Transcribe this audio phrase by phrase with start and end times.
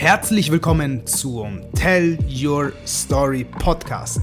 [0.00, 4.22] Herzlich willkommen zum Tell Your Story Podcast.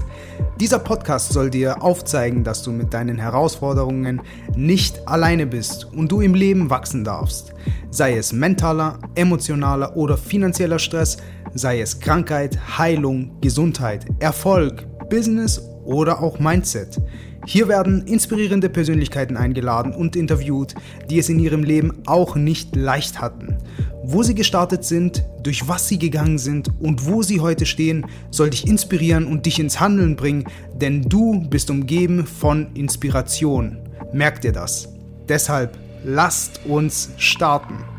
[0.58, 4.20] Dieser Podcast soll dir aufzeigen, dass du mit deinen Herausforderungen
[4.56, 7.54] nicht alleine bist und du im Leben wachsen darfst.
[7.90, 11.18] Sei es mentaler, emotionaler oder finanzieller Stress,
[11.54, 17.00] sei es Krankheit, Heilung, Gesundheit, Erfolg, Business oder auch Mindset.
[17.46, 20.74] Hier werden inspirierende Persönlichkeiten eingeladen und interviewt,
[21.08, 23.56] die es in ihrem Leben auch nicht leicht hatten.
[24.04, 28.50] Wo sie gestartet sind, durch was sie gegangen sind und wo sie heute stehen, soll
[28.50, 33.78] dich inspirieren und dich ins Handeln bringen, denn du bist umgeben von Inspiration.
[34.12, 34.88] Merk dir das.
[35.28, 37.97] Deshalb lasst uns starten.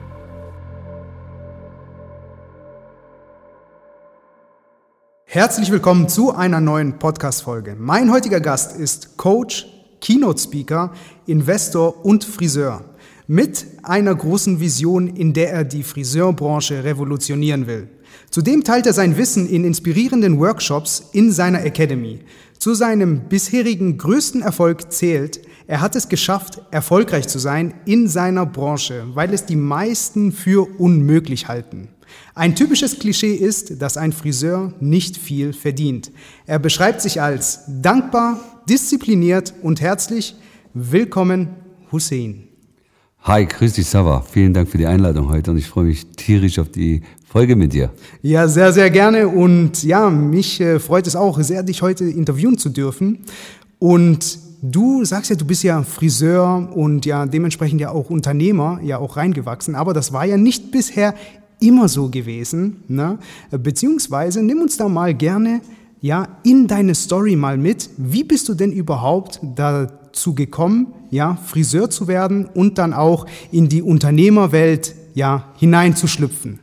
[5.32, 7.76] Herzlich willkommen zu einer neuen Podcast-Folge.
[7.78, 9.68] Mein heutiger Gast ist Coach,
[10.02, 10.92] Keynote-Speaker,
[11.28, 12.84] Investor und Friseur
[13.28, 17.90] mit einer großen Vision, in der er die Friseurbranche revolutionieren will.
[18.32, 22.22] Zudem teilt er sein Wissen in inspirierenden Workshops in seiner Academy.
[22.58, 28.48] Zu seinem bisherigen größten Erfolg zählt, er hat es geschafft, erfolgreich zu sein in seiner
[28.48, 31.90] Branche, weil es die meisten für unmöglich halten.
[32.40, 36.10] Ein typisches Klischee ist, dass ein Friseur nicht viel verdient.
[36.46, 40.38] Er beschreibt sich als dankbar, diszipliniert und herzlich.
[40.74, 41.50] Willkommen,
[41.92, 42.48] Hussein.
[43.24, 44.22] Hi, grüß dich, Sava.
[44.22, 47.74] Vielen Dank für die Einladung heute und ich freue mich tierisch auf die Folge mit
[47.74, 47.92] dir.
[48.22, 52.58] Ja, sehr, sehr gerne und ja, mich äh, freut es auch sehr, dich heute interviewen
[52.58, 53.20] zu dürfen.
[53.80, 58.98] Und du sagst ja, du bist ja Friseur und ja dementsprechend ja auch Unternehmer, ja
[58.98, 61.16] auch reingewachsen, aber das war ja nicht bisher
[61.60, 62.84] immer so gewesen.
[62.88, 63.20] Ne?
[63.52, 65.62] Beziehungsweise nimm uns da mal gerne
[66.02, 67.90] ja in deine Story mal mit.
[67.98, 73.70] Wie bist du denn überhaupt dazu gekommen, ja Friseur zu werden und dann auch in
[73.70, 76.60] die Unternehmerwelt ja hineinzuschlüpfen?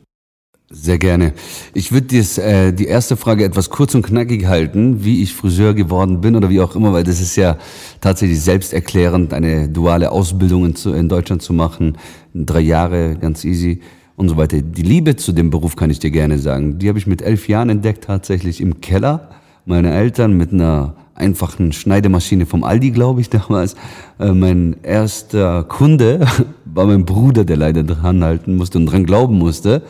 [0.69, 1.33] Sehr gerne.
[1.73, 6.19] Ich würde äh, die erste Frage etwas kurz und knackig halten, wie ich Friseur geworden
[6.19, 7.57] bin oder wie auch immer, weil das ist ja
[8.01, 11.97] tatsächlich selbsterklärend, eine duale Ausbildung in, in Deutschland zu machen.
[12.33, 13.79] Drei Jahre, ganz easy
[14.17, 14.61] und so weiter.
[14.61, 16.79] Die Liebe zu dem Beruf kann ich dir gerne sagen.
[16.79, 19.29] Die habe ich mit elf Jahren entdeckt, tatsächlich im Keller.
[19.65, 23.75] Meine Eltern mit einer einfachen Schneidemaschine vom Aldi, glaube ich, damals.
[24.19, 26.25] Äh, mein erster Kunde
[26.65, 29.83] war mein Bruder, der leider dran halten musste und dran glauben musste.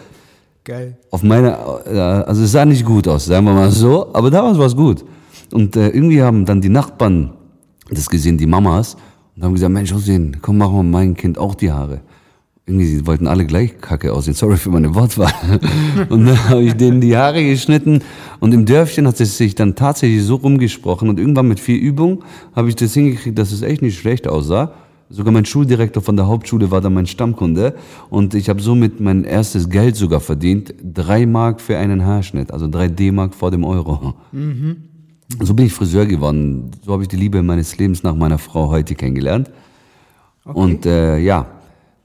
[0.65, 0.97] Geil.
[1.09, 4.57] Auf meine, äh, also es sah nicht gut aus, sagen wir mal so, aber damals
[4.57, 5.05] war es gut.
[5.53, 7.31] Und äh, irgendwie haben dann die Nachbarn
[7.89, 8.97] das gesehen, die Mamas,
[9.37, 12.01] und haben gesagt, Mensch, Hussein, komm, machen wir meinem Kind auch die Haare
[12.67, 14.33] irgendwie, sie wollten alle gleich kacke aussehen.
[14.33, 15.31] Sorry für meine Wortwahl.
[16.09, 18.01] Und dann habe ich denen die Haare geschnitten.
[18.41, 21.07] Und im Dörfchen hat es sich dann tatsächlich so rumgesprochen.
[21.07, 24.73] Und irgendwann mit viel Übung habe ich das hingekriegt, dass es echt nicht schlecht aussah.
[25.09, 27.73] Sogar mein Schuldirektor von der Hauptschule war dann mein Stammkunde.
[28.09, 30.73] Und ich habe somit mein erstes Geld sogar verdient.
[30.83, 32.51] Drei Mark für einen Haarschnitt.
[32.51, 34.15] Also drei D-Mark vor dem Euro.
[34.33, 34.75] Mhm.
[35.39, 36.71] So bin ich Friseur geworden.
[36.85, 39.49] So habe ich die Liebe meines Lebens nach meiner Frau heute kennengelernt.
[40.43, 40.59] Okay.
[40.59, 41.45] Und äh, ja,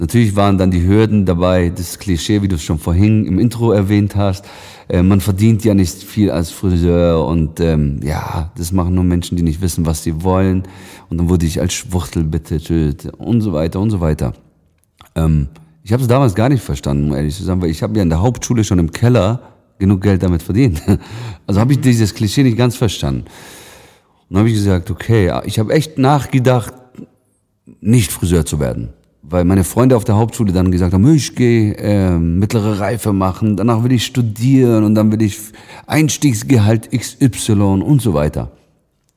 [0.03, 3.71] Natürlich waren dann die Hürden dabei, das Klischee, wie du es schon vorhin im Intro
[3.71, 4.45] erwähnt hast.
[4.89, 9.37] Äh, man verdient ja nicht viel als Friseur und ähm, ja, das machen nur Menschen,
[9.37, 10.65] die nicht wissen, was sie wollen.
[11.09, 14.33] Und dann wurde ich als Schwuchtel betitelt und so weiter und so weiter.
[15.15, 15.47] Ähm,
[15.85, 18.03] ich habe es damals gar nicht verstanden, um ehrlich zu sagen, weil ich habe ja
[18.03, 20.83] in der Hauptschule schon im Keller genug Geld damit verdient.
[21.47, 23.21] Also habe ich dieses Klischee nicht ganz verstanden.
[23.21, 26.75] Und dann habe ich gesagt, okay, ich habe echt nachgedacht,
[27.81, 28.95] nicht Friseur zu werden
[29.33, 33.57] weil meine Freunde auf der Hauptschule dann gesagt haben, ich gehe äh, mittlere Reife machen,
[33.57, 35.39] danach will ich studieren und dann will ich
[35.87, 38.53] Einstiegsgehalt XY und so weiter.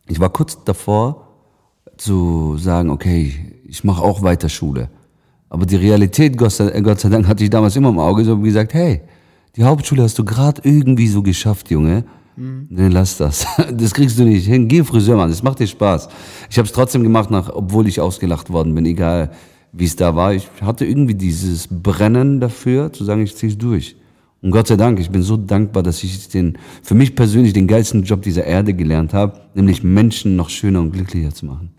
[0.07, 1.27] Ich war kurz davor
[1.97, 3.33] zu sagen, okay,
[3.67, 4.89] ich mache auch weiter Schule.
[5.49, 8.37] Aber die Realität, Gott sei, Gott sei Dank, hatte ich damals immer im Auge so
[8.39, 9.01] gesagt, hey,
[9.55, 12.05] die Hauptschule hast du gerade irgendwie so geschafft, Junge.
[12.37, 12.67] Mhm.
[12.69, 13.45] Nee, lass das.
[13.71, 14.67] Das kriegst du nicht hin.
[14.67, 15.29] Geh Friseur, Mann.
[15.29, 16.07] Das macht dir Spaß.
[16.49, 18.85] Ich habe es trotzdem gemacht, nach, obwohl ich ausgelacht worden bin.
[18.85, 19.31] Egal,
[19.77, 20.33] wie es da war.
[20.33, 23.95] Ich hatte irgendwie dieses Brennen dafür, zu sagen, ich ziehe es durch.
[24.41, 27.67] Und Gott sei Dank, ich bin so dankbar, dass ich den, für mich persönlich den
[27.67, 31.71] geilsten Job dieser Erde gelernt habe, nämlich Menschen noch schöner und glücklicher zu machen.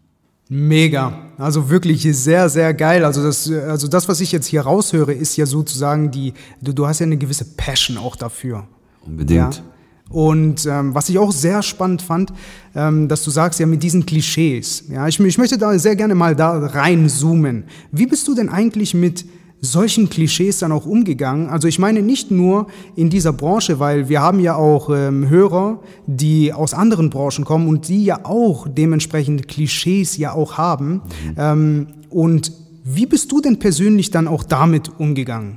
[0.49, 1.19] Mega.
[1.39, 3.05] Also wirklich sehr, sehr geil.
[3.05, 6.87] Also das, also das, was ich jetzt hier raushöre, ist ja sozusagen die, du, du
[6.87, 8.67] hast ja eine gewisse Passion auch dafür.
[9.05, 9.57] Unbedingt.
[9.57, 9.63] Ja?
[10.09, 12.33] Und ähm, was ich auch sehr spannend fand,
[12.75, 14.85] ähm, dass du sagst, ja, mit diesen Klischees.
[14.89, 17.65] Ja, ich, ich möchte da sehr gerne mal da reinzoomen.
[17.91, 19.25] Wie bist du denn eigentlich mit
[19.61, 21.49] solchen Klischees dann auch umgegangen?
[21.49, 25.81] Also ich meine nicht nur in dieser Branche, weil wir haben ja auch ähm, Hörer,
[26.07, 30.93] die aus anderen Branchen kommen und die ja auch dementsprechend Klischees ja auch haben.
[30.95, 31.35] Mhm.
[31.37, 32.53] Ähm, und
[32.85, 35.57] wie bist du denn persönlich dann auch damit umgegangen?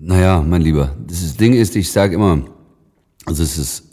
[0.00, 2.42] Naja, mein Lieber, das Ding ist, ich sage immer,
[3.28, 3.84] also es ist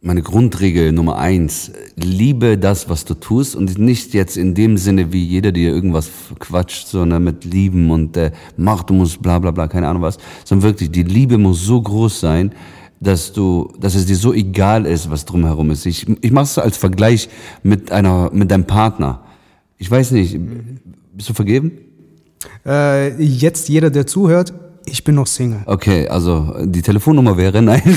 [0.00, 5.12] meine Grundregel Nummer eins, liebe das, was du tust und nicht jetzt in dem Sinne,
[5.12, 9.50] wie jeder dir irgendwas quatscht, sondern mit lieben und äh, mach, du musst bla bla
[9.50, 12.52] bla, keine Ahnung was, sondern wirklich, die Liebe muss so groß sein,
[13.00, 15.84] dass du, dass es dir so egal ist, was drumherum ist.
[15.84, 17.28] Ich, ich mache es als Vergleich
[17.64, 19.24] mit einer, mit deinem Partner.
[19.78, 20.38] Ich weiß nicht,
[21.12, 21.72] bist du vergeben?
[22.64, 24.54] Äh, jetzt jeder, der zuhört,
[24.86, 25.60] ich bin noch Single.
[25.66, 27.82] Okay, also die Telefonnummer wäre nein.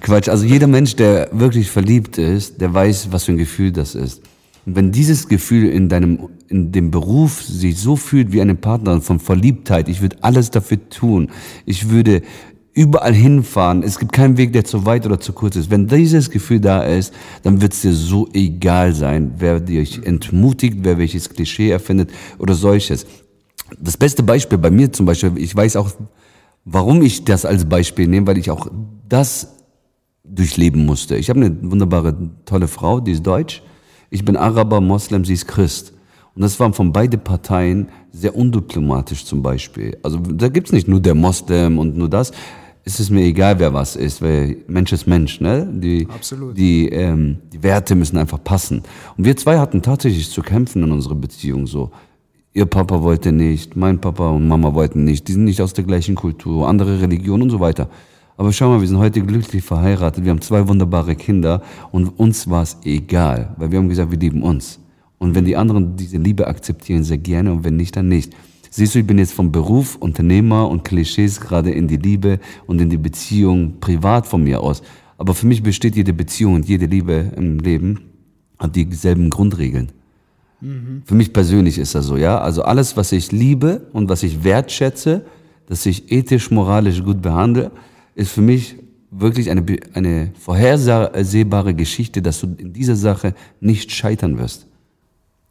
[0.00, 0.28] Quatsch.
[0.28, 4.20] Also jeder Mensch, der wirklich verliebt ist, der weiß, was für ein Gefühl das ist.
[4.66, 9.00] Und wenn dieses Gefühl in deinem, in dem Beruf sich so fühlt wie eine Partnerin
[9.00, 11.30] von Verliebtheit, ich würde alles dafür tun.
[11.66, 12.22] Ich würde
[12.74, 13.82] überall hinfahren.
[13.82, 15.70] Es gibt keinen Weg, der zu weit oder zu kurz ist.
[15.70, 17.12] Wenn dieses Gefühl da ist,
[17.42, 22.54] dann wird es dir so egal sein, wer dich entmutigt, wer welches Klischee erfindet oder
[22.54, 23.06] solches.
[23.80, 25.90] Das beste Beispiel bei mir zum Beispiel, ich weiß auch,
[26.64, 28.68] warum ich das als Beispiel nehme, weil ich auch
[29.08, 29.56] das
[30.24, 31.16] durchleben musste.
[31.16, 33.62] Ich habe eine wunderbare, tolle Frau, die ist deutsch.
[34.10, 35.92] Ich bin Araber, Moslem, sie ist Christ.
[36.34, 39.98] Und das war von beide Parteien sehr undiplomatisch zum Beispiel.
[40.02, 42.32] Also da gibt's nicht nur der Moslem und nur das.
[42.84, 45.68] Es ist mir egal, wer was ist, weil Mensch ist Mensch, ne?
[45.72, 46.56] Die, Absolut.
[46.56, 48.82] Die, ähm, die Werte müssen einfach passen.
[49.16, 51.90] Und wir zwei hatten tatsächlich zu kämpfen in unserer Beziehung so.
[52.54, 55.84] Ihr Papa wollte nicht, mein Papa und Mama wollten nicht, die sind nicht aus der
[55.84, 57.88] gleichen Kultur, andere Religion und so weiter.
[58.36, 61.62] Aber schau mal, wir sind heute glücklich verheiratet, wir haben zwei wunderbare Kinder
[61.92, 64.80] und uns war es egal, weil wir haben gesagt, wir lieben uns.
[65.16, 68.34] Und wenn die anderen diese Liebe akzeptieren, sehr gerne und wenn nicht, dann nicht.
[68.68, 72.82] Siehst du, ich bin jetzt vom Beruf, Unternehmer und Klischees gerade in die Liebe und
[72.82, 74.82] in die Beziehung privat von mir aus.
[75.16, 78.00] Aber für mich besteht jede Beziehung und jede Liebe im Leben
[78.58, 79.92] hat dieselben Grundregeln.
[81.04, 82.40] Für mich persönlich ist das so, ja.
[82.40, 85.24] Also alles, was ich liebe und was ich wertschätze,
[85.66, 87.72] dass ich ethisch, moralisch gut behandle,
[88.14, 88.76] ist für mich
[89.10, 94.66] wirklich eine, eine vorhersehbare Geschichte, dass du in dieser Sache nicht scheitern wirst.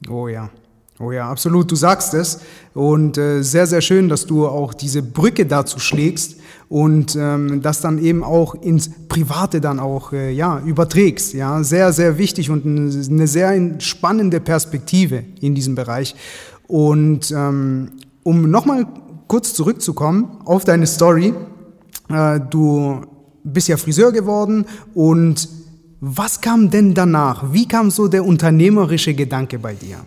[0.10, 0.50] Oh ja.
[0.98, 2.42] Oh ja, absolut, du sagst es.
[2.74, 6.41] Und äh, sehr, sehr schön, dass du auch diese Brücke dazu schlägst
[6.71, 11.33] und ähm, das dann eben auch ins Private dann auch äh, ja, überträgst.
[11.33, 16.15] Ja, sehr, sehr wichtig und eine sehr spannende Perspektive in diesem Bereich.
[16.68, 17.91] Und ähm,
[18.23, 18.88] um nochmal
[19.27, 21.33] kurz zurückzukommen auf deine Story,
[22.07, 23.01] äh, du
[23.44, 25.50] bist ja Friseur geworden und
[26.00, 27.51] was kam denn danach?
[27.51, 29.97] Wie kam so der unternehmerische Gedanke bei dir?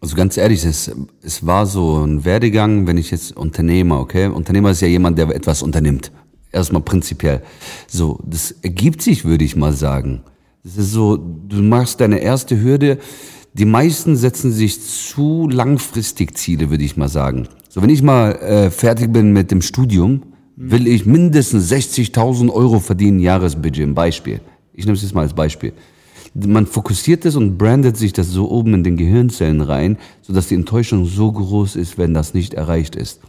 [0.00, 0.90] Also ganz ehrlich, es,
[1.22, 4.26] es war so ein Werdegang, wenn ich jetzt Unternehmer, okay?
[4.26, 6.10] Unternehmer ist ja jemand, der etwas unternimmt.
[6.52, 7.42] Erstmal prinzipiell.
[7.86, 10.22] So, das ergibt sich, würde ich mal sagen.
[10.64, 12.98] Das ist so, du machst deine erste Hürde.
[13.52, 17.48] Die meisten setzen sich zu langfristig Ziele, würde ich mal sagen.
[17.68, 20.22] So, wenn ich mal äh, fertig bin mit dem Studium,
[20.56, 24.40] will ich mindestens 60.000 Euro verdienen, Jahresbudget, ein Beispiel.
[24.72, 25.74] Ich nehme es jetzt mal als Beispiel
[26.34, 30.54] man fokussiert es und brandet sich das so oben in den Gehirnzellen rein, sodass die
[30.54, 33.20] Enttäuschung so groß ist, wenn das nicht erreicht ist.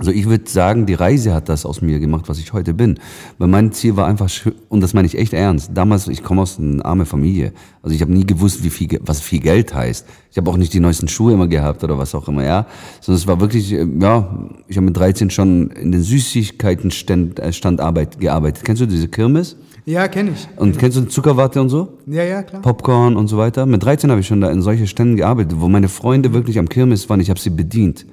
[0.00, 2.98] Also ich würde sagen, die Reise hat das aus mir gemacht, was ich heute bin.
[3.36, 4.30] Weil mein Ziel war einfach,
[4.70, 7.52] und das meine ich echt ernst, damals, ich komme aus einer armen Familie.
[7.82, 10.06] Also ich habe nie gewusst, wie viel, was viel Geld heißt.
[10.30, 12.66] Ich habe auch nicht die neuesten Schuhe immer gehabt oder was auch immer, ja.
[13.02, 17.52] Sondern es war wirklich, äh, ja, ich habe mit 13 schon in den Süßigkeitenstand äh,
[17.52, 18.64] Stand Arbeit, gearbeitet.
[18.64, 19.56] Kennst du diese Kirmes?
[19.90, 20.48] Ja, kenne ich.
[20.56, 21.98] Und kennst du Zuckerwatte und so?
[22.06, 22.62] Ja, ja, klar.
[22.62, 23.66] Popcorn und so weiter.
[23.66, 26.68] Mit 13 habe ich schon da in solche Ständen gearbeitet, wo meine Freunde wirklich am
[26.68, 27.18] Kirmes waren.
[27.18, 28.06] Ich habe sie bedient.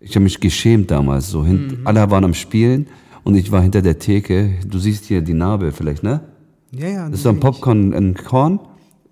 [0.00, 1.30] Ich habe mich geschämt damals.
[1.30, 1.82] So mhm.
[1.84, 2.88] Alle waren am Spielen
[3.22, 4.54] und ich war hinter der Theke.
[4.66, 6.20] Du siehst hier die Narbe vielleicht, ne?
[6.72, 7.08] Ja, ja.
[7.08, 8.58] Das ist ein Popcorn, ein Korn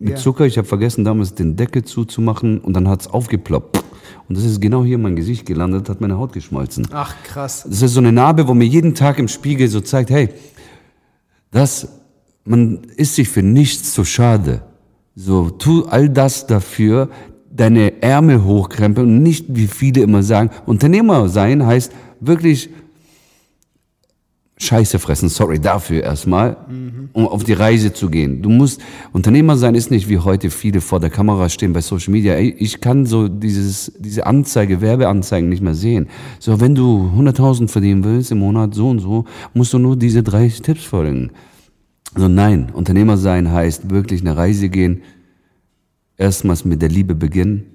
[0.01, 0.17] mit ja.
[0.17, 0.45] Zucker.
[0.45, 3.85] Ich habe vergessen damals den Deckel zuzumachen und dann hat es aufgeploppt.
[4.29, 6.89] Und das ist genau hier in mein Gesicht gelandet, hat meine Haut geschmolzen.
[6.93, 7.65] Ach, krass.
[7.69, 10.31] Das ist so eine Narbe, wo mir jeden Tag im Spiegel so zeigt, hey,
[11.53, 11.89] das
[12.49, 14.63] man ist sich für nichts zu schade.
[15.15, 17.09] So, tu all das dafür,
[17.51, 22.71] deine Ärmel hochkrempeln und nicht, wie viele immer sagen, Unternehmer sein heißt wirklich
[24.61, 27.11] Scheiße fressen, sorry dafür erstmal, mhm.
[27.13, 28.43] um auf die Reise zu gehen.
[28.43, 28.81] Du musst,
[29.13, 32.37] Unternehmer sein ist nicht wie heute viele vor der Kamera stehen bei Social Media.
[32.39, 36.09] Ich kann so dieses, diese Anzeige, Werbeanzeigen nicht mehr sehen.
[36.41, 40.25] So, wenn du 100.000 verdienen willst im Monat, so und so, musst du nur diese
[40.25, 41.31] drei Tipps folgen.
[42.19, 45.03] Also nein, Unternehmer sein heißt wirklich eine Reise gehen,
[46.17, 47.67] erstmals mit der Liebe beginnen,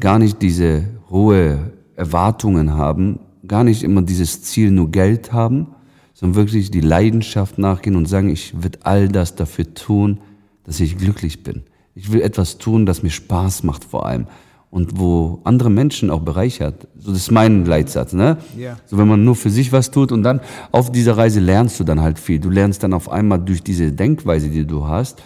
[0.00, 5.66] gar nicht diese hohe Erwartungen haben, gar nicht immer dieses Ziel nur Geld haben,
[6.14, 10.20] sondern wirklich die Leidenschaft nachgehen und sagen, ich will all das dafür tun,
[10.64, 11.64] dass ich glücklich bin.
[11.94, 14.26] Ich will etwas tun, das mir Spaß macht vor allem.
[14.70, 16.88] Und wo andere Menschen auch bereichert.
[16.98, 18.36] So, das ist mein Leitsatz, ne?
[18.56, 18.76] Ja.
[18.86, 20.40] So, wenn man nur für sich was tut und dann
[20.72, 22.38] auf dieser Reise lernst du dann halt viel.
[22.38, 25.22] Du lernst dann auf einmal durch diese Denkweise, die du hast,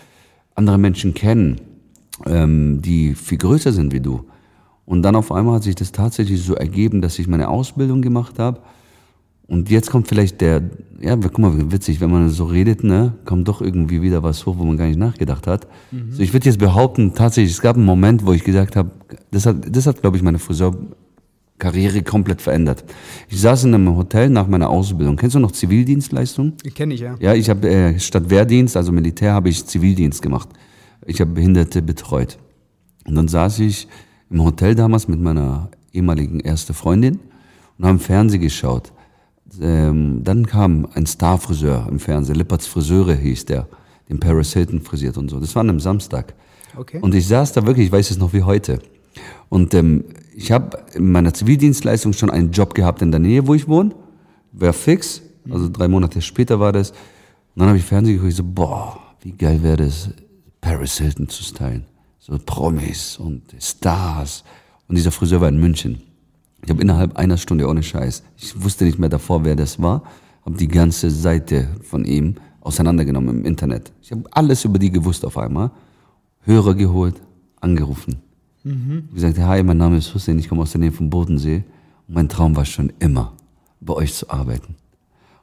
[0.54, 1.60] andere Menschen kennen,
[2.26, 4.24] ähm, die viel größer sind wie du.
[4.84, 8.38] Und dann auf einmal hat sich das tatsächlich so ergeben, dass ich meine Ausbildung gemacht
[8.38, 8.60] habe.
[9.52, 10.62] Und jetzt kommt vielleicht der,
[10.98, 14.56] ja, guck mal, witzig, wenn man so redet, ne, kommt doch irgendwie wieder was hoch,
[14.56, 15.66] wo man gar nicht nachgedacht hat.
[16.10, 18.92] So, ich würde jetzt behaupten, tatsächlich, es gab einen Moment, wo ich gesagt habe,
[19.30, 22.82] das hat, das hat, glaube ich, meine Friseurkarriere komplett verändert.
[23.28, 25.16] Ich saß in einem Hotel nach meiner Ausbildung.
[25.16, 26.54] Kennst du noch Zivildienstleistung?
[26.74, 27.16] Kenne ich, ja.
[27.20, 30.48] Ja, ich habe äh, statt Wehrdienst, also Militär, habe ich Zivildienst gemacht.
[31.04, 32.38] Ich habe Behinderte betreut.
[33.04, 33.86] Und dann saß ich
[34.30, 37.20] im Hotel damals mit meiner ehemaligen erste Freundin
[37.76, 38.94] und haben Fernsehen geschaut.
[39.60, 43.68] Ähm, dann kam ein Starfriseur im Fernsehen, Lippert's Friseure hieß der,
[44.08, 45.40] den Paris Hilton frisiert und so.
[45.40, 46.34] Das war an einem Samstag.
[46.76, 46.98] Okay.
[47.00, 48.78] Und ich saß da wirklich, ich weiß es noch wie heute.
[49.48, 50.04] Und ähm,
[50.34, 53.94] ich habe in meiner Zivildienstleistung schon einen Job gehabt in der Nähe, wo ich wohne.
[54.52, 55.20] Wäre fix.
[55.50, 56.90] Also drei Monate später war das.
[56.90, 60.10] Und dann habe ich Fernsehen geguckt, ich so, boah, wie geil wäre das,
[60.60, 61.84] Paris Hilton zu stylen.
[62.18, 64.44] So Promis und Stars.
[64.88, 66.00] Und dieser Friseur war in München.
[66.64, 70.04] Ich habe innerhalb einer Stunde ohne Scheiß, ich wusste nicht mehr davor, wer das war,
[70.44, 73.92] habe die ganze Seite von ihm auseinandergenommen im Internet.
[74.00, 75.70] Ich habe alles über die gewusst auf einmal.
[76.44, 77.20] Hörer geholt,
[77.60, 78.16] angerufen.
[78.64, 79.08] Mhm.
[79.12, 81.64] Gesagt, hi, mein Name ist Hussein, ich komme aus der Nähe vom Bodensee.
[82.08, 83.32] Und mein Traum war schon immer,
[83.80, 84.76] bei euch zu arbeiten.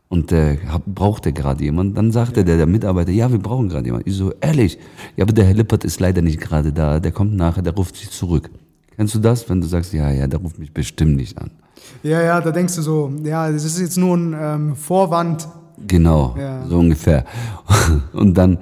[0.07, 1.97] Und äh, hab, brauchte gerade jemand.
[1.97, 4.07] Dann sagte der, der Mitarbeiter, ja, wir brauchen gerade jemand.
[4.07, 4.79] Ich so, ehrlich,
[5.15, 6.99] ja, aber der Herr Lippert ist leider nicht gerade da.
[6.99, 8.49] Der kommt nachher, der ruft sich zurück.
[8.99, 11.51] Kennst du das, wenn du sagst, ja, ja, der ruft mich bestimmt nicht an?
[12.03, 15.47] Ja, ja, da denkst du so, ja, das ist jetzt nur ein ähm, Vorwand.
[15.87, 16.67] Genau, Ja.
[16.67, 17.23] so ungefähr.
[18.11, 18.57] Und dann,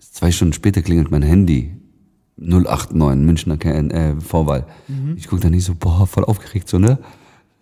[0.00, 1.76] zwei Stunden später klingelt mein Handy.
[2.38, 4.66] 089, Münchner äh, Vorwahl.
[5.14, 6.98] Ich gucke da nicht so, boah, voll aufgeregt, so, ne?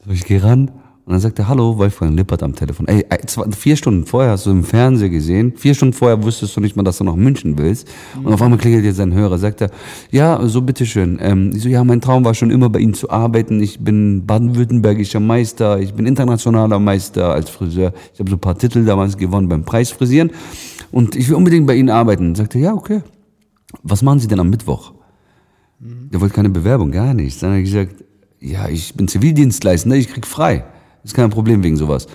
[0.06, 0.70] So, ich gehe ran
[1.10, 2.86] und dann sagt er, hallo, Wolfgang Lippert am Telefon.
[2.86, 6.60] Ey, zwei, vier Stunden vorher hast du im Fernsehen gesehen, vier Stunden vorher wusstest du
[6.60, 7.88] nicht mal, dass du nach München willst.
[8.22, 9.72] Und auf einmal klingelt jetzt sein Hörer, sagt er,
[10.12, 11.18] ja, so bitteschön.
[11.20, 13.60] Ähm, ich so, ja, mein Traum war schon immer bei Ihnen zu arbeiten.
[13.60, 17.92] Ich bin baden-württembergischer Meister, ich bin internationaler Meister als Friseur.
[18.14, 20.30] Ich habe so ein paar Titel damals gewonnen beim Preisfrisieren.
[20.92, 22.36] Und ich will unbedingt bei Ihnen arbeiten.
[22.36, 23.00] Sagt er, ja, okay.
[23.82, 24.92] Was machen Sie denn am Mittwoch?
[25.80, 27.40] Der wollte keine Bewerbung, gar nichts.
[27.40, 28.04] Dann habe ich gesagt,
[28.38, 30.66] ja, ich bin Zivildienstleistender, ich krieg frei.
[31.04, 32.06] Ist kein Problem wegen sowas.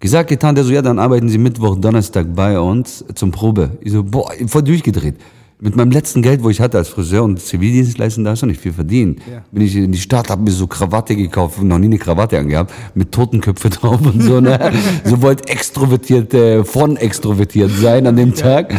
[0.00, 3.78] Gesagt, getan, der so, ja, dann arbeiten Sie Mittwoch, Donnerstag bei uns zum Probe.
[3.80, 5.14] Ich so, boah, voll durchgedreht.
[5.60, 8.72] Mit meinem letzten Geld, wo ich hatte als Friseur und Zivildienstleistender, hast du nicht viel
[8.72, 9.20] verdient.
[9.30, 9.44] Ja.
[9.52, 12.72] Bin ich in die Stadt, habe mir so Krawatte gekauft, noch nie eine Krawatte angehabt,
[12.96, 14.72] mit Totenköpfe drauf und so, ne?
[15.04, 18.74] so wollte extrovertiert, äh, von extrovertiert sein an dem Tag.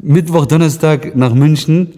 [0.00, 1.92] Mittwoch, Donnerstag nach München.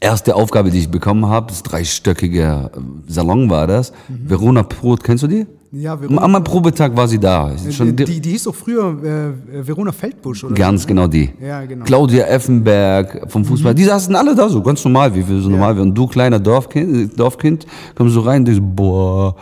[0.00, 2.70] Erste Aufgabe, die ich bekommen habe, das dreistöckige
[3.06, 3.92] Salon war das.
[4.08, 5.46] Verona Brot, kennst du die?
[5.70, 7.54] Ja, Am Verona, am Probetag war sie da.
[7.70, 10.54] Schon die, die, die hieß doch früher äh, Verona Feldbusch, oder?
[10.54, 11.30] Ganz genau die.
[11.40, 11.84] Ja, genau.
[11.84, 13.74] Claudia Effenberg vom Fußball.
[13.74, 15.88] Die saßen alle da so, ganz normal, wie wir so normal wären.
[15.88, 19.36] Und du, kleiner Dorfkind, Dorfkind, kommst so rein, denkst, boah.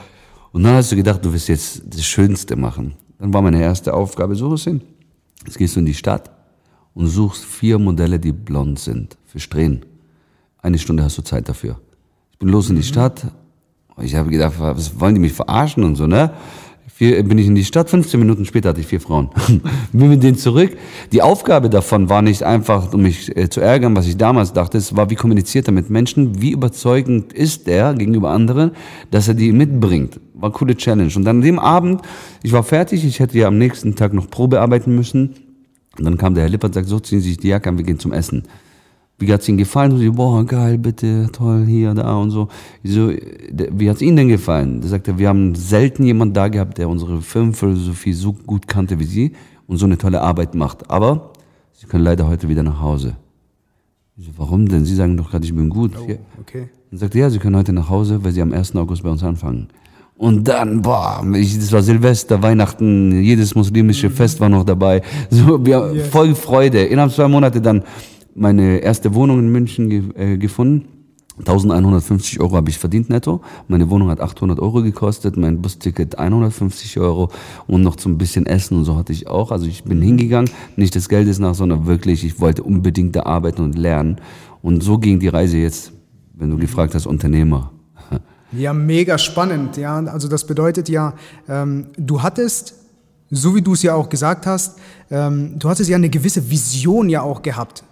[0.50, 2.94] Und dann hast du gedacht, du wirst jetzt das Schönste machen.
[3.18, 4.80] Dann war meine erste Aufgabe, so was hin.
[5.44, 6.30] Jetzt gehst du in die Stadt
[6.94, 9.84] und suchst vier Modelle, die blond sind, für Strähnen.
[10.60, 11.78] Eine Stunde hast du Zeit dafür.
[12.32, 13.26] Ich bin los in die Stadt.
[14.02, 16.30] Ich habe gedacht, was wollen die mich verarschen und so, ne?
[16.96, 19.28] Vier, bin ich in die Stadt, 15 Minuten später hatte ich vier Frauen.
[19.92, 20.78] bin mit denen zurück.
[21.12, 24.78] Die Aufgabe davon war nicht einfach, um mich äh, zu ärgern, was ich damals dachte,
[24.78, 28.70] es war, wie kommuniziert er mit Menschen, wie überzeugend ist er gegenüber anderen,
[29.10, 30.18] dass er die mitbringt.
[30.32, 31.12] War eine coole Challenge.
[31.14, 32.00] Und dann an dem Abend,
[32.42, 35.34] ich war fertig, ich hätte ja am nächsten Tag noch Probe arbeiten müssen.
[35.98, 37.76] Und dann kam der Herr Lippert und sagt, so ziehen Sie sich die Jacke an,
[37.76, 38.44] wir gehen zum Essen.
[39.18, 39.92] Wie hat's Ihnen gefallen?
[39.92, 42.48] Und sie, boah, geil, bitte, toll, hier, da und so.
[42.82, 44.80] Ich so, wie hat's Ihnen denn gefallen?
[44.82, 49.04] Der sagte, wir haben selten jemanden da gehabt, der unsere Filmphilosophie so gut kannte wie
[49.04, 49.32] Sie
[49.66, 50.90] und so eine tolle Arbeit macht.
[50.90, 51.32] Aber
[51.72, 53.16] Sie können leider heute wieder nach Hause.
[54.18, 54.84] Ich so, warum denn?
[54.84, 55.92] Sie sagen doch gerade, ich bin gut.
[56.06, 56.16] Ja.
[56.40, 56.68] Okay.
[56.90, 58.76] Und sagte, ja, Sie können heute nach Hause, weil Sie am 1.
[58.76, 59.68] August bei uns anfangen.
[60.18, 65.02] Und dann, boah, ich, das war Silvester, Weihnachten, jedes muslimische Fest war noch dabei.
[65.30, 66.06] So, wir, Yes.
[66.08, 66.84] voll Freude.
[66.84, 67.82] Innerhalb zwei Monate dann
[68.36, 70.88] meine erste Wohnung in München ge äh, gefunden.
[71.38, 73.42] 1150 Euro habe ich verdient netto.
[73.68, 77.30] Meine Wohnung hat 800 Euro gekostet, mein Busticket 150 Euro
[77.66, 79.50] und noch zum bisschen Essen und so hatte ich auch.
[79.50, 83.62] Also ich bin hingegangen, nicht des Geldes nach, sondern wirklich, ich wollte unbedingt da arbeiten
[83.62, 84.16] und lernen.
[84.62, 85.92] Und so ging die Reise jetzt,
[86.34, 87.72] wenn du gefragt hast, Unternehmer.
[88.52, 89.76] Ja, mega spannend.
[89.76, 91.14] Ja, also das bedeutet ja,
[91.48, 92.74] ähm, du hattest,
[93.28, 94.78] so wie du es ja auch gesagt hast,
[95.10, 97.82] ähm, du hattest ja eine gewisse Vision ja auch gehabt.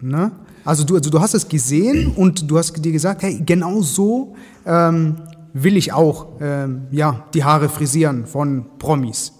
[0.00, 0.32] Ne?
[0.64, 4.34] Also, du, also du hast es gesehen und du hast dir gesagt, hey, genau so
[4.66, 5.16] ähm,
[5.52, 9.32] will ich auch ähm, ja, die Haare frisieren von Promis.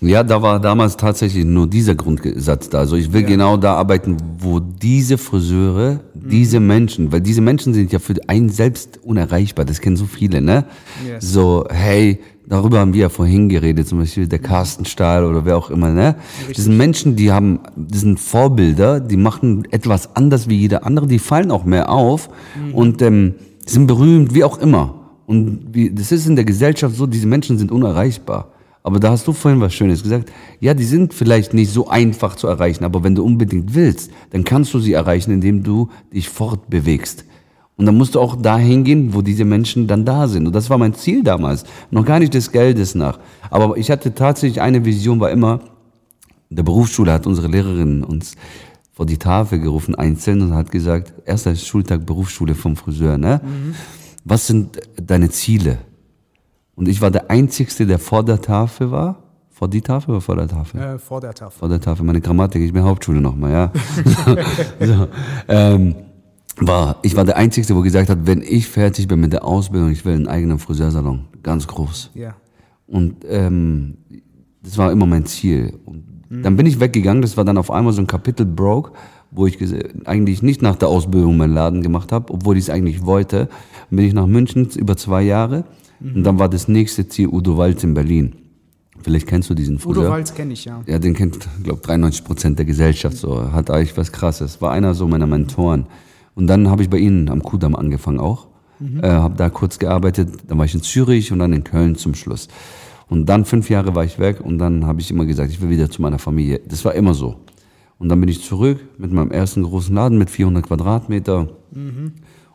[0.00, 2.78] Ja, da war damals tatsächlich nur dieser Grundsatz da.
[2.78, 3.28] Also ich will ja.
[3.28, 6.28] genau da arbeiten, wo diese Friseure, mhm.
[6.28, 10.40] diese Menschen, weil diese Menschen sind ja für einen selbst unerreichbar, das kennen so viele,
[10.40, 10.64] ne?
[11.06, 11.32] Yes.
[11.32, 15.56] So, hey, darüber haben wir ja vorhin geredet, zum Beispiel der Carsten Stahl oder wer
[15.56, 16.16] auch immer, ne?
[16.38, 16.56] Richtig.
[16.56, 21.06] Das sind Menschen, die haben, das sind Vorbilder, die machen etwas anders wie jeder andere,
[21.06, 22.74] die fallen auch mehr auf mhm.
[22.74, 23.34] und ähm,
[23.64, 24.94] sind berühmt, wie auch immer.
[25.26, 28.53] Und wie, das ist in der Gesellschaft so, diese Menschen sind unerreichbar.
[28.86, 30.30] Aber da hast du vorhin was Schönes gesagt.
[30.60, 34.44] Ja, die sind vielleicht nicht so einfach zu erreichen, aber wenn du unbedingt willst, dann
[34.44, 37.24] kannst du sie erreichen, indem du dich fortbewegst.
[37.76, 40.46] Und dann musst du auch dahin gehen, wo diese Menschen dann da sind.
[40.46, 41.64] Und das war mein Ziel damals.
[41.90, 43.18] Noch gar nicht des Geldes nach.
[43.50, 45.60] Aber ich hatte tatsächlich eine Vision, war immer,
[46.50, 48.36] der Berufsschule hat unsere Lehrerin uns
[48.92, 53.40] vor die Tafel gerufen, einzeln, und hat gesagt, erster Schultag Berufsschule vom Friseur, ne?
[53.42, 53.74] Mhm.
[54.24, 55.78] Was sind deine Ziele?
[56.76, 59.16] Und ich war der Einzige, der vor der Tafel war.
[59.50, 60.80] Vor die Tafel oder vor der Tafel?
[60.80, 61.58] Äh, vor der Tafel.
[61.58, 62.04] Vor der Tafel.
[62.04, 63.72] Meine Grammatik, ich bin Hauptschule nochmal, ja.
[64.80, 65.06] so,
[65.46, 65.94] ähm,
[66.56, 69.90] war, ich war der Einzige, wo gesagt hat, wenn ich fertig bin mit der Ausbildung,
[69.90, 71.26] ich will einen eigenen Friseursalon.
[71.44, 72.10] Ganz groß.
[72.14, 72.34] Ja.
[72.88, 73.98] Und ähm,
[74.60, 75.78] das war immer mein Ziel.
[75.84, 76.42] Und mhm.
[76.42, 78.92] dann bin ich weggegangen, das war dann auf einmal so ein Kapitel broke,
[79.30, 79.58] wo ich
[80.04, 83.48] eigentlich nicht nach der Ausbildung meinen Laden gemacht habe, obwohl ich es eigentlich wollte.
[83.90, 85.64] Dann bin ich nach München über zwei Jahre
[86.04, 86.16] Mhm.
[86.16, 88.36] Und dann war das nächste Ziel Udo Walz in Berlin.
[89.02, 90.04] Vielleicht kennst du diesen Friseur.
[90.04, 90.82] Udo Walz kenne ich, ja.
[90.86, 93.16] Ja, den kennt, glaube 93 Prozent der Gesellschaft.
[93.16, 94.60] So hat eigentlich was Krasses.
[94.60, 95.86] War einer so meiner Mentoren.
[96.34, 98.48] Und dann habe ich bei ihnen am Kudamm angefangen auch.
[98.80, 99.02] Mhm.
[99.02, 100.30] Äh, habe da kurz gearbeitet.
[100.48, 102.48] Dann war ich in Zürich und dann in Köln zum Schluss.
[103.08, 105.70] Und dann fünf Jahre war ich weg und dann habe ich immer gesagt, ich will
[105.70, 106.60] wieder zu meiner Familie.
[106.66, 107.36] Das war immer so.
[107.98, 111.48] Und dann bin ich zurück mit meinem ersten großen Laden mit 400 Quadratmeter.
[111.72, 112.12] Mhm.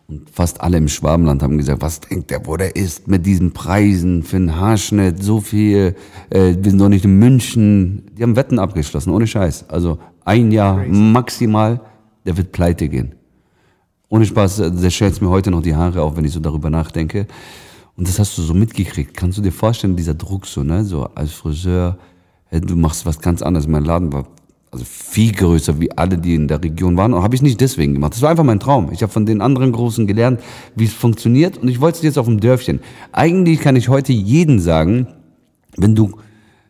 [0.09, 3.51] Und fast alle im Schwabenland haben gesagt, was denkt der, wo der ist mit diesen
[3.51, 5.95] Preisen für einen Haarschnitt, so viel,
[6.31, 8.09] äh, wir sind doch nicht in München.
[8.17, 9.69] Die haben Wetten abgeschlossen, ohne Scheiß.
[9.69, 10.99] Also ein Jahr Crazy.
[10.99, 11.81] maximal,
[12.25, 13.13] der wird pleite gehen.
[14.09, 16.71] Ohne Spaß, äh, der schält mir heute noch die Haare auf, wenn ich so darüber
[16.71, 17.27] nachdenke.
[17.95, 19.15] Und das hast du so mitgekriegt.
[19.15, 20.85] Kannst du dir vorstellen, dieser Druck so, ne?
[20.85, 21.99] So als Friseur,
[22.49, 23.67] du machst was ganz anderes.
[23.67, 24.25] Mein Laden war
[24.71, 27.13] also viel größer wie alle, die in der Region waren.
[27.13, 28.13] Und habe ich nicht deswegen gemacht.
[28.13, 28.91] Das war einfach mein Traum.
[28.91, 30.41] Ich habe von den anderen Großen gelernt,
[30.75, 31.57] wie es funktioniert.
[31.57, 32.79] Und ich wollte es jetzt auf dem Dörfchen.
[33.11, 35.07] Eigentlich kann ich heute jeden sagen,
[35.77, 36.11] wenn du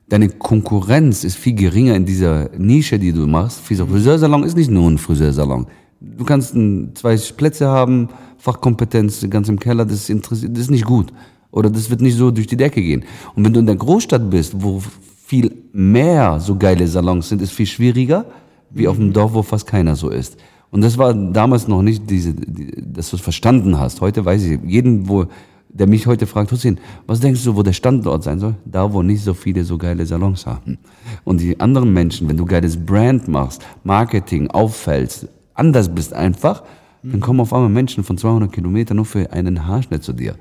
[0.08, 3.60] deine Konkurrenz ist viel geringer in dieser Nische, die du machst.
[3.62, 5.68] Friseursalon ist nicht nur ein Friseursalon.
[6.02, 6.56] Du kannst
[6.96, 11.12] zwei Plätze haben, Fachkompetenz ganz im Keller, das ist, das ist nicht gut.
[11.52, 13.04] Oder das wird nicht so durch die Decke gehen.
[13.36, 14.82] Und wenn du in der Großstadt bist, wo
[15.26, 18.26] viel mehr so geile Salons sind, ist viel schwieriger,
[18.70, 20.38] wie auf dem Dorf, wo fast keiner so ist.
[20.72, 24.02] Und das war damals noch nicht diese, die, dass du es verstanden hast.
[24.02, 25.26] Heute weiß ich, jeden, wo,
[25.70, 28.56] der mich heute fragt, Hussein, was denkst du, wo der Standort sein soll?
[28.66, 30.78] Da, wo nicht so viele so geile Salons haben.
[31.24, 36.64] Und die anderen Menschen, wenn du geiles Brand machst, Marketing, auffällst, anders bist einfach,
[37.02, 40.36] dann kommen auf einmal Menschen von 200 Kilometern nur für einen Haarschnitt zu dir.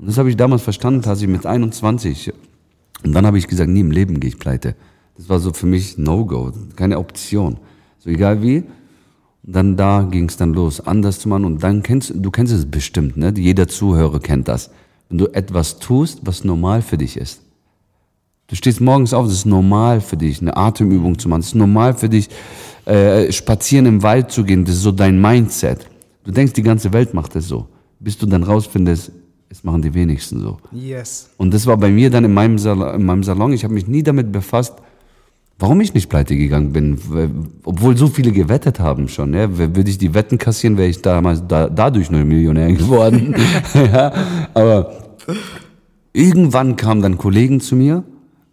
[0.00, 2.32] Und das habe ich damals verstanden, als ich mit 21
[3.04, 4.74] und dann habe ich gesagt, nie im Leben gehe ich pleite.
[5.16, 7.58] Das war so für mich No-Go, keine Option.
[7.98, 8.64] So egal wie.
[9.42, 11.44] Und dann da ging es dann los, anders zu machen.
[11.44, 13.32] Und dann kennst du kennst es bestimmt, ne?
[13.36, 14.70] Jeder Zuhörer kennt das.
[15.08, 17.42] Wenn du etwas tust, was normal für dich ist.
[18.46, 21.40] Du stehst morgens auf, es ist normal für dich, eine Atemübung zu machen.
[21.40, 22.28] Es ist normal für dich,
[22.84, 24.64] äh, spazieren im Wald zu gehen.
[24.64, 25.86] Das ist so dein Mindset.
[26.24, 27.68] Du denkst, die ganze Welt macht es so.
[27.98, 29.12] Bis du dann rausfindest,
[29.50, 30.58] es machen die wenigsten so.
[30.72, 31.30] Yes.
[31.36, 32.94] Und das war bei mir dann in meinem Salon.
[32.94, 33.52] In meinem Salon.
[33.52, 34.74] Ich habe mich nie damit befasst,
[35.58, 36.98] warum ich nicht pleite gegangen bin,
[37.64, 39.34] obwohl so viele gewettet haben schon.
[39.34, 43.34] Ja, würde ich die Wetten kassieren, wäre ich damals da, dadurch nur Millionär geworden.
[43.74, 44.12] ja,
[44.54, 45.16] aber
[46.12, 48.04] irgendwann kamen dann Kollegen zu mir,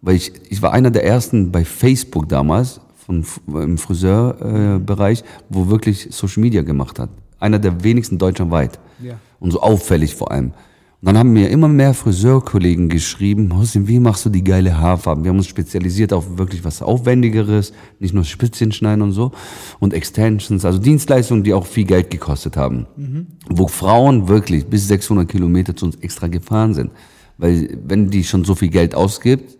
[0.02, 5.68] weil ich, ich war einer der ersten bei Facebook damals, von, im Friseurbereich, äh, wo
[5.68, 7.08] wirklich Social Media gemacht hat.
[7.40, 8.78] Einer der wenigsten deutschlandweit.
[9.00, 9.14] Ja.
[9.40, 10.52] Und so auffällig vor allem.
[11.00, 15.22] Und dann haben mir immer mehr Friseurkollegen geschrieben, Hossein, wie machst du die geile Haarfarben?
[15.22, 19.30] Wir haben uns spezialisiert auf wirklich was Aufwendigeres, nicht nur Spitzchen schneiden und so.
[19.78, 22.88] Und Extensions, also Dienstleistungen, die auch viel Geld gekostet haben.
[22.96, 23.26] Mhm.
[23.48, 26.90] Wo Frauen wirklich bis 600 Kilometer zu uns extra gefahren sind.
[27.36, 29.56] Weil wenn die schon so viel Geld ausgibt,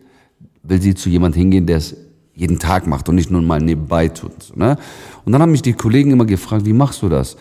[0.65, 1.97] will sie zu jemand hingehen, der es
[2.35, 4.57] jeden Tag macht und nicht nur mal nebenbei tut.
[4.57, 4.77] Ne?
[5.25, 7.37] Und dann haben mich die Kollegen immer gefragt, wie machst du das?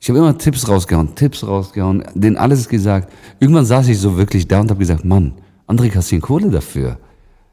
[0.00, 3.12] Ich habe immer Tipps rausgehauen, Tipps rausgehauen, denen alles gesagt.
[3.38, 5.34] Irgendwann saß ich so wirklich da und habe gesagt, Mann,
[5.68, 6.98] André kassieren Kohle dafür.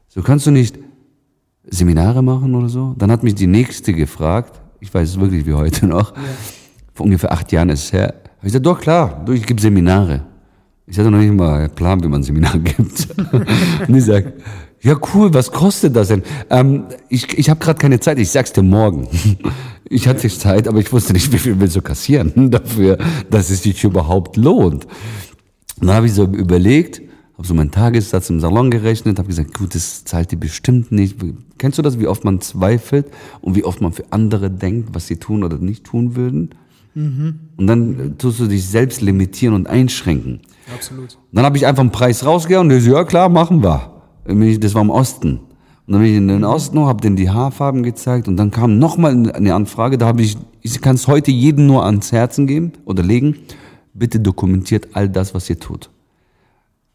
[0.08, 0.78] So kannst du nicht
[1.64, 2.94] Seminare machen oder so?
[2.96, 6.22] Dann hat mich die nächste gefragt, ich weiß es wirklich wie heute noch, ja.
[6.94, 9.60] vor ungefähr acht Jahren ist es her, habe ich gesagt, doch klar, du, ich gebe
[9.60, 10.22] Seminare.
[10.86, 13.08] Ich hatte noch nicht mal einen Plan, wie man Seminare gibt.
[13.86, 14.32] und ich sage,
[14.82, 16.22] ja cool, was kostet das denn?
[16.50, 19.08] Ähm, ich ich habe gerade keine Zeit, ich sag's dir morgen.
[19.90, 22.98] Ich hatte Zeit, aber ich wusste nicht, wie viel willst du kassieren dafür,
[23.30, 24.84] dass es sich überhaupt lohnt.
[24.84, 27.00] Und dann habe ich so überlegt,
[27.38, 31.16] habe so meinen Tagessatz im Salon gerechnet, habe gesagt, gut, das zahlt dir bestimmt nicht.
[31.56, 33.06] Kennst du das, wie oft man zweifelt
[33.40, 36.50] und wie oft man für andere denkt, was sie tun oder nicht tun würden?
[36.94, 37.38] Mhm.
[37.56, 40.40] Und dann tust du dich selbst limitieren und einschränken.
[40.74, 41.16] Absolut.
[41.32, 43.97] Dann habe ich einfach einen Preis rausgehauen und so, ja klar, machen wir.
[44.28, 45.40] Das war im Osten.
[45.86, 48.78] Und dann bin ich in den Osten, habe denen die Haarfarben gezeigt und dann kam
[48.78, 52.72] nochmal eine Anfrage, da habe ich, ich kann es heute jedem nur ans Herzen geben
[52.84, 53.36] oder legen,
[53.94, 55.88] bitte dokumentiert all das, was ihr tut.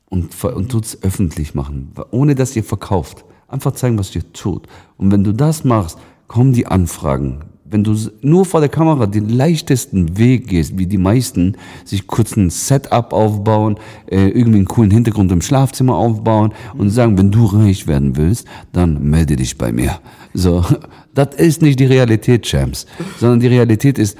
[0.10, 3.26] Und, und tut's öffentlich machen, ohne dass ihr verkauft.
[3.48, 4.67] Einfach zeigen, was ihr tut.
[4.98, 7.39] Und wenn du das machst, kommen die Anfragen
[7.74, 12.38] wenn du nur vor der Kamera den leichtesten Weg gehst, wie die meisten, sich kurz
[12.38, 13.78] ein Setup aufbauen,
[14.10, 18.48] äh, irgendwie einen coolen Hintergrund im Schlafzimmer aufbauen und sagen, wenn du reich werden willst,
[18.72, 20.00] dann melde dich bei mir.
[20.34, 20.64] So,
[21.14, 22.86] das ist nicht die Realität, Champs,
[23.20, 24.18] sondern die Realität ist,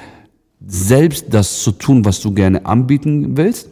[0.66, 3.68] selbst das zu tun, was du gerne anbieten willst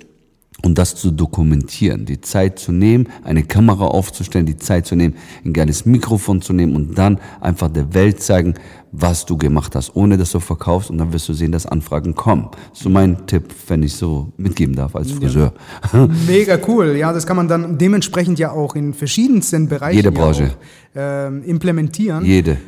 [0.62, 5.14] und das zu dokumentieren, die Zeit zu nehmen, eine Kamera aufzustellen, die Zeit zu nehmen,
[5.44, 8.54] ein geiles Mikrofon zu nehmen und dann einfach der Welt zeigen,
[8.92, 12.14] was du gemacht hast, ohne dass du verkaufst und dann wirst du sehen, dass Anfragen
[12.14, 12.48] kommen.
[12.74, 15.54] So mein Tipp, wenn ich so mitgeben darf als Friseur.
[15.92, 16.06] Ja.
[16.26, 16.94] Mega cool.
[16.96, 20.52] Ja, das kann man dann dementsprechend ja auch in verschiedensten Bereichen Jede Branche.
[20.94, 22.24] Auch, äh, implementieren.
[22.24, 22.58] Jede.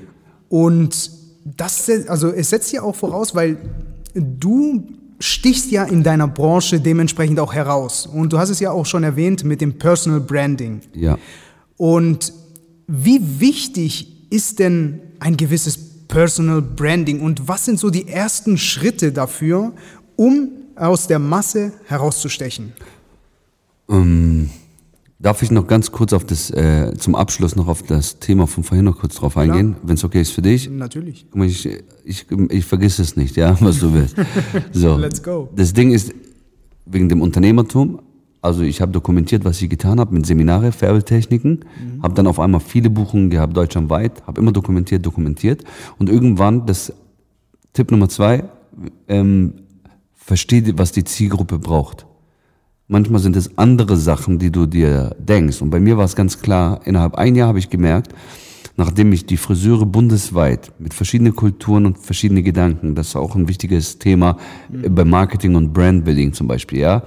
[0.49, 1.11] Und
[1.45, 3.59] das, also es setzt ja auch voraus, weil
[4.15, 4.83] du
[5.21, 8.07] stichst ja in deiner Branche dementsprechend auch heraus.
[8.07, 10.81] Und du hast es ja auch schon erwähnt mit dem Personal Branding.
[10.95, 11.19] Ja.
[11.77, 12.33] Und
[12.87, 19.11] wie wichtig ist denn ein gewisses Personal Branding und was sind so die ersten Schritte
[19.11, 19.73] dafür,
[20.15, 22.73] um aus der Masse herauszustechen?
[23.91, 24.49] Ähm,
[25.19, 28.63] darf ich noch ganz kurz auf das, äh, zum Abschluss noch auf das Thema von
[28.63, 30.71] vorhin noch kurz drauf eingehen, wenn es okay ist für dich?
[30.71, 31.27] Natürlich.
[31.35, 31.69] Ich,
[32.05, 34.15] ich, ich vergiss es nicht, ja, was du willst.
[34.71, 34.97] So.
[34.97, 35.49] Let's go.
[35.57, 36.15] Das Ding ist,
[36.87, 38.01] wegen dem Unternehmertum,
[38.45, 42.03] also ich habe dokumentiert, was ich getan habe mit Seminare, Färbeltechniken, mhm.
[42.03, 45.65] habe dann auf einmal viele Buchungen gehabt, deutschlandweit, habe immer dokumentiert, dokumentiert
[45.99, 46.93] und irgendwann, das
[47.73, 48.45] Tipp Nummer zwei,
[49.09, 49.55] ähm,
[50.15, 52.07] verstehe, was die Zielgruppe braucht.
[52.87, 55.63] Manchmal sind es andere Sachen, die du dir denkst.
[55.63, 58.15] Und bei mir war es ganz klar, innerhalb ein Jahr habe ich gemerkt,
[58.77, 63.49] nachdem ich die Friseure bundesweit mit verschiedenen Kulturen und verschiedenen Gedanken, das ist auch ein
[63.49, 64.37] wichtiges Thema
[64.71, 64.95] mhm.
[64.95, 67.05] bei Marketing und Brandbuilding zum Beispiel, ja,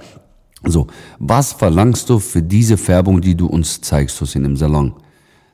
[0.64, 0.86] so,
[1.18, 4.94] was verlangst du für diese Färbung, die du uns zeigst, Hussein, im Salon?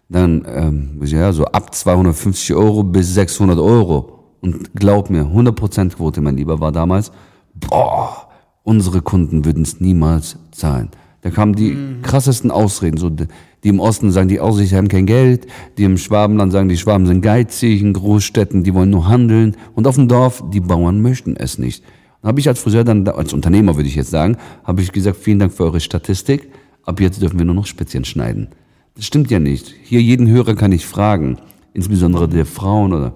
[0.09, 4.21] Dann, ähm, ja, so ab 250 Euro bis 600 Euro.
[4.41, 7.11] Und glaub mir, 100% Quote, mein Lieber, war damals,
[7.55, 8.29] boah,
[8.63, 10.91] unsere Kunden würden es niemals zahlen.
[11.23, 12.03] Da kamen die mhm.
[12.03, 13.27] krassesten Ausreden, so, die
[13.63, 15.47] im Osten sagen, die Aussicht haben kein Geld,
[15.79, 19.87] die im Schwabenland sagen, die Schwaben sind geizig, in Großstädten, die wollen nur handeln, und
[19.87, 21.83] auf dem Dorf, die Bauern möchten es nicht
[22.25, 25.39] habe ich als Friseur dann, als Unternehmer würde ich jetzt sagen, habe ich gesagt, vielen
[25.39, 26.51] Dank für eure Statistik.
[26.85, 28.49] Ab jetzt dürfen wir nur noch Spätzchen schneiden.
[28.95, 29.75] Das stimmt ja nicht.
[29.83, 31.39] Hier jeden Hörer kann ich fragen,
[31.73, 33.15] insbesondere der Frauen oder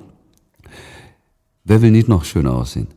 [1.65, 2.89] wer will nicht noch schöner aussehen?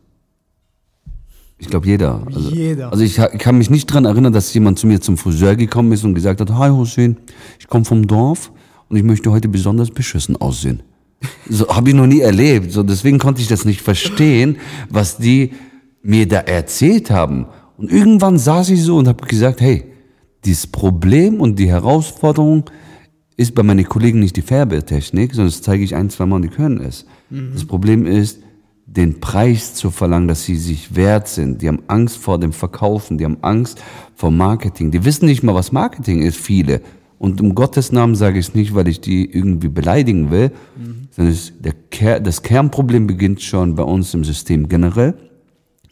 [1.58, 2.26] Ich glaube jeder.
[2.26, 2.90] Also, jeder.
[2.90, 5.92] Also ich, ich, kann mich nicht dran erinnern, dass jemand zu mir zum Friseur gekommen
[5.92, 7.16] ist und gesagt hat, Hi Hussein,
[7.60, 8.50] ich komme vom Dorf
[8.88, 10.82] und ich möchte heute besonders beschissen aussehen.
[11.48, 12.72] So habe ich noch nie erlebt.
[12.72, 14.56] So deswegen konnte ich das nicht verstehen,
[14.90, 15.52] was die
[16.02, 17.46] mir da erzählt haben.
[17.76, 19.84] Und irgendwann saß ich so und habe gesagt, hey,
[20.44, 22.64] dieses Problem und die Herausforderung
[23.36, 26.42] ist bei meinen Kollegen nicht die Färbetechnik, sondern das zeige ich ein, zwei Mal und
[26.42, 27.06] die können es.
[27.30, 27.50] Mhm.
[27.54, 28.40] Das Problem ist,
[28.86, 31.62] den Preis zu verlangen, dass sie sich wert sind.
[31.62, 33.82] Die haben Angst vor dem Verkaufen, die haben Angst
[34.14, 34.90] vor Marketing.
[34.90, 36.82] Die wissen nicht mal, was Marketing ist, viele.
[37.18, 41.08] Und um Gottes Namen sage ich es nicht, weil ich die irgendwie beleidigen will, mhm.
[41.10, 45.14] sondern das Kernproblem beginnt schon bei uns im System generell.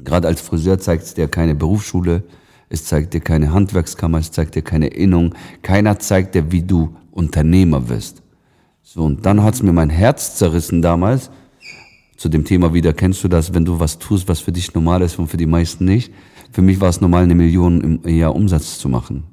[0.05, 2.25] Gerade als Friseur zeigt es dir keine Berufsschule,
[2.69, 5.35] es zeigt dir keine Handwerkskammer, es zeigt dir keine Innung.
[5.63, 8.23] Keiner zeigt dir, wie du Unternehmer wirst.
[8.83, 11.31] So, und dann hat's mir mein Herz zerrissen damals.
[12.17, 15.03] Zu dem Thema wieder, kennst du das, wenn du was tust, was für dich normal
[15.03, 16.13] ist und für die meisten nicht?
[16.53, 19.30] Für mich war es normal, eine Million im Jahr Umsatz zu machen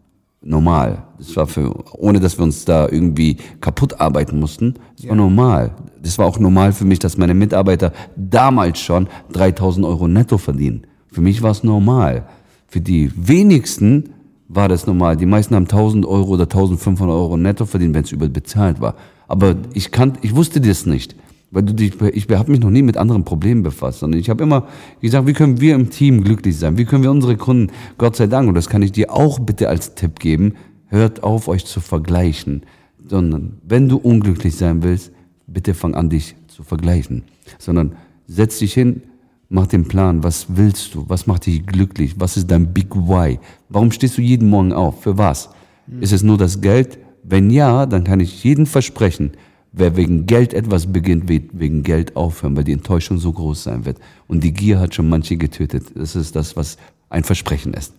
[0.47, 1.03] normal.
[1.17, 4.75] Das war für, ohne dass wir uns da irgendwie kaputt arbeiten mussten.
[4.95, 5.09] Das ja.
[5.09, 5.75] war normal.
[6.01, 10.87] Das war auch normal für mich, dass meine Mitarbeiter damals schon 3000 Euro netto verdienen.
[11.11, 12.27] Für mich war es normal.
[12.67, 14.13] Für die wenigsten
[14.47, 15.17] war das normal.
[15.17, 18.95] Die meisten haben 1000 Euro oder 1500 Euro netto verdient, wenn es überbezahlt war.
[19.27, 21.15] Aber ich kann, ich wusste das nicht.
[21.49, 24.43] Weil du dich, ich habe mich noch nie mit anderen Problemen befasst, sondern ich habe
[24.43, 24.67] immer
[25.01, 26.77] gesagt, wie können wir im Team glücklich sein?
[26.77, 29.69] Wie können wir unsere Kunden, Gott sei Dank, und das kann ich dir auch bitte
[29.69, 30.55] als Tipp geben,
[30.87, 32.63] hört auf, euch zu vergleichen.
[33.07, 35.11] Sondern wenn du unglücklich sein willst,
[35.47, 37.23] bitte fang an, dich zu vergleichen.
[37.59, 37.93] Sondern
[38.27, 39.03] setz dich hin,
[39.49, 41.05] mach den Plan, was willst du?
[41.07, 42.15] Was macht dich glücklich?
[42.19, 43.39] Was ist dein Big Why?
[43.69, 45.01] Warum stehst du jeden Morgen auf?
[45.01, 45.49] Für was?
[45.87, 46.01] Mhm.
[46.01, 46.99] Ist es nur das Geld?
[47.23, 49.31] Wenn ja, dann kann ich jeden versprechen,
[49.71, 53.85] Wer wegen Geld etwas beginnt, wird wegen Geld aufhören, weil die Enttäuschung so groß sein
[53.85, 53.97] wird.
[54.27, 55.85] Und die Gier hat schon manche getötet.
[55.95, 56.77] Das ist das, was
[57.09, 57.93] ein Versprechen ist.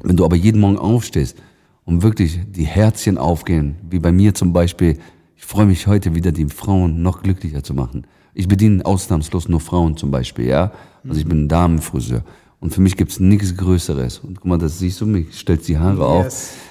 [0.00, 1.36] Wenn du aber jeden Morgen aufstehst
[1.84, 4.98] und wirklich die Herzchen aufgehen, wie bei mir zum Beispiel,
[5.36, 8.06] ich freue mich heute wieder, die Frauen noch glücklicher zu machen.
[8.34, 10.72] Ich bediene ausnahmslos nur Frauen zum Beispiel, ja.
[11.06, 12.22] Also ich bin ein Damenfriseur.
[12.60, 14.20] Und für mich gibt's nichts Größeres.
[14.20, 16.24] Und guck mal, das siehst du mich, stellt die Haare yes, auf.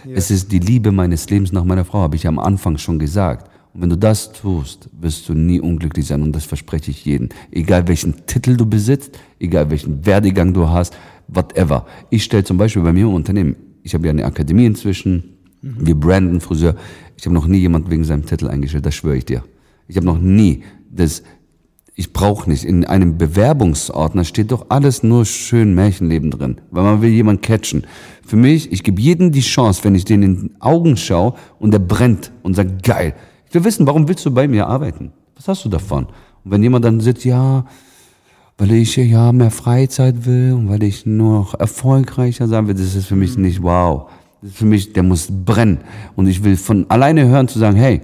[0.06, 0.16] Yes.
[0.16, 3.51] Es ist die Liebe meines Lebens nach meiner Frau, habe ich am Anfang schon gesagt.
[3.74, 6.22] Und wenn du das tust, wirst du nie unglücklich sein.
[6.22, 7.30] Und das verspreche ich jedem.
[7.52, 10.96] Egal welchen Titel du besitzt, egal welchen Werdegang du hast,
[11.28, 11.86] whatever.
[12.10, 15.88] Ich stelle zum Beispiel bei mir im Unternehmen, ich habe ja eine Akademie inzwischen, mhm.
[15.88, 16.76] wir branden Friseur.
[17.18, 19.44] Ich habe noch nie jemand wegen seinem Titel eingestellt, das schwöre ich dir.
[19.88, 21.24] Ich habe noch nie das,
[21.96, 22.66] ich brauche nicht.
[22.66, 27.86] In einem Bewerbungsordner steht doch alles nur schön Märchenleben drin, weil man will jemanden catchen.
[28.26, 31.72] Für mich, ich gebe jedem die Chance, wenn ich den in den Augen schaue und
[31.72, 33.14] der brennt und sagt, geil,
[33.52, 35.12] ich will wissen, warum willst du bei mir arbeiten?
[35.36, 36.06] Was hast du davon?
[36.46, 37.66] Und wenn jemand dann sitzt, ja,
[38.58, 43.08] weil ich ja mehr Freizeit will und weil ich noch erfolgreicher sein will, das ist
[43.08, 44.10] für mich nicht wow.
[44.42, 45.80] Das ist für mich, der muss brennen.
[46.16, 48.00] Und ich will von alleine hören zu sagen, hey,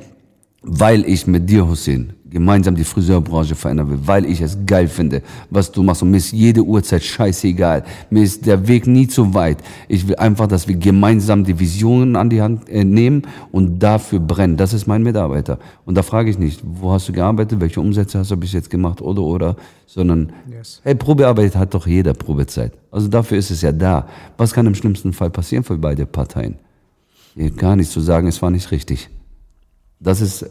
[0.61, 5.21] weil ich mit dir, Hussein, gemeinsam die Friseurbranche verändern will, weil ich es geil finde,
[5.49, 6.01] was du machst.
[6.01, 7.83] Und mir ist jede Uhrzeit scheißegal.
[8.09, 9.59] Mir ist der Weg nie zu weit.
[9.87, 14.19] Ich will einfach, dass wir gemeinsam die Visionen an die Hand äh, nehmen und dafür
[14.19, 14.57] brennen.
[14.57, 15.59] Das ist mein Mitarbeiter.
[15.85, 18.69] Und da frage ich nicht, wo hast du gearbeitet, welche Umsätze hast du bis jetzt
[18.69, 20.81] gemacht oder oder, sondern yes.
[20.83, 22.73] hey, Probearbeit hat doch jeder Probezeit.
[22.91, 24.07] Also dafür ist es ja da.
[24.37, 26.55] Was kann im schlimmsten Fall passieren für beide Parteien?
[27.55, 29.09] Gar nichts zu sagen, es war nicht richtig.
[29.99, 30.45] Das ist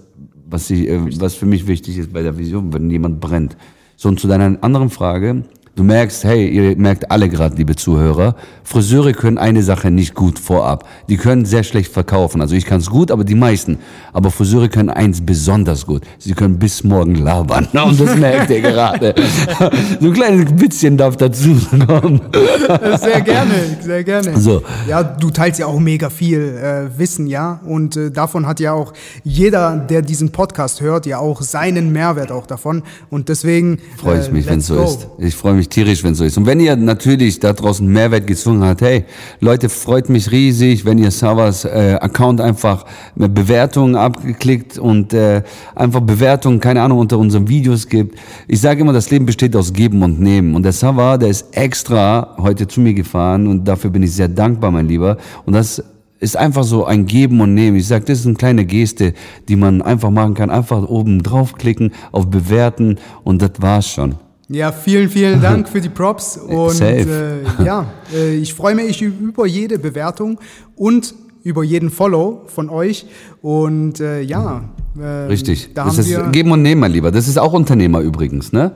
[0.48, 3.56] was, ich, äh, was für mich wichtig ist bei der Vision, wenn jemand brennt.
[3.96, 5.44] So, und zu deiner anderen Frage,
[5.76, 8.34] Du merkst, hey, ihr merkt alle gerade, liebe Zuhörer,
[8.64, 10.88] Friseure können eine Sache nicht gut vorab.
[11.10, 12.40] Die können sehr schlecht verkaufen.
[12.40, 13.78] Also ich kann es gut, aber die meisten.
[14.14, 16.02] Aber Friseure können eins besonders gut.
[16.18, 17.68] Sie können bis morgen labern.
[17.74, 19.14] Und das merkt ihr gerade.
[20.00, 21.54] so ein kleines Witzchen darf dazu
[21.86, 22.22] kommen.
[22.98, 24.40] Sehr gerne, sehr gerne.
[24.40, 24.62] So.
[24.88, 27.60] Ja, du teilst ja auch mega viel äh, Wissen, ja.
[27.64, 28.92] Und äh, davon hat ja auch
[29.24, 32.82] jeder, der diesen Podcast hört, ja auch seinen Mehrwert auch davon.
[33.10, 33.78] Und deswegen.
[33.98, 35.06] Freue ich mich, äh, wenn es so ist.
[35.18, 36.38] Ich freue mich mich tierisch, wenn so ist.
[36.38, 39.04] Und wenn ihr natürlich da draußen Mehrwert gezwungen habt, hey,
[39.40, 45.42] Leute, freut mich riesig, wenn ihr Savas äh, Account einfach mit Bewertungen abgeklickt und äh,
[45.74, 48.18] einfach Bewertungen, keine Ahnung, unter unseren Videos gibt.
[48.48, 50.54] Ich sage immer, das Leben besteht aus Geben und Nehmen.
[50.54, 54.28] Und der Sava, der ist extra heute zu mir gefahren und dafür bin ich sehr
[54.28, 55.16] dankbar, mein Lieber.
[55.44, 55.82] Und das
[56.18, 57.76] ist einfach so ein Geben und Nehmen.
[57.76, 59.12] Ich sage, das ist eine kleine Geste,
[59.48, 60.50] die man einfach machen kann.
[60.50, 64.25] Einfach oben draufklicken, auf Bewerten und das war's schon.
[64.48, 66.36] Ja, vielen, vielen Dank für die Props.
[66.36, 70.38] Und äh, ja, äh, ich freue mich über jede Bewertung
[70.76, 73.06] und über jeden Follow von euch.
[73.42, 74.64] Und äh, ja,
[74.98, 75.70] äh, richtig.
[75.74, 77.10] Da das ist Geben und Nehmen, mein Lieber.
[77.10, 78.72] Das ist auch Unternehmer übrigens, ne?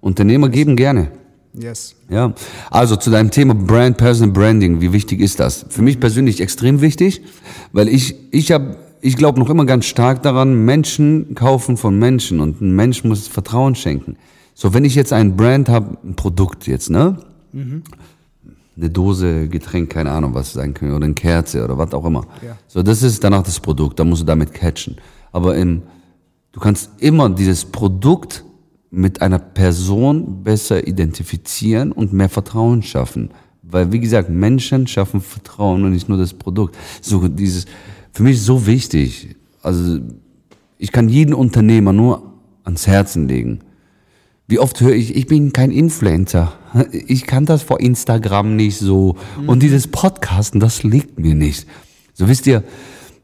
[0.00, 1.10] Unternehmer geben gerne.
[1.54, 1.94] Yes.
[2.10, 2.34] Ja.
[2.70, 4.80] Also zu deinem Thema Brand, Personal Branding.
[4.80, 5.64] Wie wichtig ist das?
[5.68, 7.22] Für mich persönlich extrem wichtig,
[7.72, 12.40] weil ich, ich habe, ich glaube noch immer ganz stark daran, Menschen kaufen von Menschen
[12.40, 14.16] und ein Mensch muss Vertrauen schenken.
[14.54, 17.18] So, wenn ich jetzt ein Brand habe, ein Produkt jetzt, ne?
[17.52, 17.82] Mhm.
[18.76, 22.26] Eine Dose Getränk, keine Ahnung, was sein könnte, oder eine Kerze oder was auch immer.
[22.44, 22.56] Ja.
[22.68, 24.96] So, das ist danach das Produkt, da musst du damit catchen.
[25.32, 25.82] Aber im,
[26.52, 28.44] du kannst immer dieses Produkt
[28.90, 33.30] mit einer Person besser identifizieren und mehr Vertrauen schaffen.
[33.62, 36.76] Weil, wie gesagt, Menschen schaffen Vertrauen und nicht nur das Produkt.
[37.00, 37.66] So, dieses,
[38.12, 39.34] für mich so wichtig.
[39.62, 39.98] Also,
[40.78, 43.63] ich kann jeden Unternehmer nur ans Herzen legen
[44.46, 46.52] wie oft höre ich, ich bin kein Influencer.
[46.92, 49.16] Ich kann das vor Instagram nicht so.
[49.40, 49.48] Mhm.
[49.48, 51.66] Und dieses Podcasten, das liegt mir nicht.
[52.12, 52.62] So wisst ihr,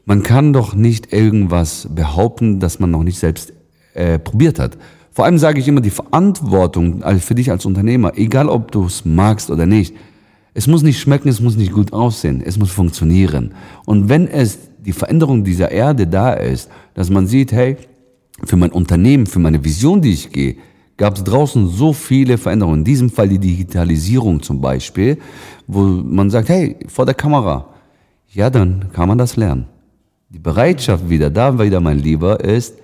[0.06, 3.52] man kann doch nicht irgendwas behaupten, das man noch nicht selbst
[3.94, 4.78] äh, probiert hat.
[5.12, 9.04] Vor allem sage ich immer, die Verantwortung für dich als Unternehmer, egal ob du es
[9.04, 9.94] magst oder nicht,
[10.54, 13.54] es muss nicht schmecken, es muss nicht gut aussehen, es muss funktionieren.
[13.85, 17.76] Und wenn es die Veränderung dieser Erde da ist, dass man sieht, hey,
[18.44, 20.56] für mein Unternehmen, für meine Vision, die ich gehe,
[21.01, 22.81] gab es draußen so viele Veränderungen.
[22.81, 25.17] In diesem Fall die Digitalisierung zum Beispiel,
[25.67, 27.71] wo man sagt, hey, vor der Kamera,
[28.29, 29.65] ja, dann kann man das lernen.
[30.29, 32.75] Die Bereitschaft wieder, da wieder mein Lieber, ist,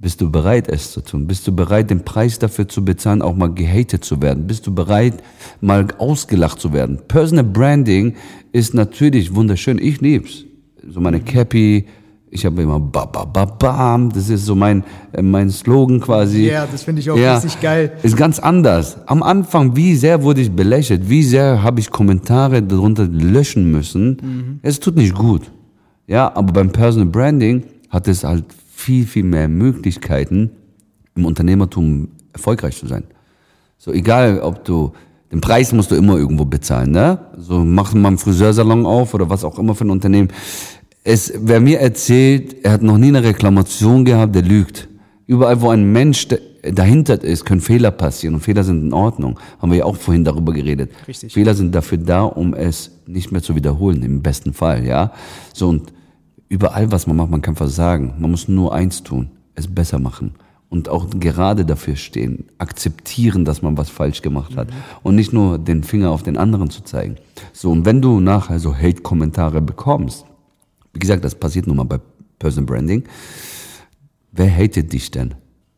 [0.00, 1.28] Bist du bereit, es zu tun?
[1.28, 4.48] Bist du bereit, den Preis dafür zu bezahlen, auch mal gehatet zu werden?
[4.48, 5.22] Bist du bereit,
[5.60, 6.98] mal ausgelacht zu werden?
[7.06, 8.16] Personal Branding
[8.50, 9.78] ist natürlich wunderschön.
[9.78, 10.44] Ich lieb's.
[10.88, 11.86] So meine Cappy,
[12.34, 16.46] ich habe immer ba ba ba bam, das ist so mein äh, mein Slogan quasi.
[16.46, 17.92] Ja, das finde ich auch ja, richtig geil.
[18.02, 18.96] Ist ganz anders.
[19.06, 24.16] Am Anfang, wie sehr wurde ich belächelt, wie sehr habe ich Kommentare darunter löschen müssen.
[24.22, 24.60] Mhm.
[24.62, 25.42] Es tut nicht gut.
[26.06, 30.50] Ja, aber beim Personal Branding hat es halt viel, viel mehr Möglichkeiten,
[31.14, 33.04] im Unternehmertum erfolgreich zu sein.
[33.76, 34.92] So, egal, ob du,
[35.30, 37.18] den Preis musst du immer irgendwo bezahlen, ne?
[37.36, 40.28] So, mach mal einen Friseursalon auf oder was auch immer für ein Unternehmen.
[41.04, 44.88] Es, wer mir erzählt, er hat noch nie eine Reklamation gehabt, der lügt.
[45.26, 46.28] Überall, wo ein Mensch
[46.62, 49.38] dahinter ist, können Fehler passieren und Fehler sind in Ordnung.
[49.58, 50.92] Haben wir ja auch vorhin darüber geredet.
[51.08, 51.32] Richtig.
[51.32, 55.12] Fehler sind dafür da, um es nicht mehr zu wiederholen, im besten Fall, ja.
[55.52, 55.92] So, und
[56.48, 58.14] überall, was man macht, man kann versagen.
[58.18, 60.34] Man muss nur eins tun, es besser machen.
[60.68, 64.68] Und auch gerade dafür stehen, akzeptieren, dass man was falsch gemacht hat.
[64.68, 64.74] Mhm.
[65.02, 67.16] Und nicht nur den Finger auf den anderen zu zeigen.
[67.52, 70.24] So, und wenn du nachher so Hate-Kommentare bekommst,
[70.92, 72.00] wie gesagt, das passiert nun mal bei
[72.38, 73.04] Person Branding,
[74.32, 75.34] wer hatet dich denn?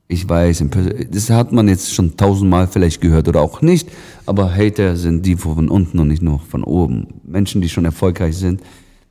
[0.07, 0.65] Ich weiß,
[1.11, 3.89] das hat man jetzt schon tausendmal vielleicht gehört oder auch nicht,
[4.27, 7.21] aber Hater sind die von unten und nicht nur von oben.
[7.25, 8.61] Menschen, die schon erfolgreich sind,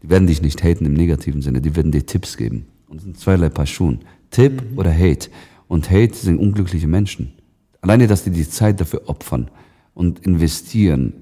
[0.04, 2.68] die werden dich nicht haten im negativen Sinne, die werden dir Tipps geben.
[2.88, 4.00] Und es sind zweierlei Paar Schuhen.
[4.30, 4.78] Tipp mhm.
[4.78, 5.30] oder Hate.
[5.68, 7.34] Und Hate sind unglückliche Menschen.
[7.82, 9.50] Alleine, dass die die Zeit dafür opfern
[9.96, 11.14] und investieren,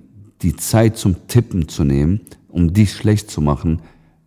[0.41, 3.82] die Zeit zum Tippen zu nehmen, um dich schlecht zu machen,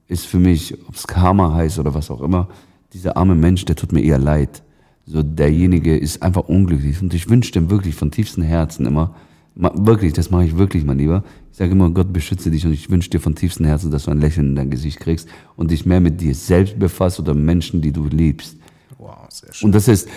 [0.09, 2.49] ist für mich, ob es Karma heißt oder was auch immer,
[2.93, 4.62] dieser arme Mensch, der tut mir eher leid.
[5.07, 7.01] So derjenige ist einfach unglücklich.
[7.03, 9.14] Und ich wünsche dem wirklich von tiefstem Herzen immer,
[9.55, 11.23] wirklich, das mache ich wirklich, mein Lieber.
[11.53, 14.11] Ich sage immer, Gott beschütze dich und ich wünsche dir von tiefstem Herzen, dass du
[14.11, 17.81] ein Lächeln in dein Gesicht kriegst und dich mehr mit dir selbst befasst oder Menschen,
[17.81, 18.57] die du liebst.
[18.99, 19.67] Wow, sehr schön.
[19.67, 20.09] Und das ist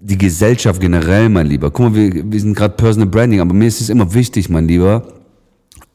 [0.00, 1.70] die Gesellschaft generell, mein Lieber.
[1.70, 4.66] Guck mal, wir, wir sind gerade Personal Branding, aber mir ist es immer wichtig, mein
[4.66, 5.21] Lieber,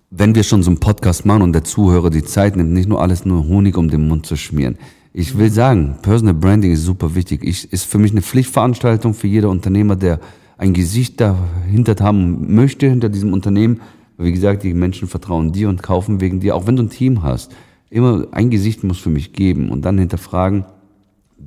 [0.09, 3.01] wenn wir schon so einen Podcast machen und der Zuhörer die Zeit nimmt, nicht nur
[3.01, 4.77] alles nur Honig um den Mund zu schmieren.
[5.11, 7.43] Ich will sagen, Personal Branding ist super wichtig.
[7.43, 10.19] Ich, ist für mich eine Pflichtveranstaltung für jeder Unternehmer, der
[10.57, 13.81] ein Gesicht dahinter haben möchte, hinter diesem Unternehmen.
[14.17, 17.23] Wie gesagt, die Menschen vertrauen dir und kaufen wegen dir, auch wenn du ein Team
[17.23, 17.53] hast.
[17.89, 20.65] Immer ein Gesicht muss für mich geben und dann hinterfragen,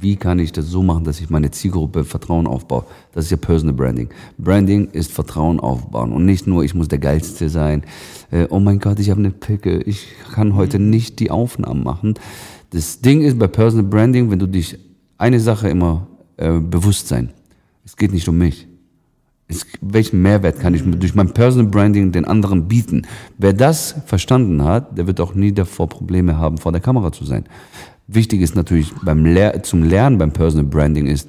[0.00, 2.84] wie kann ich das so machen, dass ich meine Zielgruppe Vertrauen aufbaue.
[3.12, 4.08] Das ist ja Personal Branding.
[4.38, 7.82] Branding ist Vertrauen aufbauen und nicht nur, ich muss der Geilste sein.
[8.30, 10.90] Äh, oh mein Gott, ich habe eine Picke, ich kann heute mhm.
[10.90, 12.14] nicht die Aufnahmen machen.
[12.70, 14.78] Das Ding ist bei Personal Branding, wenn du dich
[15.18, 17.30] eine Sache immer äh, bewusst sein.
[17.84, 18.68] Es geht nicht um mich
[19.50, 23.06] ist, welchen Mehrwert kann ich durch mein Personal Branding den anderen bieten?
[23.36, 27.24] Wer das verstanden hat, der wird auch nie davor Probleme haben, vor der Kamera zu
[27.24, 27.44] sein.
[28.12, 31.28] Wichtig ist natürlich beim Lehr zum Lernen beim Personal Branding ist,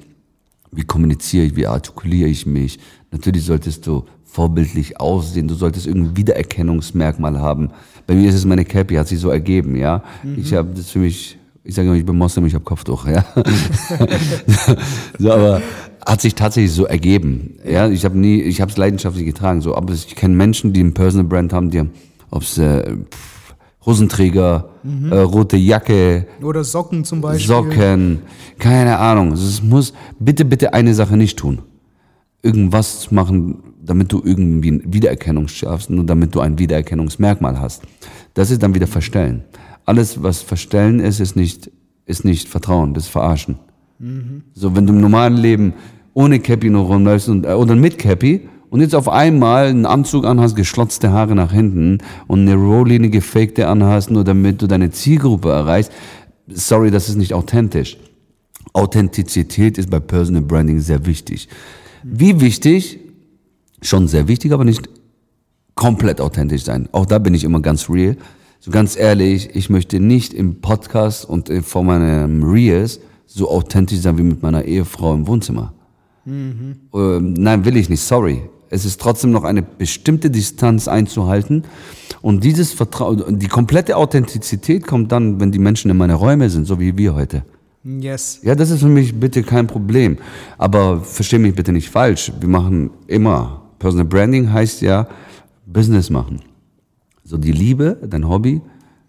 [0.72, 2.80] wie kommuniziere ich, wie artikuliere ich mich.
[3.12, 7.70] Natürlich solltest du vorbildlich aussehen, du solltest irgendein Wiedererkennungsmerkmal haben.
[8.06, 10.02] Bei mir ist es meine Cappy, hat sich so ergeben, ja.
[10.24, 10.38] Mhm.
[10.38, 13.24] Ich habe das für mich, ich sage immer, ich bin Moslem, ich habe Kopftuch, ja.
[15.18, 15.62] so, aber
[16.04, 17.58] hat sich tatsächlich so ergeben.
[17.64, 19.60] Ja, ich habe nie, ich habe es leidenschaftlich getragen.
[19.60, 21.90] So, aber ich kenne Menschen, die ein Personal Brand haben, die haben,
[22.30, 22.96] ob's äh,
[23.84, 25.10] Hosenträger, mhm.
[25.12, 27.46] äh, rote Jacke oder Socken zum Beispiel.
[27.46, 28.18] Socken,
[28.58, 29.32] keine Ahnung.
[29.32, 31.62] Es muss bitte, bitte eine Sache nicht tun.
[32.42, 37.82] Irgendwas machen, damit du irgendwie eine Wiedererkennung schaffst, nur damit du ein Wiedererkennungsmerkmal hast.
[38.34, 39.44] Das ist dann wieder Verstellen.
[39.84, 41.70] Alles, was Verstellen ist, ist nicht,
[42.06, 43.58] ist nicht Vertrauen, das ist Verarschen.
[43.98, 44.42] Mhm.
[44.54, 45.74] So, wenn du im normalen Leben
[46.14, 50.24] ohne Cappy noch rumläufst und, äh, oder mit Cappy und jetzt auf einmal einen Anzug
[50.24, 55.50] anhast, geschlotzte Haare nach hinten und eine Rohline gefakte anhast, nur damit du deine Zielgruppe
[55.50, 55.92] erreichst,
[56.48, 57.98] sorry, das ist nicht authentisch.
[58.72, 61.50] Authentizität ist bei Personal Branding sehr wichtig.
[62.02, 62.98] Wie wichtig?
[63.82, 64.88] Schon sehr wichtig, aber nicht
[65.74, 66.88] komplett authentisch sein.
[66.92, 68.16] Auch da bin ich immer ganz real.
[68.58, 74.16] So ganz ehrlich, ich möchte nicht im Podcast und vor meinem Reels so authentisch sein
[74.16, 75.74] wie mit meiner Ehefrau im Wohnzimmer.
[76.24, 76.76] Mhm.
[76.94, 78.40] Ähm, nein, will ich nicht, sorry.
[78.72, 81.64] Es ist trotzdem noch eine bestimmte Distanz einzuhalten.
[82.22, 86.66] Und dieses Vertrauen, die komplette Authentizität kommt dann, wenn die Menschen in meine Räume sind,
[86.66, 87.44] so wie wir heute.
[87.84, 88.40] Yes.
[88.42, 90.16] Ja, das ist für mich bitte kein Problem.
[90.56, 92.32] Aber versteh mich bitte nicht falsch.
[92.40, 93.60] Wir machen immer.
[93.78, 95.06] Personal Branding heißt ja
[95.66, 96.40] Business machen.
[97.24, 98.62] So die Liebe, dein Hobby,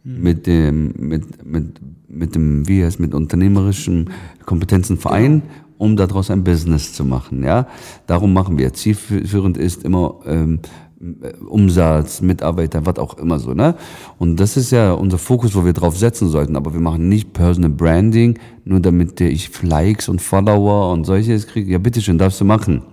[0.04, 4.10] mit dem, mit, mit, mit dem, wie heißt, mit unternehmerischen
[4.46, 5.63] Kompetenzen vereinen, genau.
[5.78, 7.68] Um daraus ein Business zu machen, ja.
[8.08, 8.74] Darum machen wir.
[8.74, 10.60] Zielführend ist immer, ähm,
[11.04, 13.76] äh, Umsatz, Mitarbeiter, was auch immer so, ne?
[14.20, 16.56] Und das ist ja unser Fokus, wo wir drauf setzen sollten.
[16.56, 21.72] Aber wir machen nicht Personal Branding, nur damit ich Likes und Follower und solches kriege.
[21.72, 22.84] Ja, bitteschön, darfst du machen.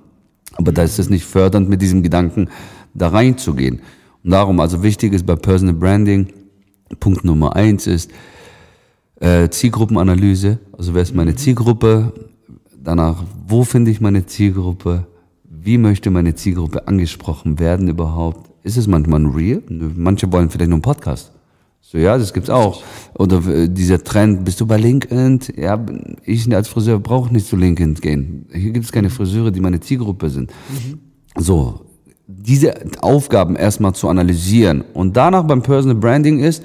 [0.54, 2.48] Aber da ist es nicht fördernd, mit diesem Gedanken
[2.94, 3.80] da reinzugehen.
[4.24, 6.26] Und darum, also wichtig ist bei Personal Branding,
[6.98, 8.10] Punkt Nummer eins ist
[9.20, 10.58] äh, Zielgruppenanalyse.
[10.76, 12.12] Also wer ist meine Zielgruppe?
[12.82, 15.06] Danach, wo finde ich meine Zielgruppe?
[15.44, 18.50] Wie möchte meine Zielgruppe angesprochen werden überhaupt?
[18.62, 19.62] Ist es manchmal ein Real?
[19.68, 21.32] Manche wollen vielleicht nur einen Podcast.
[21.82, 22.82] So, ja, das gibt's auch.
[23.14, 25.40] Oder äh, dieser Trend, bist du bei LinkedIn?
[25.56, 25.84] Ja,
[26.24, 28.46] ich als Friseur brauche nicht zu LinkedIn gehen.
[28.52, 30.52] Hier gibt es keine Friseure, die meine Zielgruppe sind.
[30.70, 30.98] Mhm.
[31.36, 31.80] So,
[32.26, 36.62] diese Aufgaben erstmal zu analysieren und danach beim Personal Branding ist,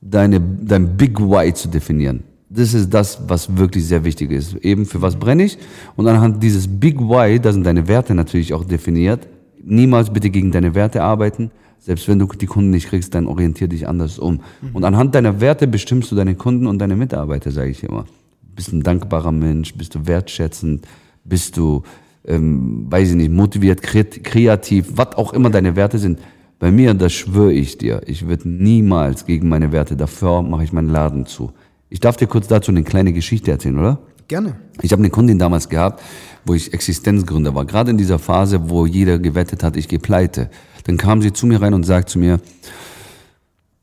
[0.00, 2.22] deine, dein Big Why zu definieren.
[2.56, 4.54] Das ist das, was wirklich sehr wichtig ist.
[4.56, 5.58] Eben für was brenne ich?
[5.94, 9.28] Und anhand dieses Big Why, da sind deine Werte natürlich auch definiert.
[9.62, 11.50] Niemals bitte gegen deine Werte arbeiten.
[11.78, 14.40] Selbst wenn du die Kunden nicht kriegst, dann orientier dich anders um.
[14.72, 18.06] Und anhand deiner Werte bestimmst du deine Kunden und deine Mitarbeiter, sage ich immer.
[18.54, 19.74] Bist du ein dankbarer Mensch?
[19.74, 20.86] Bist du wertschätzend?
[21.24, 21.82] Bist du,
[22.24, 24.92] ähm, weiß ich nicht, motiviert, kreativ?
[24.94, 26.20] Was auch immer deine Werte sind.
[26.58, 30.72] Bei mir, das schwöre ich dir, ich würde niemals gegen meine Werte, dafür mache ich
[30.72, 31.52] meinen Laden zu.
[31.88, 33.98] Ich darf dir kurz dazu eine kleine Geschichte erzählen, oder?
[34.28, 34.56] Gerne.
[34.82, 36.02] Ich habe eine Kundin damals gehabt,
[36.44, 37.64] wo ich Existenzgründer war.
[37.64, 40.50] Gerade in dieser Phase, wo jeder gewettet hat, ich gehe pleite.
[40.84, 42.40] Dann kam sie zu mir rein und sagt zu mir,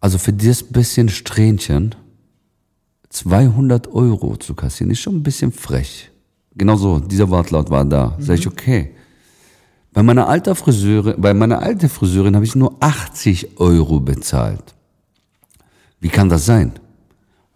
[0.02, 1.96] also für dieses bisschen Strähnchen
[3.10, 6.12] 200 Euro zu kassieren, ist schon ein bisschen frech.
[6.56, 8.18] Genau so, dieser Wortlaut war da.
[8.18, 8.24] Mhm.
[8.24, 8.92] Sag ich, okay.
[9.94, 14.74] Bei meiner alten Friseurin, bei meiner alten Friseurin habe ich nur 80 Euro bezahlt.
[16.00, 16.74] Wie kann das sein?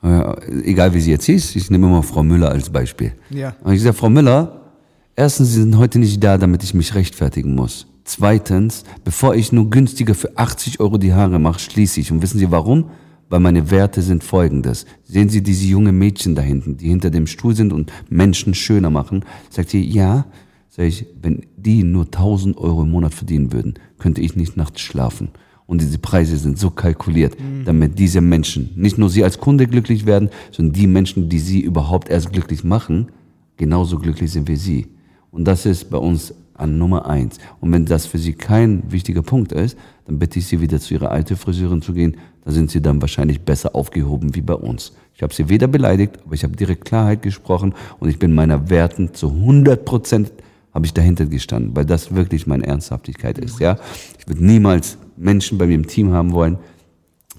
[0.08, 3.14] Äh, egal wie sie jetzt hieß, ich nehme immer Frau Müller als Beispiel.
[3.30, 3.56] Ja.
[3.64, 4.72] Und ich sage, Frau Müller,
[5.16, 7.88] erstens, Sie sind heute nicht da, damit ich mich rechtfertigen muss.
[8.04, 12.12] Zweitens, bevor ich nur günstiger für 80 Euro die Haare mache, schließe ich.
[12.12, 12.90] Und wissen Sie warum?
[13.30, 14.86] Weil meine Werte sind folgendes.
[15.04, 18.90] Sehen Sie diese junge Mädchen da hinten, die hinter dem Stuhl sind und Menschen schöner
[18.90, 19.26] machen?
[19.50, 20.26] Sagt sie, ja.
[20.70, 24.80] Sag ich, wenn die nur 1000 Euro im Monat verdienen würden, könnte ich nicht nachts
[24.80, 25.30] schlafen.
[25.68, 27.66] Und diese Preise sind so kalkuliert, mhm.
[27.66, 31.60] damit diese Menschen, nicht nur sie als Kunde glücklich werden, sondern die Menschen, die sie
[31.60, 33.10] überhaupt erst glücklich machen,
[33.58, 34.88] genauso glücklich sind wie sie.
[35.30, 37.38] Und das ist bei uns an Nummer eins.
[37.60, 40.94] Und wenn das für sie kein wichtiger Punkt ist, dann bitte ich sie wieder zu
[40.94, 42.18] ihrer alten Friseurin zu gehen.
[42.46, 44.94] Da sind sie dann wahrscheinlich besser aufgehoben wie bei uns.
[45.14, 48.70] Ich habe sie weder beleidigt, aber ich habe direkt Klarheit gesprochen und ich bin meiner
[48.70, 50.32] Werten zu 100 Prozent
[50.74, 53.60] habe ich dahinter gestanden, weil das wirklich meine Ernsthaftigkeit ist.
[53.60, 53.78] Ja,
[54.20, 56.58] ich würde niemals Menschen bei mir im Team haben wollen,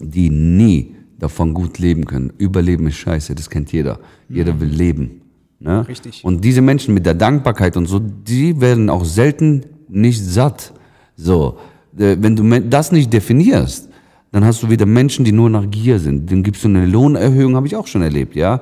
[0.01, 2.33] die nie davon gut leben können.
[2.39, 3.99] Überleben ist scheiße, das kennt jeder.
[4.29, 4.61] Jeder mhm.
[4.61, 5.21] will leben.
[5.61, 5.87] Ne?
[5.89, 6.25] Richtig.
[6.25, 10.73] Und diese Menschen mit der Dankbarkeit und so, die werden auch selten nicht satt.
[11.17, 11.59] So,
[11.99, 13.89] äh, wenn du das nicht definierst,
[14.31, 16.31] dann hast du wieder Menschen, die nur nach Gier sind.
[16.31, 18.61] Dann gibst du eine Lohnerhöhung, habe ich auch schon erlebt, ja.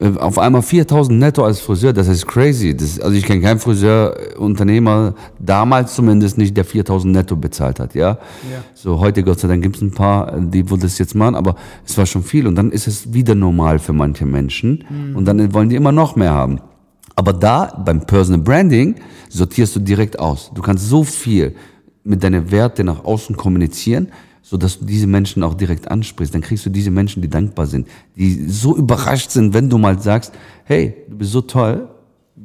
[0.00, 2.76] Äh, auf einmal 4000 netto als Friseur, das ist crazy.
[2.76, 8.10] Das, also ich kenne keinen Friseurunternehmer, damals zumindest nicht, der 4000 netto bezahlt hat, ja?
[8.10, 8.18] ja.
[8.74, 11.56] So, heute Gott sei Dank gibt es ein paar, die wo das jetzt machen, aber
[11.84, 15.16] es war schon viel und dann ist es wieder normal für manche Menschen mhm.
[15.16, 16.60] und dann wollen die immer noch mehr haben.
[17.16, 18.94] Aber da, beim Personal Branding,
[19.28, 20.52] sortierst du direkt aus.
[20.54, 21.56] Du kannst so viel
[22.04, 24.08] mit deinen Werten nach außen kommunizieren,
[24.42, 26.34] so dass du diese Menschen auch direkt ansprichst.
[26.34, 27.86] Dann kriegst du diese Menschen, die dankbar sind,
[28.16, 30.32] die so überrascht sind, wenn du mal sagst,
[30.64, 31.88] hey, du bist so toll,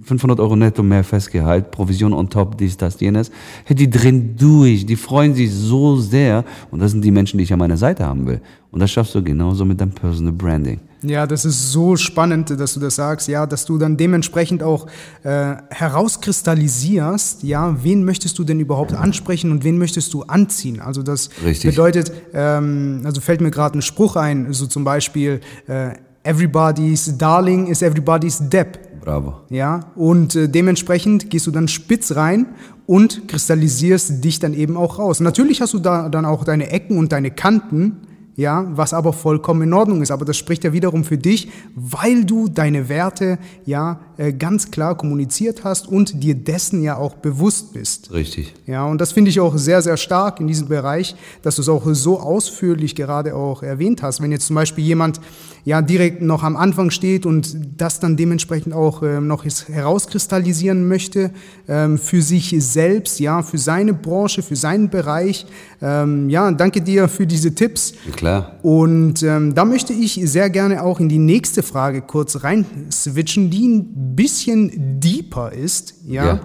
[0.02, 3.32] 500 Euro netto mehr Festgehalt, Provision on top, dies, das, jenes.
[3.66, 6.44] Hey, die drehen durch, die freuen sich so sehr.
[6.72, 8.42] Und das sind die Menschen, die ich an meiner Seite haben will.
[8.72, 10.80] Und das schaffst du genauso mit deinem Personal Branding.
[11.04, 14.88] Ja, das ist so spannend, dass du das sagst, ja, dass du dann dementsprechend auch
[15.24, 20.80] äh, herauskristallisierst, ja, wen möchtest du denn überhaupt ansprechen und wen möchtest du anziehen?
[20.80, 21.72] Also das Richtig.
[21.72, 25.92] bedeutet, ähm, also fällt mir gerade ein Spruch ein, so zum Beispiel, äh,
[26.24, 28.80] everybody's darling is everybody's depp.
[29.02, 29.42] Bravo.
[29.50, 32.48] Ja, und äh, dementsprechend gehst du dann spitz rein
[32.86, 35.20] und kristallisierst dich dann eben auch raus.
[35.20, 37.98] Natürlich hast du da dann auch deine Ecken und deine Kanten,
[38.36, 40.12] ja, was aber vollkommen in Ordnung ist.
[40.12, 44.98] Aber das spricht ja wiederum für dich, weil du deine Werte ja äh, ganz klar
[44.98, 48.12] kommuniziert hast und dir dessen ja auch bewusst bist.
[48.12, 48.54] Richtig.
[48.66, 51.70] Ja, und das finde ich auch sehr, sehr stark in diesem Bereich, dass du es
[51.70, 54.22] auch so ausführlich gerade auch erwähnt hast.
[54.22, 55.20] Wenn jetzt zum Beispiel jemand
[55.66, 61.32] ja direkt noch am Anfang steht und das dann dementsprechend auch ähm, noch herauskristallisieren möchte
[61.68, 65.46] ähm, für sich selbst, ja, für seine Branche, für seinen Bereich.
[65.82, 67.94] Ähm, ja, danke dir für diese Tipps.
[68.16, 68.58] Klar.
[68.62, 73.50] Und ähm, da möchte ich sehr gerne auch in die nächste Frage kurz rein switchen,
[73.50, 76.26] die ein bisschen deeper ist, ja.
[76.26, 76.42] ja.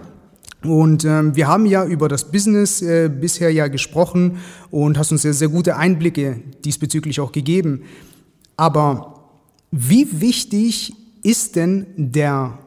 [0.64, 4.38] Und ähm, wir haben ja über das Business äh, bisher ja gesprochen
[4.72, 7.82] und hast uns sehr, sehr gute Einblicke diesbezüglich auch gegeben.
[8.58, 9.14] Aber
[9.70, 10.92] wie wichtig
[11.22, 12.58] ist denn der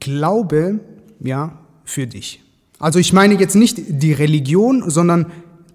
[0.00, 0.80] Glaube
[1.20, 2.42] ja, für dich?
[2.78, 5.26] Also ich meine jetzt nicht die Religion, sondern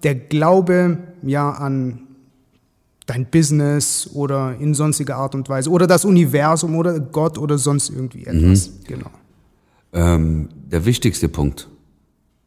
[0.02, 2.00] der Glaube ja an
[3.06, 7.90] dein Business oder in sonstiger Art und Weise oder das Universum oder Gott oder sonst
[7.90, 8.70] irgendwie etwas.
[8.70, 8.84] Mhm.
[8.86, 9.10] Genau.
[9.92, 11.68] Ähm, der wichtigste Punkt,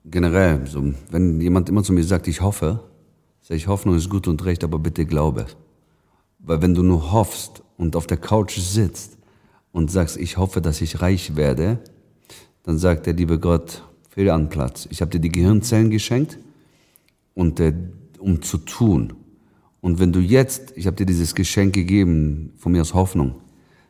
[0.05, 2.80] generell, so, wenn jemand immer zu mir sagt, ich hoffe,
[3.41, 5.45] sage ich, Hoffnung ist gut und recht, aber bitte glaube.
[6.44, 9.18] Weil wenn du nur hoffst und auf der Couch sitzt
[9.72, 11.80] und sagst, ich hoffe, dass ich reich werde,
[12.64, 14.88] dann sagt der liebe Gott, fehl an Platz.
[14.91, 16.38] Ich habe dir die Gehirnzellen geschenkt,
[17.34, 17.74] und äh,
[18.20, 19.14] um zu tun.
[19.82, 23.36] Und wenn du jetzt, ich habe dir dieses Geschenk gegeben, von mir aus Hoffnung,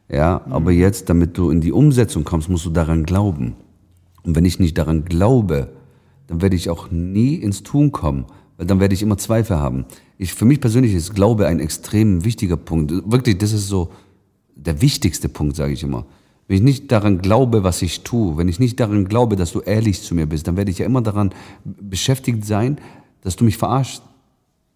[0.10, 0.54] ja, mhm.
[0.54, 3.56] aber jetzt, damit du in die Umsetzung kommst, musst du daran glauben.
[4.24, 5.74] Und wenn ich nicht daran glaube,
[6.28, 8.26] dann werde ich auch nie ins Tun kommen,
[8.58, 9.86] weil dann werde ich immer Zweifel haben.
[10.24, 12.94] Ich, für mich persönlich ist Glaube ein extrem wichtiger Punkt.
[13.12, 13.92] Wirklich, das ist so
[14.56, 16.06] der wichtigste Punkt, sage ich immer.
[16.48, 19.60] Wenn ich nicht daran glaube, was ich tue, wenn ich nicht daran glaube, dass du
[19.60, 21.34] ehrlich zu mir bist, dann werde ich ja immer daran
[21.66, 22.78] beschäftigt sein,
[23.20, 24.02] dass du mich verarschst.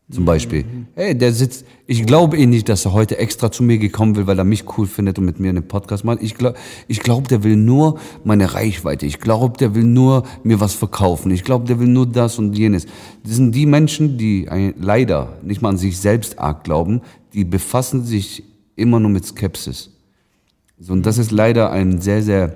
[0.09, 0.63] Zum Beispiel.
[0.95, 4.25] Hey, der sitzt, ich glaube eh nicht, dass er heute extra zu mir gekommen will,
[4.25, 6.23] weil er mich cool findet und mit mir einen Podcast macht.
[6.23, 9.05] Ich glaube, ich glaub, der will nur meine Reichweite.
[9.05, 11.29] Ich glaube, der will nur mir was verkaufen.
[11.31, 12.85] Ich glaube, der will nur das und jenes.
[13.23, 14.47] Das sind die Menschen, die
[14.79, 17.01] leider nicht mal an sich selbst arg glauben,
[17.33, 18.45] die befassen sich
[18.77, 19.91] immer nur mit Skepsis.
[20.79, 22.55] So, und das ist leider ein sehr, sehr,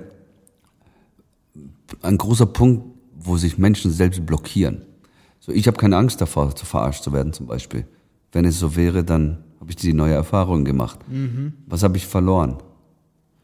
[2.00, 2.84] ein großer Punkt,
[3.14, 4.86] wo sich Menschen selbst blockieren.
[5.44, 7.84] So, ich habe keine Angst davor, zu verarscht zu werden zum Beispiel.
[8.30, 11.00] Wenn es so wäre, dann habe ich die neue Erfahrung gemacht.
[11.08, 11.54] Mhm.
[11.66, 12.58] Was habe ich verloren?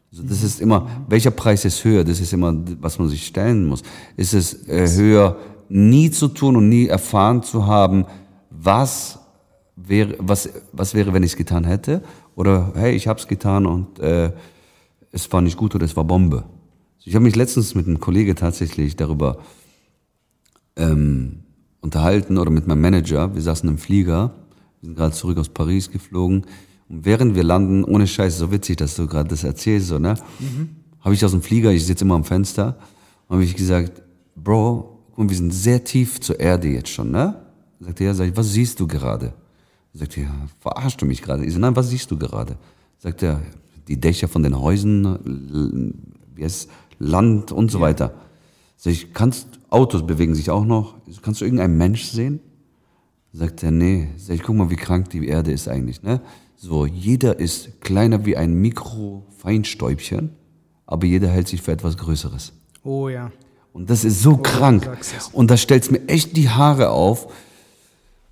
[0.09, 2.05] Also das ist immer, welcher Preis ist höher?
[2.05, 3.83] Das ist immer, was man sich stellen muss.
[4.15, 5.35] Ist es äh, höher,
[5.67, 8.05] nie zu tun und nie erfahren zu haben,
[8.49, 9.19] was
[9.75, 12.01] wäre, was, was wäre, wenn ich es getan hätte?
[12.33, 14.31] Oder hey, ich habe es getan und äh,
[15.11, 16.45] es war nicht gut oder es war Bombe.
[17.03, 19.39] Ich habe mich letztens mit einem Kollege tatsächlich darüber
[20.77, 21.43] ähm,
[21.81, 23.33] unterhalten oder mit meinem Manager.
[23.33, 24.33] Wir saßen im Flieger,
[24.81, 26.45] wir sind gerade zurück aus Paris geflogen.
[26.89, 30.15] Und während wir landen, ohne Scheiß, so witzig, dass du gerade das erzählst, so, ne?
[30.39, 30.69] Mhm.
[31.01, 32.77] Habe ich aus dem Flieger, ich sitze immer am Fenster,
[33.29, 34.01] habe ich gesagt,
[34.35, 37.35] Bro, guck, wir sind sehr tief zur Erde jetzt schon, ne?
[37.79, 39.33] Sagt er, ja, sag ich, was siehst du gerade?
[39.93, 41.45] Sagt er, ja, verarschst du mich gerade?
[41.45, 42.57] Ich sage, nein, was siehst du gerade?
[42.97, 43.41] Sagt er,
[43.87, 45.93] die Dächer von den Häusern,
[46.39, 46.69] heißt
[46.99, 47.85] Land und so ja.
[47.85, 48.13] weiter.
[48.75, 50.95] Sag ich, kannst, Autos bewegen sich auch noch.
[51.21, 52.39] Kannst du irgendeinen Mensch sehen?
[53.31, 54.09] Sagt er, nee.
[54.17, 56.21] Sag ich, guck mal, wie krank die Erde ist eigentlich, ne?
[56.55, 60.31] So, jeder ist kleiner wie ein Mikrofeinstäubchen,
[60.85, 62.51] aber jeder hält sich für etwas Größeres.
[62.83, 63.31] Oh ja.
[63.71, 64.89] Und das ist so oh, krank.
[65.31, 67.31] Und da stellt mir echt die Haare auf.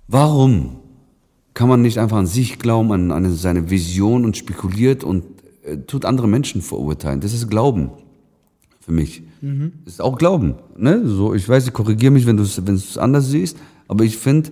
[0.08, 0.80] Warum
[1.54, 5.24] kann man nicht einfach an sich glauben, an, an seine Vision und spekuliert und
[5.64, 7.20] äh, tut andere Menschen verurteilen?
[7.20, 7.92] Das ist Glauben
[8.88, 9.22] für mich.
[9.42, 9.72] Mhm.
[9.84, 10.54] Ist auch Glauben.
[10.78, 11.02] Ne?
[11.06, 14.50] So, ich weiß, ich korrigiere mich, wenn du es anders siehst, aber ich finde,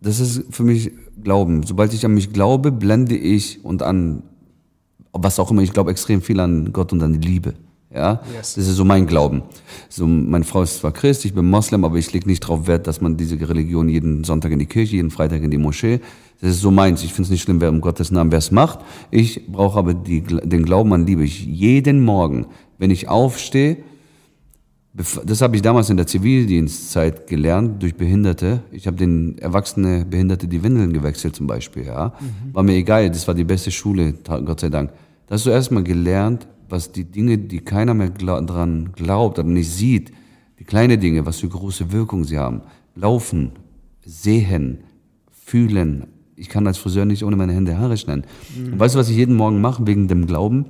[0.00, 0.92] das ist für mich
[1.22, 1.64] Glauben.
[1.64, 4.22] Sobald ich an mich glaube, blende ich und an
[5.12, 7.54] was auch immer, ich glaube extrem viel an Gott und an die Liebe.
[7.92, 8.54] Ja, yes.
[8.54, 9.42] das ist so mein Glauben.
[9.88, 12.86] So, meine Frau ist zwar Christ, ich bin Moslem, aber ich lege nicht darauf Wert,
[12.86, 15.98] dass man diese Religion jeden Sonntag in die Kirche, jeden Freitag in die Moschee.
[16.40, 17.02] Das ist so meins.
[17.02, 18.78] Ich finde es nicht schlimm, wer um Gottes Namen wer es macht.
[19.10, 21.24] Ich brauche aber die, den Glauben an Liebe.
[21.24, 22.46] Ich jeden Morgen
[22.80, 23.76] wenn ich aufstehe,
[24.92, 28.62] das habe ich damals in der Zivildienstzeit gelernt durch Behinderte.
[28.72, 31.84] Ich habe den erwachsene Behinderte die Windeln gewechselt zum Beispiel.
[31.84, 32.54] Ja, mhm.
[32.54, 33.08] war mir egal.
[33.08, 34.90] Das war die beste Schule, Gott sei Dank.
[35.26, 39.46] Da hast du erstmal gelernt, was die Dinge, die keiner mehr glaub, dran glaubt oder
[39.46, 40.10] nicht sieht,
[40.58, 42.62] die kleinen Dinge, was für große Wirkung sie haben.
[42.96, 43.52] Laufen,
[44.04, 44.78] sehen,
[45.30, 46.06] fühlen.
[46.34, 48.24] Ich kann als Friseur nicht ohne meine Hände Haare schneiden.
[48.56, 48.72] Mhm.
[48.72, 50.64] Und weißt du, was ich jeden Morgen mache wegen dem Glauben?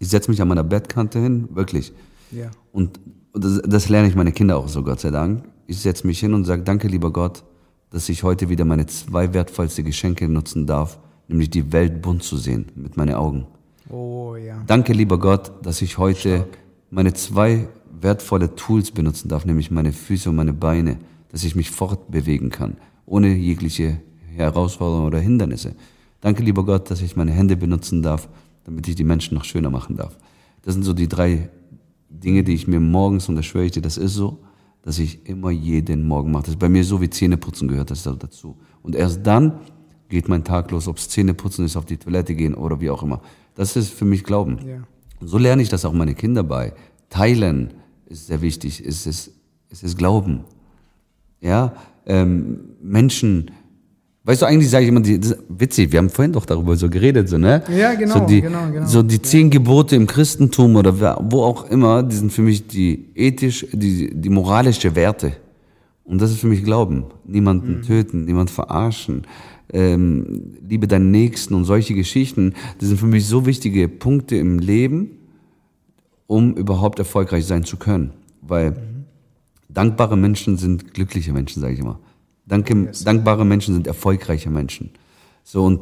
[0.00, 1.92] Ich setze mich an meiner Bettkante hin, wirklich.
[2.30, 2.50] Ja.
[2.72, 3.00] Und
[3.32, 5.44] das, das lerne ich meine Kinder auch so, Gott sei Dank.
[5.66, 7.44] Ich setze mich hin und sage, danke lieber Gott,
[7.90, 12.36] dass ich heute wieder meine zwei wertvollste Geschenke nutzen darf, nämlich die Welt bunt zu
[12.36, 13.46] sehen mit meinen Augen.
[13.90, 14.62] Oh ja.
[14.66, 16.58] Danke lieber Gott, dass ich heute Stark.
[16.90, 17.68] meine zwei
[18.00, 20.98] wertvolle Tools benutzen darf, nämlich meine Füße und meine Beine,
[21.30, 22.76] dass ich mich fortbewegen kann,
[23.06, 24.00] ohne jegliche
[24.34, 25.74] Herausforderungen oder Hindernisse.
[26.20, 28.28] Danke lieber Gott, dass ich meine Hände benutzen darf,
[28.68, 30.18] damit ich die Menschen noch schöner machen darf.
[30.60, 31.48] Das sind so die drei
[32.10, 34.40] Dinge, die ich mir morgens, und da schwöre ich dir, das ist so,
[34.82, 36.42] dass ich immer jeden Morgen mache.
[36.42, 38.58] Das ist bei mir so wie Zähneputzen gehört das dazu.
[38.82, 39.60] Und erst dann
[40.10, 43.02] geht mein Tag los, ob es Zähneputzen ist, auf die Toilette gehen oder wie auch
[43.02, 43.22] immer.
[43.54, 44.58] Das ist für mich Glauben.
[44.66, 44.82] Ja.
[45.22, 46.74] So lerne ich das auch meine Kinder bei.
[47.08, 47.72] Teilen,
[48.04, 48.84] ist sehr wichtig.
[48.84, 49.32] Es ist,
[49.70, 50.44] es ist Glauben.
[51.40, 51.72] Ja,
[52.04, 53.50] ähm, Menschen,
[54.28, 56.90] weißt du, eigentlich sage ich immer, die, das witzig, wir haben vorhin doch darüber so
[56.90, 57.62] geredet, so, ne?
[57.74, 58.86] Ja, genau, so die, genau, genau.
[58.86, 63.06] So die zehn Gebote im Christentum oder wo auch immer, die sind für mich die
[63.14, 65.32] ethisch, die, die moralische Werte.
[66.04, 67.04] Und das ist für mich Glauben.
[67.24, 69.22] Niemanden töten, niemand verarschen,
[69.72, 72.52] ähm, liebe deinen Nächsten und solche Geschichten.
[72.80, 75.12] Das sind für mich so wichtige Punkte im Leben,
[76.26, 78.10] um überhaupt erfolgreich sein zu können.
[78.42, 78.76] Weil
[79.70, 81.98] dankbare Menschen sind glückliche Menschen, sage ich immer.
[82.48, 84.90] Danke, Dankbare Menschen sind erfolgreiche Menschen.
[85.44, 85.80] So und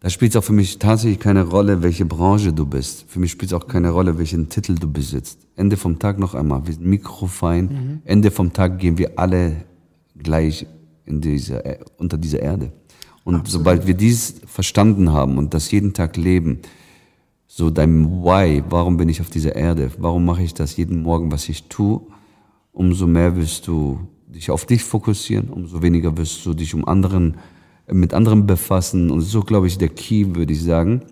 [0.00, 3.04] da spielt es auch für mich tatsächlich keine Rolle, welche Branche du bist.
[3.06, 5.46] Für mich spielt es auch keine Rolle, welchen Titel du besitzt.
[5.56, 8.00] Ende vom Tag noch einmal, wir sind mikrofein.
[8.06, 9.64] Ende vom Tag gehen wir alle
[10.16, 10.66] gleich
[11.04, 12.72] in diese, äh, unter dieser Erde.
[13.24, 16.60] Und sobald wir dies verstanden haben und das jeden Tag leben,
[17.46, 21.30] so dein Why, warum bin ich auf dieser Erde, warum mache ich das jeden Morgen,
[21.30, 22.00] was ich tue,
[22.72, 24.00] umso mehr wirst du
[24.34, 27.36] dich auf dich fokussieren, umso weniger wirst du dich um anderen,
[27.90, 29.10] mit anderen befassen.
[29.10, 31.02] Und so, glaube ich, der Key, würde ich sagen,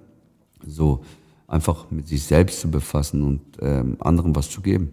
[0.66, 1.04] so
[1.46, 4.90] einfach mit sich selbst zu befassen und ähm, anderen was zu geben.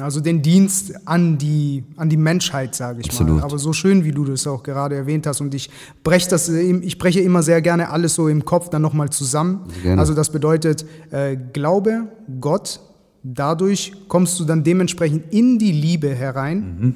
[0.00, 3.36] Also den Dienst an die, an die Menschheit, sage ich Absolut.
[3.36, 3.44] mal.
[3.44, 5.40] Aber so schön, wie du das auch gerade erwähnt hast.
[5.40, 5.70] Und ich
[6.02, 9.60] breche das, ich breche immer sehr gerne alles so im Kopf dann nochmal zusammen.
[9.84, 10.00] Gerne.
[10.00, 12.08] Also das bedeutet, äh, Glaube,
[12.40, 12.80] Gott,
[13.22, 16.94] dadurch kommst du dann dementsprechend in die Liebe herein, Mhm.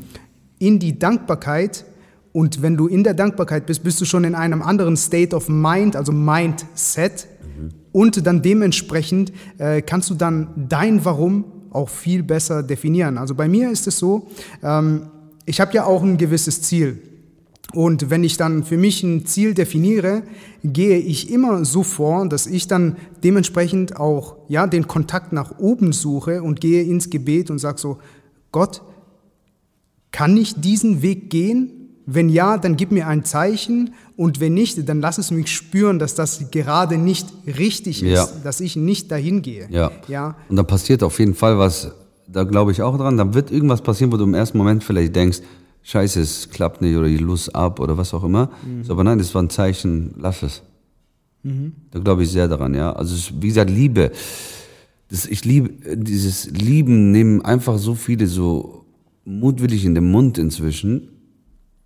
[0.59, 1.85] in die Dankbarkeit.
[2.33, 5.49] Und wenn du in der Dankbarkeit bist, bist du schon in einem anderen State of
[5.49, 7.27] Mind, also Mindset.
[7.43, 7.69] Mhm.
[7.93, 13.19] Und dann dementsprechend äh, kannst du dann dein Warum auch viel besser definieren.
[13.19, 14.29] Also bei mir ist es so,
[14.63, 15.09] ähm,
[15.45, 16.99] ich habe ja auch ein gewisses Ziel.
[17.75, 20.23] Und wenn ich dann für mich ein Ziel definiere,
[20.63, 25.93] gehe ich immer so vor, dass ich dann dementsprechend auch ja, den Kontakt nach oben
[25.93, 27.99] suche und gehe ins Gebet und sage so,
[28.53, 28.83] Gott,
[30.11, 31.71] kann ich diesen Weg gehen?
[32.05, 35.99] Wenn ja, dann gib mir ein Zeichen und wenn nicht, dann lass es mich spüren,
[35.99, 38.29] dass das gerade nicht richtig ist, Ja.
[38.43, 39.69] dass ich nicht dahin gehe.
[39.71, 39.93] Ja.
[40.09, 40.37] ja.
[40.49, 41.93] Und dann passiert auf jeden Fall was,
[42.27, 45.15] da glaube ich auch dran, dann wird irgendwas passieren, wo du im ersten Moment vielleicht
[45.15, 45.39] denkst,
[45.83, 48.51] scheiße, es klappt nicht oder ich los ab oder was auch immer.
[48.83, 50.63] So, aber nein, das war ein Zeichen, lass es.
[51.91, 52.93] Da glaube ich sehr daran, ja.
[52.93, 54.13] Also wie gesagt, Liebe.
[55.09, 58.87] Das, ich liebe, dieses Lieben nehmen einfach so viele so
[59.27, 61.09] mutwillig in den Mund inzwischen.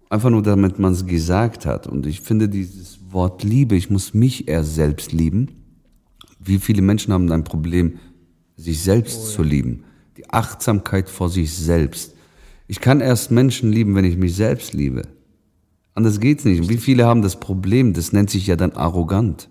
[0.09, 1.89] Einfach nur, damit man es gesagt hat.
[1.89, 5.49] Und ich finde dieses Wort Liebe, ich muss mich eher selbst lieben.
[6.39, 7.99] Wie viele Menschen haben ein Problem,
[8.57, 9.83] sich selbst zu lieben?
[10.17, 12.15] Die Achtsamkeit vor sich selbst.
[12.69, 15.03] Ich kann erst Menschen lieben, wenn ich mich selbst liebe.
[15.95, 16.61] Anders geht's nicht.
[16.61, 17.93] Und Wie viele haben das Problem?
[17.93, 19.49] Das nennt sich ja dann arrogant.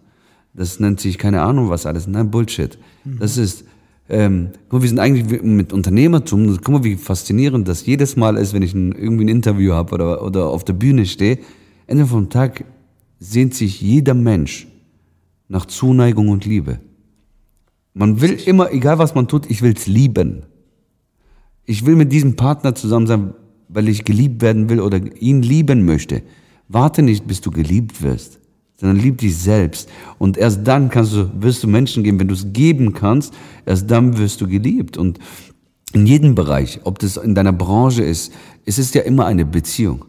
[0.54, 2.08] Das nennt sich keine Ahnung was alles.
[2.08, 2.78] Nein, Bullshit.
[3.20, 3.66] Das ist,
[4.10, 8.54] ähm, guck wir sind eigentlich mit Unternehmertum, guck mal, wie faszinierend das jedes Mal ist,
[8.54, 11.40] wenn ich ein, irgendwie ein Interview habe oder, oder auf der Bühne stehe.
[11.88, 12.64] Ende vom Tag
[13.20, 14.68] sehnt sich jeder Mensch
[15.48, 16.80] nach Zuneigung und Liebe.
[17.94, 20.44] Man will immer, egal was man tut, ich will's lieben.
[21.66, 23.34] Ich will mit diesem Partner zusammen sein,
[23.68, 26.22] weil ich geliebt werden will oder ihn lieben möchte.
[26.68, 28.40] Warte nicht, bis du geliebt wirst,
[28.78, 29.90] sondern lieb dich selbst.
[30.18, 33.34] Und erst dann kannst du, wirst du Menschen geben, wenn du es geben kannst,
[33.66, 34.98] erst dann wirst du geliebt.
[34.98, 35.20] Und
[35.94, 38.34] in jedem Bereich, ob das in deiner Branche ist,
[38.66, 40.06] es ist ja immer eine Beziehung.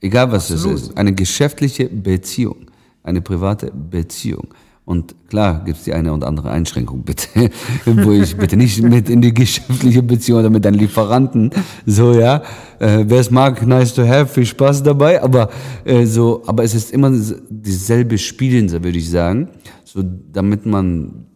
[0.00, 0.76] Egal was Absolut.
[0.76, 0.96] es ist.
[0.98, 2.66] Eine geschäftliche Beziehung.
[3.02, 4.48] Eine private Beziehung.
[4.86, 7.28] Und klar gibt's die eine und andere Einschränkung, bitte,
[7.86, 11.50] wo ich bitte nicht mit in die geschäftliche Beziehung oder mit deinen Lieferanten,
[11.86, 12.42] so ja,
[12.80, 15.48] äh, wer es mag, nice to have, viel Spaß dabei, aber
[15.86, 17.10] äh, so, aber es ist immer
[17.48, 19.48] dieselbe Spielen, würde ich sagen,
[19.84, 21.28] so damit man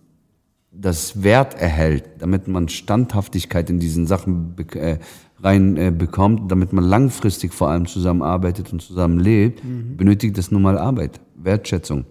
[0.70, 4.98] das Wert erhält, damit man Standhaftigkeit in diesen Sachen äh,
[5.42, 9.62] rein äh, bekommt, damit man langfristig vor allem zusammenarbeitet und zusammen lebt,
[9.96, 12.04] benötigt es nun mal Arbeit, Wertschätzung,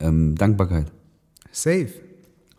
[0.00, 0.92] ähm, Dankbarkeit.
[1.52, 1.88] Safe.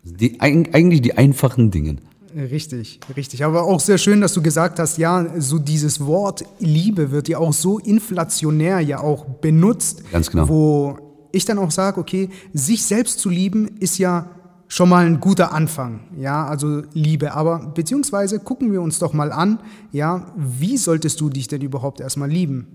[0.02, 1.96] Die, eig- eigentlich die einfachen Dinge.
[2.34, 3.44] Richtig, richtig.
[3.44, 7.38] Aber auch sehr schön, dass du gesagt hast, ja, so dieses Wort Liebe wird ja
[7.38, 10.02] auch so inflationär ja auch benutzt.
[10.12, 10.48] Ganz genau.
[10.48, 10.98] Wo
[11.32, 14.30] ich dann auch sage, okay, sich selbst zu lieben ist ja
[14.68, 17.32] schon mal ein guter Anfang, ja, also Liebe.
[17.32, 19.60] Aber beziehungsweise gucken wir uns doch mal an,
[19.92, 22.66] ja, wie solltest du dich denn überhaupt erstmal lieben?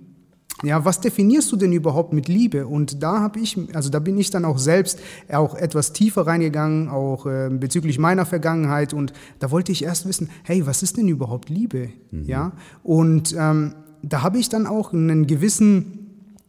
[0.64, 2.66] Ja, was definierst du denn überhaupt mit Liebe?
[2.68, 5.00] Und da habe ich, also da bin ich dann auch selbst
[5.32, 8.94] auch etwas tiefer reingegangen, auch äh, bezüglich meiner Vergangenheit.
[8.94, 11.90] Und da wollte ich erst wissen, hey, was ist denn überhaupt Liebe?
[12.12, 12.54] Ja,
[12.84, 16.00] und ähm, da habe ich dann auch einen gewissen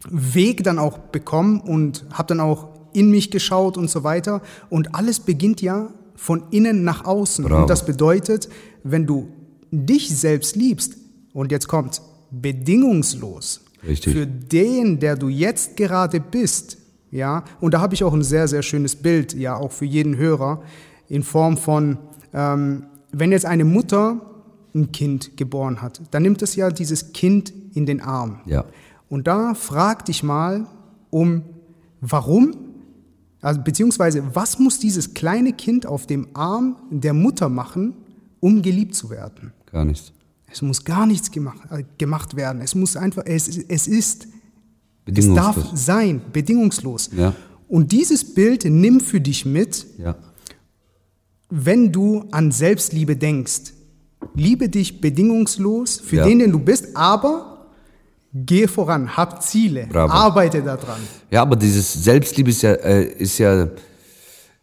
[0.09, 4.43] Weg dann auch bekommen und habe dann auch in mich geschaut und so weiter.
[4.71, 7.45] Und alles beginnt ja von innen nach außen.
[7.45, 7.63] Bravo.
[7.63, 8.49] Und das bedeutet,
[8.83, 9.29] wenn du
[9.71, 10.97] dich selbst liebst,
[11.33, 12.01] und jetzt kommt
[12.31, 14.15] bedingungslos, Richtig.
[14.15, 16.79] für den, der du jetzt gerade bist,
[17.11, 20.17] ja, und da habe ich auch ein sehr, sehr schönes Bild, ja, auch für jeden
[20.17, 20.63] Hörer,
[21.09, 21.99] in Form von,
[22.33, 24.21] ähm, wenn jetzt eine Mutter
[24.75, 28.41] ein Kind geboren hat, dann nimmt es ja dieses Kind in den Arm.
[28.47, 28.65] Ja.
[29.09, 30.67] Und da frag dich mal
[31.11, 31.43] um,
[32.01, 32.57] warum,
[33.41, 37.95] also beziehungsweise was muss dieses kleine Kind auf dem Arm der Mutter machen,
[38.41, 39.53] um geliebt zu werden?
[39.71, 40.14] Gar nichts.
[40.55, 42.63] Es muss gar nichts gemacht, äh, gemacht werden.
[42.63, 44.29] Es muss einfach, es, es ist,
[45.05, 47.11] es darf sein, bedingungslos.
[47.17, 47.35] Ja.
[47.69, 50.15] Und dieses Bild nimm für dich mit, Ja.
[51.51, 53.73] wenn du an Selbstliebe denkst.
[54.35, 56.25] Liebe dich bedingungslos für Ja.
[56.25, 57.67] den, den du bist, aber
[58.33, 60.13] gehe voran, hab Ziele, Bravo.
[60.13, 61.01] arbeite daran.
[61.33, 63.69] Ja, aber dieses Selbstliebe ist ja, äh, ist ja,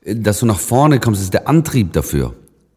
[0.06, 2.34] dass du nach vorne kommst, ist der Antrieb dafür.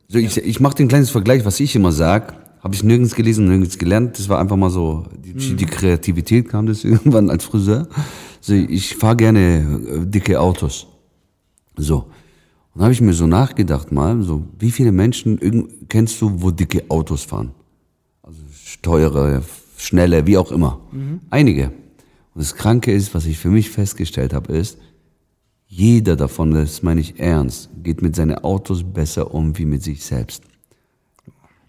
[0.08, 3.46] So, ich, ich mache den kleines Vergleich, was ich immer sag, habe ich nirgends gelesen,
[3.46, 4.18] nirgends gelernt.
[4.18, 7.86] Das war einfach mal so, die, die Kreativität kam das irgendwann als Friseur.
[8.40, 10.86] So, ich fahre gerne äh, dicke Autos.
[11.76, 12.06] So.
[12.74, 16.84] Und habe ich mir so nachgedacht mal, so, wie viele Menschen kennst du, wo dicke
[16.88, 17.52] Autos fahren?
[18.22, 18.40] Also
[18.80, 19.42] teure,
[19.76, 20.80] schnelle, wie auch immer.
[21.28, 21.66] Einige.
[21.66, 24.78] Und das Kranke ist, was ich für mich festgestellt habe, ist,
[25.66, 30.02] jeder davon, das meine ich ernst, geht mit seinen Autos besser um wie mit sich
[30.04, 30.42] selbst.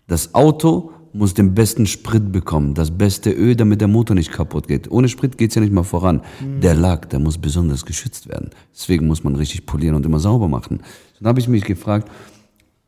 [0.07, 4.67] Das Auto muss den besten Sprit bekommen, das beste Öl, damit der Motor nicht kaputt
[4.67, 4.91] geht.
[4.91, 6.21] Ohne Sprit geht's ja nicht mal voran.
[6.61, 8.49] Der Lack, der muss besonders geschützt werden.
[8.73, 10.81] Deswegen muss man richtig polieren und immer sauber machen.
[11.17, 12.11] Dann habe ich mich gefragt,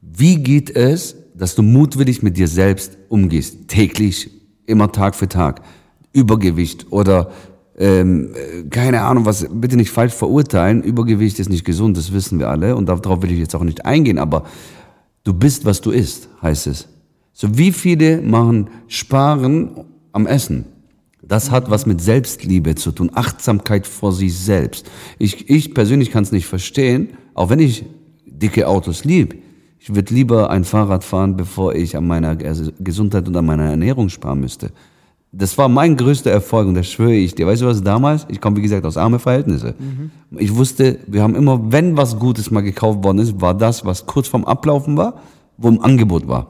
[0.02, 4.30] wie geht es, dass du mutwillig mit dir selbst umgehst, täglich,
[4.66, 5.62] immer Tag für Tag?
[6.12, 7.32] Übergewicht oder
[7.78, 10.84] ähm, äh, keine Ahnung, was, bitte nicht falsch verurteilen.
[10.84, 13.86] Übergewicht ist nicht gesund, das wissen wir alle und darauf will ich jetzt auch nicht
[13.86, 14.46] eingehen, aber
[15.24, 16.90] du bist, was du isst, heißt es.
[17.40, 19.70] So wie viele machen Sparen
[20.12, 20.66] am Essen?
[21.22, 24.90] Das hat was mit Selbstliebe zu tun, Achtsamkeit vor sich selbst.
[25.20, 27.86] Ich, ich persönlich kann es nicht verstehen, auch wenn ich
[28.26, 29.36] dicke Autos lieb.
[29.78, 33.66] Ich würde lieber ein Fahrrad fahren, bevor ich an meiner Ges- Gesundheit und an meiner
[33.66, 34.72] Ernährung sparen müsste.
[35.32, 37.46] Das war mein größter Erfolg und das schwöre ich dir.
[37.46, 38.26] Weißt du was damals?
[38.30, 39.76] Ich komme, wie gesagt, aus arme Verhältnisse.
[40.32, 44.08] Ich wusste, wir haben immer, wenn was Gutes mal gekauft worden ist, war das, was
[44.08, 45.22] kurz vorm Ablaufen war,
[45.58, 46.48] wo im Angebot war.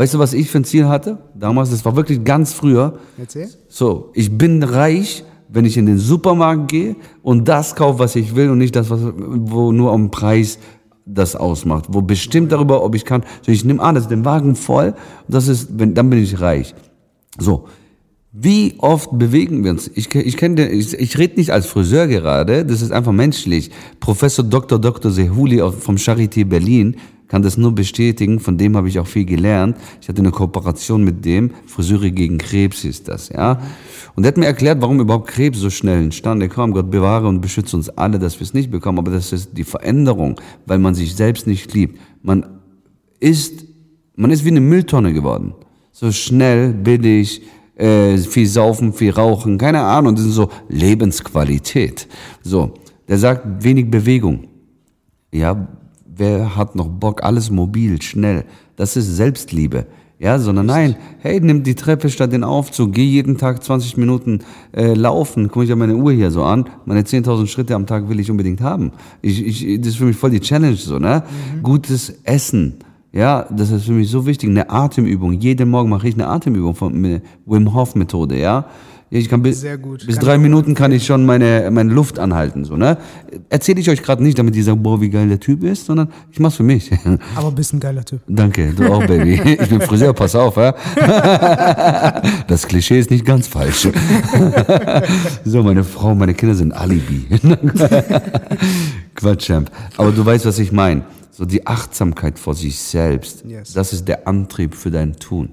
[0.00, 1.18] Weißt du, was ich für ein Ziel hatte?
[1.34, 2.98] Damals, das war wirklich ganz früher.
[3.18, 3.50] Erzähl.
[3.68, 8.34] So, ich bin reich, wenn ich in den Supermarkt gehe und das kaufe, was ich
[8.34, 10.58] will und nicht das, was, wo nur am Preis
[11.04, 13.24] das ausmacht, wo bestimmt darüber, ob ich kann.
[13.42, 14.94] So, ich nehme an, das ist den Wagen voll,
[15.28, 16.74] das ist, wenn, dann bin ich reich.
[17.38, 17.66] So.
[18.32, 19.90] Wie oft bewegen wir uns?
[19.94, 23.70] Ich, ich ich, ich rede nicht als Friseur gerade, das ist einfach menschlich.
[23.98, 24.78] Professor Dr.
[24.78, 25.10] Dr.
[25.10, 26.96] Sehuli vom Charité Berlin
[27.30, 29.76] kann das nur bestätigen, von dem habe ich auch viel gelernt.
[30.02, 33.60] Ich hatte eine Kooperation mit dem, Friseure gegen Krebs ist das, ja.
[34.16, 36.72] Und er hat mir erklärt, warum überhaupt Krebs so schnell entstanden kam.
[36.72, 39.62] Gott bewahre und beschütze uns alle, dass wir es nicht bekommen, aber das ist die
[39.62, 42.00] Veränderung, weil man sich selbst nicht liebt.
[42.20, 42.44] Man
[43.20, 43.64] ist,
[44.16, 45.54] man ist wie eine Mülltonne geworden.
[45.92, 47.42] So schnell, billig,
[47.76, 52.08] äh, viel saufen, viel rauchen, keine Ahnung, das ist so Lebensqualität.
[52.42, 52.74] So,
[53.06, 54.48] der sagt wenig Bewegung.
[55.32, 55.68] Ja,
[56.20, 58.44] wer hat noch Bock, alles mobil, schnell.
[58.76, 59.86] Das ist Selbstliebe.
[60.20, 64.40] Ja, sondern nein, hey, nimm die Treppe statt den Aufzug, geh jeden Tag 20 Minuten
[64.76, 65.48] äh, laufen.
[65.48, 66.66] Guck ich ja meine Uhr hier so an.
[66.84, 68.92] Meine 10.000 Schritte am Tag will ich unbedingt haben.
[69.22, 71.22] Ich, ich, das ist für mich voll die Challenge so, ne?
[71.62, 72.74] Gutes Essen.
[73.12, 74.50] Ja, das ist für mich so wichtig.
[74.50, 75.32] Eine Atemübung.
[75.32, 78.66] Jeden Morgen mache ich eine Atemübung von Wim Hof Methode, ja?
[79.12, 80.06] Ja, Ich kann bis, Sehr gut.
[80.06, 82.96] bis Kann drei Minuten kann ich schon meine, meine Luft anhalten, so, ne?
[83.48, 86.08] Erzähle ich euch gerade nicht, damit ihr sagt, boah, wie geil der Typ ist, sondern
[86.30, 86.90] ich mach's für mich.
[87.34, 88.20] Aber bist ein geiler Typ.
[88.28, 89.40] Danke, du auch, Baby.
[89.60, 90.74] Ich bin Friseur, pass auf, ja?
[92.46, 93.88] Das Klischee ist nicht ganz falsch.
[95.44, 97.26] So, meine Frau, meine Kinder sind Alibi.
[99.14, 99.70] Quatsch, Champ.
[99.96, 101.02] Aber du weißt, was ich meine.
[101.32, 103.44] So die Achtsamkeit vor sich selbst.
[103.46, 103.72] Yes.
[103.72, 105.50] Das ist der Antrieb für dein Tun.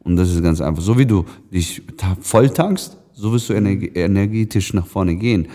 [0.00, 0.82] Und das ist ganz einfach.
[0.82, 5.48] So wie du dich ta- voll tankst, so wirst du energe- energetisch nach vorne gehen.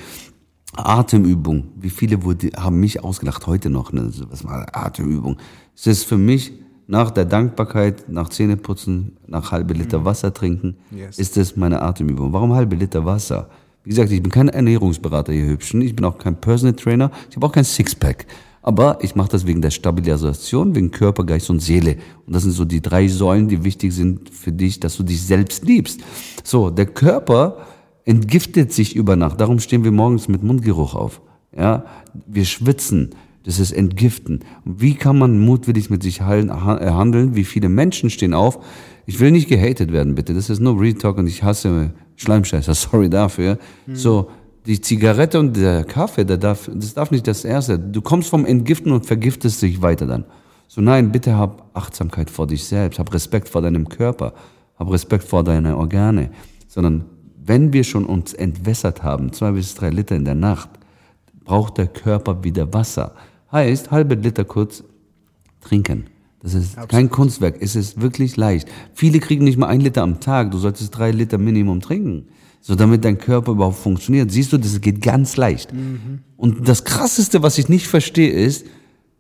[0.76, 1.70] Atemübung.
[1.80, 3.92] Wie viele wurde, haben mich ausgelacht heute noch?
[3.94, 4.12] Ne?
[4.30, 5.38] Was war Atemübung?
[5.76, 6.52] Es ist für mich
[6.88, 11.18] nach der Dankbarkeit, nach Zähneputzen, nach halbe Liter Wasser trinken, Yes.
[11.18, 12.32] ist es meine Atemübung.
[12.34, 13.50] Warum halbe Liter Wasser?
[13.84, 15.82] Wie gesagt, ich bin kein Ernährungsberater, ihr Hübschen.
[15.82, 17.12] Ich bin auch kein Personal Trainer.
[17.30, 18.26] Ich habe auch kein Sixpack.
[18.68, 21.98] Aber ich mache das wegen der Stabilisation, wegen Körper, Geist und Seele.
[22.26, 25.22] Und das sind so die drei Säulen, die wichtig sind für dich, dass du dich
[25.22, 26.02] selbst liebst.
[26.44, 27.58] So, der Körper
[28.06, 29.40] entgiftet sich über Nacht.
[29.40, 31.22] Darum stehen wir morgens mit Mundgeruch auf.
[31.56, 31.86] Ja,
[32.26, 33.12] wir schwitzen.
[33.44, 34.40] Das ist Entgiften.
[34.64, 37.36] Wie kann man mutwillig mit sich äh, handeln?
[37.36, 38.58] Wie viele Menschen stehen auf?
[39.06, 40.34] Ich will nicht gehatet werden, bitte.
[40.34, 42.74] Das ist nur Real Talk und ich hasse Schleimscheißer.
[42.74, 43.60] Sorry dafür.
[43.86, 43.96] Mhm.
[43.96, 44.32] So,
[44.66, 47.78] die Zigarette und der Kaffee, der darf, das darf nicht das Erste.
[47.78, 50.26] Du kommst vom Entgiften und vergiftest dich weiter dann.
[50.68, 53.00] So, nein, bitte hab Achtsamkeit vor dich selbst.
[53.00, 54.34] Hab Respekt vor deinem Körper.
[54.78, 56.32] Hab Respekt vor deinen Organe.
[56.68, 57.06] Sondern
[57.44, 60.70] wenn wir schon uns entwässert haben, zwei bis drei Liter in der Nacht,
[61.44, 63.14] braucht der Körper wieder Wasser.
[63.52, 64.84] Heißt, halbe Liter kurz
[65.62, 66.06] trinken.
[66.42, 66.90] Das ist Absolut.
[66.90, 67.58] kein Kunstwerk.
[67.60, 68.68] Es ist wirklich leicht.
[68.94, 70.52] Viele kriegen nicht mal ein Liter am Tag.
[70.52, 72.28] Du solltest drei Liter Minimum trinken.
[72.68, 74.32] So damit dein Körper überhaupt funktioniert.
[74.32, 75.72] Siehst du, das geht ganz leicht.
[75.72, 76.22] Mhm.
[76.36, 78.66] Und das krasseste, was ich nicht verstehe, ist,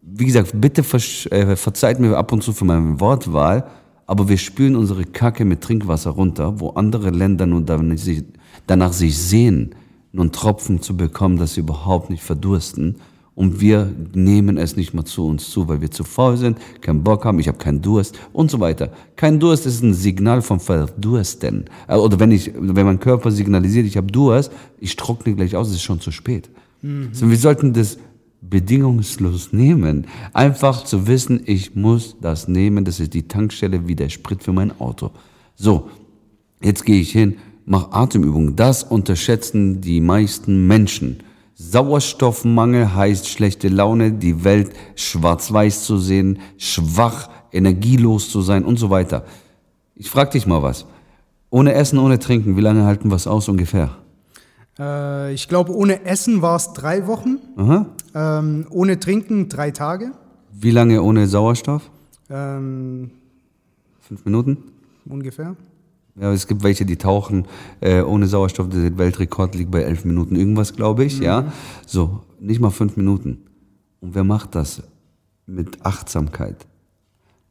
[0.01, 3.67] wie gesagt, bitte äh, verzeiht mir ab und zu für meine Wortwahl,
[4.07, 7.67] aber wir spülen unsere Kacke mit Trinkwasser runter, wo andere Länder nun
[8.65, 9.75] danach sich sehen,
[10.11, 12.95] einen Tropfen zu bekommen, dass sie überhaupt nicht verdursten
[13.35, 17.03] und wir nehmen es nicht mal zu uns zu, weil wir zu faul sind, keinen
[17.03, 18.91] Bock haben, ich habe keinen Durst und so weiter.
[19.17, 21.65] Kein Durst ist ein Signal vom Verdursten.
[21.87, 25.67] Äh, oder wenn ich, wenn mein Körper signalisiert, ich habe Durst, ich trockne gleich aus,
[25.67, 26.49] es ist schon zu spät.
[26.81, 27.09] Mhm.
[27.11, 27.97] So, wir sollten das
[28.41, 30.07] bedingungslos nehmen.
[30.33, 34.53] Einfach zu wissen, ich muss das nehmen, das ist die Tankstelle wie der Sprit für
[34.53, 35.11] mein Auto.
[35.55, 35.89] So,
[36.61, 38.55] jetzt gehe ich hin, mach Atemübungen.
[38.55, 41.17] Das unterschätzen die meisten Menschen.
[41.55, 48.89] Sauerstoffmangel heißt schlechte Laune, die Welt schwarz-weiß zu sehen, schwach, energielos zu sein und so
[48.89, 49.25] weiter.
[49.95, 50.85] Ich frag dich mal was.
[51.49, 53.91] Ohne Essen, ohne Trinken, wie lange halten wir es aus ungefähr?
[54.77, 57.37] Äh, ich glaube, ohne Essen war es drei Wochen.
[58.13, 60.11] Ähm, ohne Trinken drei Tage.
[60.51, 61.89] Wie lange ohne Sauerstoff?
[62.29, 63.11] Ähm,
[64.01, 64.57] Fünf Minuten?
[65.05, 65.55] Ungefähr.
[66.19, 67.45] Ja, es gibt welche, die tauchen
[67.81, 68.69] äh, ohne Sauerstoff.
[68.69, 71.19] Der Weltrekord liegt bei elf Minuten irgendwas, glaube ich.
[71.19, 71.25] Mhm.
[71.25, 71.53] Ja,
[71.85, 73.45] so nicht mal fünf Minuten.
[73.99, 74.83] Und wer macht das
[75.45, 76.65] mit Achtsamkeit?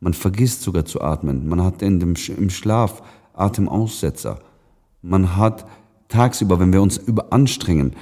[0.01, 1.47] Man vergisst sogar zu atmen.
[1.49, 3.03] Man hat in dem, im Schlaf
[3.35, 4.39] Atemaussetzer.
[5.03, 5.67] Man hat
[6.09, 7.95] tagsüber, wenn wir uns überanstrengen,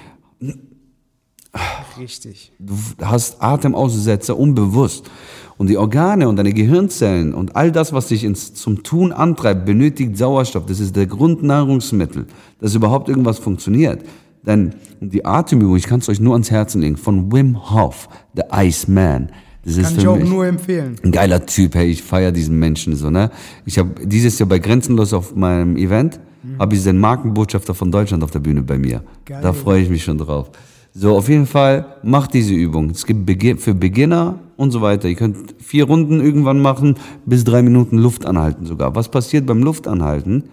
[1.99, 2.53] Richtig.
[2.59, 5.11] Du hast Atemaussetzer unbewusst.
[5.59, 9.67] Und die Organe und deine Gehirnzellen und all das, was dich ins, zum Tun antreibt,
[9.67, 10.67] benötigt Sauerstoff.
[10.67, 12.27] Das ist der Grundnahrungsmittel,
[12.59, 14.03] dass überhaupt irgendwas funktioniert.
[14.45, 18.43] Denn die Atemübung, ich kann es euch nur ans Herzen legen, von Wim Hof, The
[18.53, 19.31] Iceman.
[19.65, 20.97] Das Kann ich auch nur empfehlen.
[21.05, 23.31] Ein geiler Typ, hey, ich feiere diesen Menschen so, ne?
[23.65, 26.59] Ich habe dieses Jahr bei Grenzenlos auf meinem Event, mhm.
[26.59, 29.05] habe ich den Markenbotschafter von Deutschland auf der Bühne bei mir.
[29.25, 29.39] Geil.
[29.41, 30.51] Da freue ich mich schon drauf.
[30.95, 32.91] So, auf jeden Fall, macht diese Übung.
[32.91, 35.09] Es gibt für Beginner und so weiter.
[35.09, 38.95] Ihr könnt vier Runden irgendwann machen, bis drei Minuten Luft anhalten sogar.
[38.95, 40.45] Was passiert beim Luftanhalten?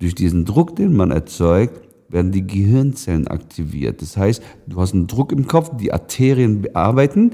[0.00, 4.02] Durch diesen Druck, den man erzeugt, werden die Gehirnzellen aktiviert.
[4.02, 7.32] Das heißt, du hast einen Druck im Kopf, die Arterien bearbeiten.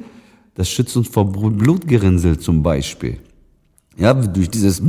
[0.54, 3.18] Das schützt uns vor Blutgerinnsel zum Beispiel.
[3.96, 4.82] Ja, durch dieses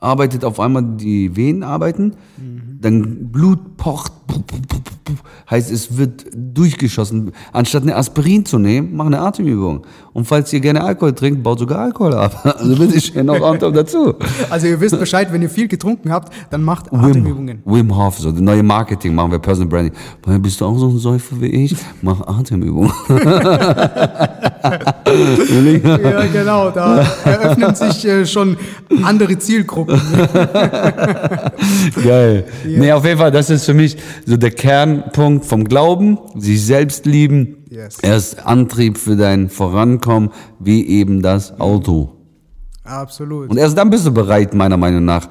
[0.00, 2.78] arbeitet auf einmal die Venen arbeiten, mhm.
[2.80, 4.12] dann Blut pocht,
[5.50, 7.32] heißt es wird durchgeschossen.
[7.52, 9.84] Anstatt eine Aspirin zu nehmen, mach eine Atemübung.
[10.12, 12.44] Und falls ihr gerne Alkohol trinkt, baut sogar Alkohol ab.
[12.58, 14.14] Also bitte ich noch Anton dazu.
[14.50, 17.62] Also ihr wisst Bescheid, wenn ihr viel getrunken habt, dann macht Atemübungen.
[17.64, 19.92] Wim, Wim Hof, so neue Marketing machen wir Personal Branding.
[20.42, 21.76] Bist du auch so ein Säufer wie ich?
[22.02, 22.92] Mach Atemübungen.
[26.02, 28.56] ja, genau, da eröffnen sich äh, schon
[29.02, 30.00] andere Zielgruppen.
[32.04, 32.44] Geil.
[32.66, 32.78] Ja.
[32.78, 33.96] Nee, auf jeden Fall, das ist für mich
[34.26, 34.50] so der
[34.98, 37.64] Kernpunkt vom Glauben, sich selbst lieben.
[37.70, 37.98] Yes.
[38.02, 42.10] Er ist Antrieb für dein Vorankommen, wie eben das Auto.
[42.84, 43.50] Absolut.
[43.50, 45.28] Und erst dann bist du bereit, meiner Meinung nach.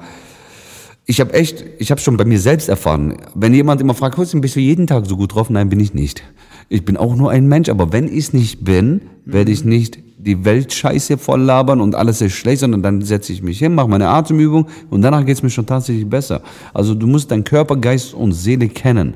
[1.06, 4.56] Ich habe echt, ich habe schon bei mir selbst erfahren, wenn jemand immer fragt, bist
[4.56, 5.48] du jeden Tag so gut drauf?
[5.48, 6.22] Nein, bin ich nicht.
[6.68, 9.98] Ich bin auch nur ein Mensch, aber wenn ich es nicht bin, werde ich nicht
[10.18, 13.74] die Welt scheiße voll labern und alles ist schlecht, sondern dann setze ich mich hin,
[13.74, 16.42] mache meine Atemübung und danach geht es mir schon tatsächlich besser.
[16.74, 19.14] Also du musst deinen Körper, Geist und Seele kennen,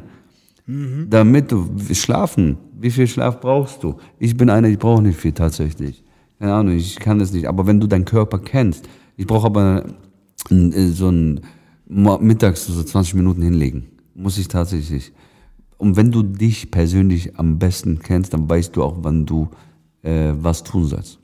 [0.67, 1.09] mhm.
[1.11, 2.57] damit du schlafen.
[2.79, 3.97] Wie viel Schlaf brauchst du?
[4.19, 6.03] Ich bin einer, ich brauche nicht viel tatsächlich.
[6.39, 7.49] Keine Ahnung, ich kann das nicht.
[7.49, 9.85] Aber wenn du deinen Körper kennst, ich brauche aber
[10.49, 11.41] so ein
[11.89, 13.85] mittags so 20 Minuten hinlegen.
[14.15, 15.13] Muss ich tatsächlich.
[15.79, 19.49] Und wenn du dich persönlich am besten kennst, dann weißt du auch, wann du
[20.03, 21.19] äh, was tun sollst.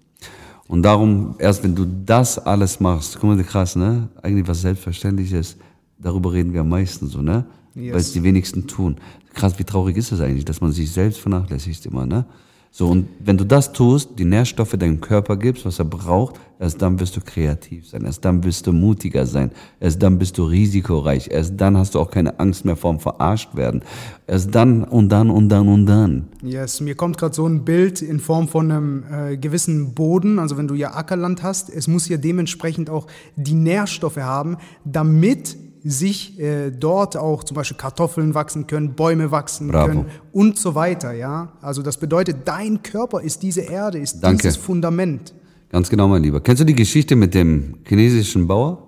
[0.69, 4.09] Und darum, erst wenn du das alles machst, guck mal, krass, ne?
[4.23, 5.57] Eigentlich was Selbstverständliches,
[5.99, 7.47] darüber reden wir am meisten so, ne?
[7.75, 7.93] Yes.
[7.93, 8.97] Weil es die wenigsten tun.
[9.39, 12.25] Krass, wie traurig ist das eigentlich, dass man sich selbst vernachlässigt immer, ne?
[12.73, 16.83] So, und wenn du das tust, die Nährstoffe deinem Körper gibst, was er braucht, erst
[16.83, 20.45] dann wirst du kreativ sein, erst dann wirst du mutiger sein, erst dann bist du
[20.45, 23.83] risikoreich, erst dann hast du auch keine Angst mehr vorm Verarscht werden.
[24.27, 26.29] Erst dann und dann und dann und dann.
[26.43, 30.59] Yes, mir kommt gerade so ein Bild in Form von einem äh, gewissen Boden, also
[30.59, 35.57] wenn du ja Ackerland hast, es muss ja dementsprechend auch die Nährstoffe haben, damit
[35.91, 39.87] sich äh, dort auch zum Beispiel Kartoffeln wachsen können, Bäume wachsen Bravo.
[39.89, 41.13] können und so weiter.
[41.13, 44.43] Ja, also das bedeutet, dein Körper ist diese Erde, ist Danke.
[44.43, 45.33] dieses Fundament.
[45.71, 46.41] Ganz genau, mein Lieber.
[46.41, 48.85] Kennst du die Geschichte mit dem chinesischen Bauer?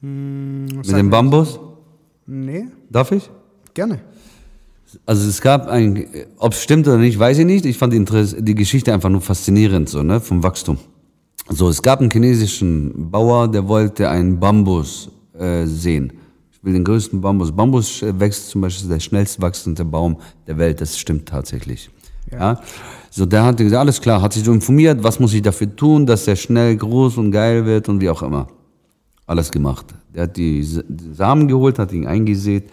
[0.00, 1.58] mit dem Bambus?
[2.26, 3.30] Nee, Darf ich?
[3.72, 4.00] gerne.
[5.06, 6.06] Also es gab ein,
[6.38, 7.64] ob es stimmt oder nicht, weiß ich nicht.
[7.64, 8.04] Ich fand die,
[8.42, 10.78] die Geschichte einfach nur faszinierend, so, ne, vom Wachstum.
[11.48, 16.12] So, es gab einen chinesischen Bauer, der wollte einen Bambus äh, sehen.
[16.52, 17.52] Ich will den größten Bambus.
[17.52, 20.16] Bambus äh, wächst zum Beispiel der schnellst wachsende Baum
[20.46, 20.80] der Welt.
[20.80, 21.90] Das stimmt tatsächlich.
[22.30, 22.60] Ja.
[23.10, 26.06] So, der hat gesagt, alles klar, hat sich so informiert, was muss ich dafür tun,
[26.06, 28.48] dass der schnell groß und geil wird und wie auch immer.
[29.26, 29.86] Alles gemacht.
[30.14, 32.70] Der hat die Samen geholt, hat ihn eingesät.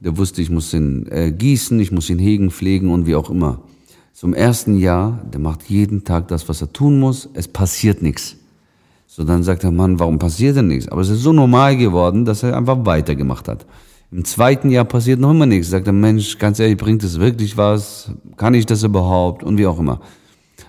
[0.00, 3.30] Der wusste, ich muss ihn äh, gießen, ich muss ihn hegen, pflegen und wie auch
[3.30, 3.60] immer.
[4.12, 7.28] Zum ersten Jahr, der macht jeden Tag das, was er tun muss.
[7.34, 8.36] Es passiert nichts.
[9.16, 10.88] So, dann sagt der Mann, warum passiert denn nichts?
[10.88, 13.64] Aber es ist so normal geworden, dass er einfach weitergemacht hat.
[14.12, 15.70] Im zweiten Jahr passiert noch immer nichts.
[15.70, 18.10] Sagt der Mensch, ganz ehrlich, bringt es wirklich was?
[18.36, 19.42] Kann ich das überhaupt?
[19.42, 20.02] Und wie auch immer.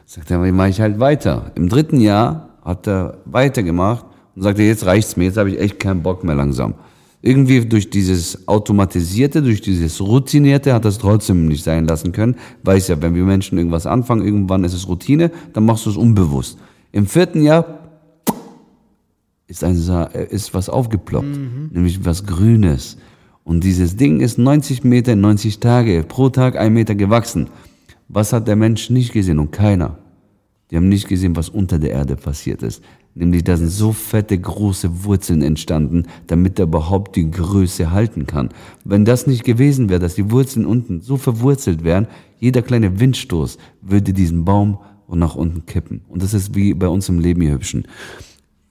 [0.06, 1.52] Sagt er, mache ich halt weiter?
[1.56, 4.06] Im dritten Jahr hat er weitergemacht
[4.38, 6.76] und sagte, jetzt reicht's mir, jetzt habe ich echt keinen Bock mehr langsam.
[7.22, 12.38] Irgendwie durch dieses Automatisierte, durch dieses Routinierte hat es trotzdem nicht sein lassen können.
[12.64, 15.98] Weiß ja, wenn wir Menschen irgendwas anfangen, irgendwann ist es Routine, dann machst du es
[15.98, 16.58] unbewusst.
[16.93, 17.76] Im vierten Jahr
[19.48, 21.38] ist, ein, äh, ist was aufgeploppt,
[21.72, 22.98] nämlich was Grünes.
[23.43, 27.50] Und dieses Ding ist 90 Meter in 90 Tage, pro Tag ein Meter gewachsen.
[28.10, 29.98] Was hat der Mensch nicht gesehen und keiner?
[30.70, 32.84] Die haben nicht gesehen, was unter der Erde passiert ist.
[33.16, 38.50] Nämlich, da sind so fette, große Wurzeln entstanden, damit er überhaupt die Größe halten kann.
[38.84, 43.58] Wenn das nicht gewesen wäre, dass die Wurzeln unten so verwurzelt wären, jeder kleine Windstoß
[43.82, 44.78] würde diesen Baum
[45.10, 46.02] nach unten kippen.
[46.10, 47.88] Und das ist wie bei uns im Leben hier hübschen.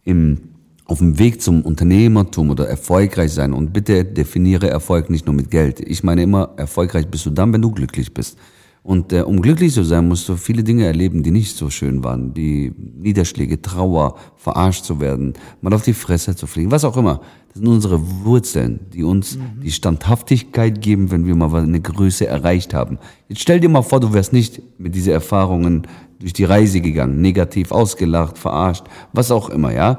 [0.04, 0.38] Im,
[0.86, 3.52] auf dem Weg zum Unternehmertum oder erfolgreich sein.
[3.52, 5.80] Und bitte definiere Erfolg nicht nur mit Geld.
[5.80, 8.38] Ich meine immer, erfolgreich bist du dann, wenn du glücklich bist.
[8.86, 12.04] Und äh, um glücklich zu sein, musst du viele Dinge erleben, die nicht so schön
[12.04, 12.34] waren.
[12.34, 17.20] Die Niederschläge, Trauer, verarscht zu werden, mal auf die Fresse zu fliegen, was auch immer.
[17.48, 22.74] Das sind unsere Wurzeln, die uns die Standhaftigkeit geben, wenn wir mal eine Größe erreicht
[22.74, 22.98] haben.
[23.28, 25.88] Jetzt stell dir mal vor, du wärst nicht mit diesen Erfahrungen
[26.20, 29.98] durch die Reise gegangen, negativ ausgelacht, verarscht, was auch immer, ja?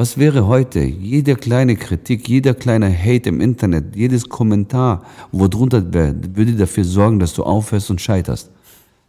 [0.00, 0.80] Was wäre heute?
[0.80, 6.84] Jede kleine Kritik, jeder kleine Hate im Internet, jedes Kommentar, wo drunter wäre, würde dafür
[6.84, 8.50] sorgen, dass du aufhörst und scheiterst.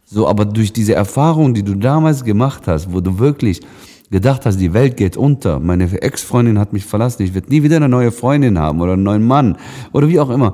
[0.04, 3.62] So, aber durch diese Erfahrung, die du damals gemacht hast, wo du wirklich
[4.10, 7.76] gedacht hast, die Welt geht unter, meine Ex-Freundin hat mich verlassen, ich werde nie wieder
[7.76, 9.56] eine neue Freundin haben oder einen neuen Mann
[9.94, 10.52] oder wie auch immer.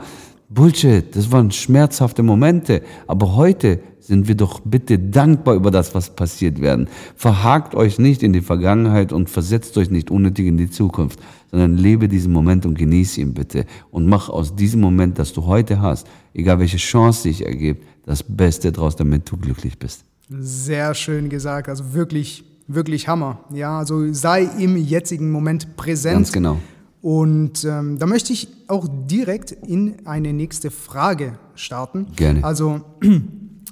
[0.50, 2.82] Bullshit, das waren schmerzhafte Momente.
[3.08, 6.88] Aber heute sind wir doch bitte dankbar über das, was passiert werden.
[7.14, 11.76] Verhakt euch nicht in die Vergangenheit und versetzt euch nicht unnötig in die Zukunft, sondern
[11.76, 13.66] lebe diesen Moment und genieße ihn bitte.
[13.90, 18.22] Und mach aus diesem Moment, das du heute hast, egal welche Chance sich ergibt, das
[18.22, 20.04] Beste draus, damit du glücklich bist.
[20.30, 23.44] Sehr schön gesagt, also wirklich, wirklich Hammer.
[23.52, 26.14] Ja, also sei im jetzigen Moment präsent.
[26.16, 26.56] Ganz genau.
[27.02, 32.06] Und ähm, da möchte ich auch direkt in eine nächste Frage starten.
[32.16, 32.42] Gerne.
[32.42, 32.80] Also,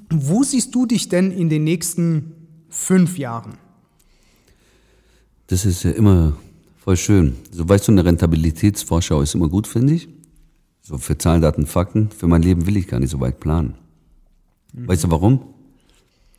[0.09, 2.33] wo siehst du dich denn in den nächsten
[2.69, 3.53] fünf Jahren?
[5.47, 6.37] Das ist ja immer
[6.77, 7.35] voll schön.
[7.51, 10.09] So weißt du, eine Rentabilitätsvorschau ist immer gut, finde ich.
[10.81, 12.09] So für Zahlen, Daten, Fakten.
[12.11, 13.75] Für mein Leben will ich gar nicht so weit planen.
[14.73, 15.41] Weißt du warum?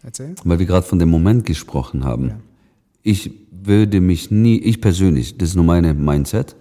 [0.03, 0.35] Erzähl.
[0.45, 2.35] Weil wir gerade von dem Moment gesprochen haben.
[3.03, 6.55] Ich würde mich nie, ich persönlich, das ist nur meine Mindset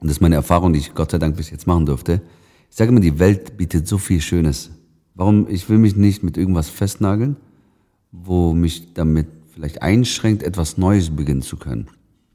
[0.00, 2.22] und das ist meine Erfahrung, die ich Gott sei Dank bis jetzt machen durfte.
[2.70, 4.70] Ich sage immer, die Welt bietet so viel Schönes.
[5.16, 5.46] Warum?
[5.48, 7.36] Ich will mich nicht mit irgendwas festnageln,
[8.12, 11.86] wo mich damit vielleicht einschränkt, etwas Neues beginnen zu können.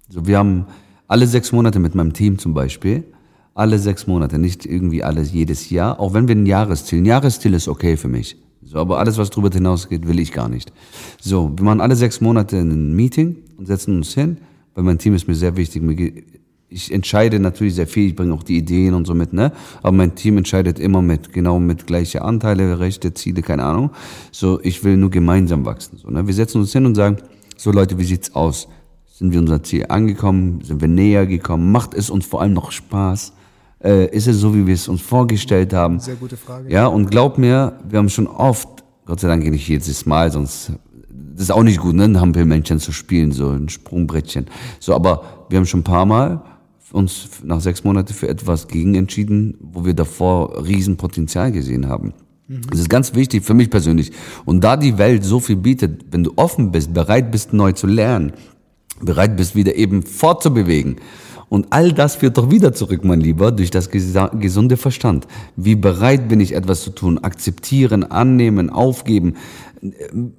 [0.09, 0.65] So, wir haben
[1.07, 3.03] alle sechs Monate mit meinem Team zum Beispiel,
[3.53, 7.53] alle sechs Monate, nicht irgendwie alles jedes Jahr, auch wenn wir ein Jahresziel, ein Jahresziel
[7.53, 8.35] ist okay für mich.
[8.63, 10.71] So, aber alles, was darüber hinausgeht, will ich gar nicht.
[11.19, 14.37] So, wir machen alle sechs Monate ein Meeting und setzen uns hin,
[14.73, 15.81] weil mein Team ist mir sehr wichtig.
[15.83, 16.23] Mir
[16.73, 19.51] Ich entscheide natürlich sehr viel, ich bringe auch die Ideen und so mit, ne?
[19.83, 23.89] Aber mein Team entscheidet immer mit, genau mit gleiche Anteile, Rechte, Ziele, keine Ahnung.
[24.31, 25.97] So, ich will nur gemeinsam wachsen.
[25.97, 26.25] So, ne?
[26.25, 27.17] Wir setzen uns hin und sagen,
[27.57, 28.69] so Leute, wie sieht's aus?
[29.05, 30.61] Sind wir unser Ziel angekommen?
[30.63, 31.73] Sind wir näher gekommen?
[31.73, 33.33] Macht es uns vor allem noch Spaß?
[33.83, 35.99] Äh, ist es so, wie wir es uns vorgestellt haben?
[35.99, 36.71] Sehr gute Frage.
[36.71, 38.69] Ja, und glaub mir, wir haben schon oft
[39.05, 40.71] Gott sei Dank nicht jedes Mal, sonst
[41.33, 44.47] das ist auch nicht gut, ne, ein Hampelmännchen zu spielen, so ein Sprungbrettchen.
[44.79, 46.41] So, aber wir haben schon ein paar Mal
[46.91, 52.13] uns nach sechs Monaten für etwas gegen entschieden, wo wir davor Riesenpotenzial gesehen haben.
[52.47, 52.61] Mhm.
[52.69, 54.11] Das ist ganz wichtig für mich persönlich.
[54.45, 57.87] Und da die Welt so viel bietet, wenn du offen bist, bereit bist, neu zu
[57.87, 58.33] lernen,
[59.01, 60.97] bereit bist, wieder eben fortzubewegen,
[61.51, 65.27] und all das führt doch wieder zurück, mein Lieber, durch das gesunde Verstand.
[65.57, 67.17] Wie bereit bin ich, etwas zu tun?
[67.17, 69.33] Akzeptieren, annehmen, aufgeben.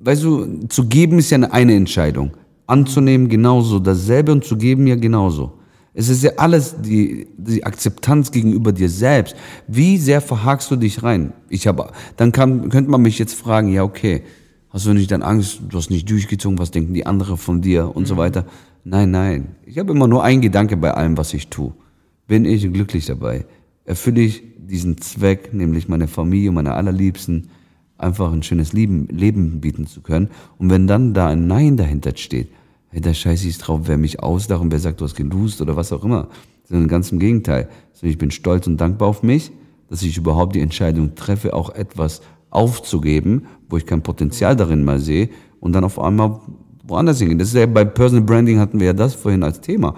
[0.03, 2.31] Weißt du, zu geben ist ja eine Entscheidung.
[2.67, 5.53] Anzunehmen genauso, dasselbe und zu geben ja genauso.
[5.95, 9.37] Es ist ja alles die, die Akzeptanz gegenüber dir selbst.
[9.69, 11.35] Wie sehr verhakst du dich rein?
[11.51, 14.23] Ich habe, dann kann, könnte man mich jetzt fragen, ja, okay,
[14.71, 17.95] hast du nicht dann Angst, du hast nicht durchgezogen, was denken die anderen von dir
[17.95, 18.07] und mhm.
[18.07, 18.47] so weiter?
[18.85, 19.57] Nein, nein.
[19.67, 21.75] Ich habe immer nur einen Gedanke bei allem, was ich tue.
[22.27, 23.45] Bin ich glücklich dabei?
[23.85, 27.51] Erfülle ich diesen Zweck, nämlich meine Familie, meine Allerliebsten,
[27.99, 30.31] einfach ein schönes Leben, Leben bieten zu können?
[30.57, 32.49] Und wenn dann da ein Nein dahinter steht,
[32.93, 35.77] hey, da scheiße ich drauf, wer mich auslacht und wer sagt, du hast gelust oder
[35.77, 36.29] was auch immer.
[36.65, 37.69] Sondern ganz im Gegenteil.
[38.03, 39.51] Ich bin stolz und dankbar auf mich,
[39.89, 42.21] dass ich überhaupt die Entscheidung treffe, auch etwas
[42.51, 45.31] aufzugeben, wo ich kein Potenzial darin mal sehe
[45.61, 46.41] und dann auf einmal
[46.85, 47.39] woanders hingehen.
[47.39, 49.95] Das ist ja bei Personal Branding hatten wir ja das vorhin als Thema.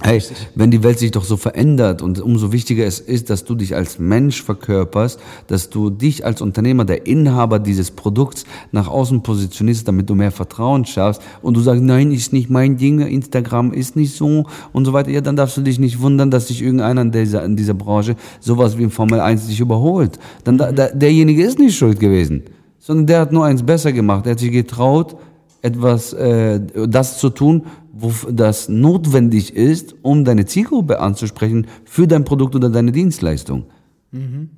[0.00, 0.20] Hey,
[0.54, 3.76] wenn die Welt sich doch so verändert und umso wichtiger es ist, dass du dich
[3.76, 9.86] als Mensch verkörperst, dass du dich als Unternehmer, der Inhaber dieses Produkts nach außen positionierst,
[9.86, 13.94] damit du mehr Vertrauen schaffst und du sagst, nein, ist nicht mein Ding, Instagram ist
[13.94, 17.02] nicht so und so weiter, ja, dann darfst du dich nicht wundern, dass sich irgendeiner
[17.02, 20.18] in dieser, in dieser Branche sowas wie in Formel 1 dich überholt.
[20.42, 22.42] Dann, da, derjenige ist nicht schuld gewesen,
[22.80, 25.16] sondern der hat nur eins besser gemacht, er hat sich getraut,
[25.62, 32.24] etwas, äh, das zu tun, wo das notwendig ist, um deine Zielgruppe anzusprechen für dein
[32.24, 33.64] Produkt oder deine Dienstleistung.
[34.10, 34.50] Mhm.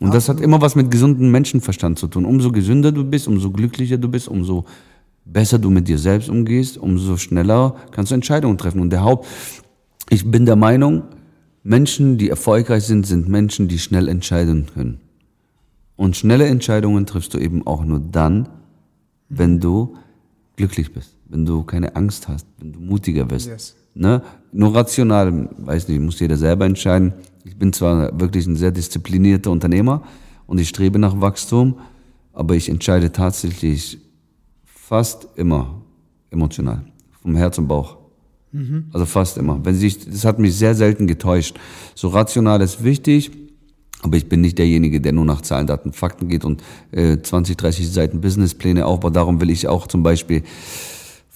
[0.00, 2.24] Und das hat immer was mit gesundem Menschenverstand zu tun.
[2.24, 4.64] Umso gesünder du bist, umso glücklicher du bist, umso
[5.24, 8.80] besser du mit dir selbst umgehst, umso schneller kannst du Entscheidungen treffen.
[8.80, 9.26] Und der Haupt,
[10.08, 11.02] ich bin der Meinung,
[11.62, 15.00] Menschen, die erfolgreich sind, sind Menschen, die schnell entscheiden können.
[15.96, 18.48] Und schnelle Entscheidungen triffst du eben auch nur dann,
[19.28, 19.96] wenn du
[20.58, 23.46] glücklich bist, wenn du keine Angst hast, wenn du mutiger wirst.
[23.46, 23.76] Yes.
[23.94, 24.22] Ne?
[24.52, 27.14] Nur rational, weiß nicht, muss jeder selber entscheiden.
[27.44, 30.02] Ich bin zwar wirklich ein sehr disziplinierter Unternehmer
[30.46, 31.78] und ich strebe nach Wachstum,
[32.32, 33.98] aber ich entscheide tatsächlich
[34.64, 35.80] fast immer
[36.30, 36.82] emotional,
[37.22, 37.96] vom Herz und Bauch.
[38.52, 38.86] Mhm.
[38.92, 39.64] Also fast immer.
[39.64, 41.58] Wenn sich, das hat mich sehr selten getäuscht.
[41.94, 43.30] So rational ist wichtig,
[44.02, 47.56] aber ich bin nicht derjenige, der nur nach Zahlen, Daten, Fakten geht und äh, 20,
[47.56, 49.16] 30 Seiten Businesspläne aufbaut.
[49.16, 50.42] Darum will ich auch zum Beispiel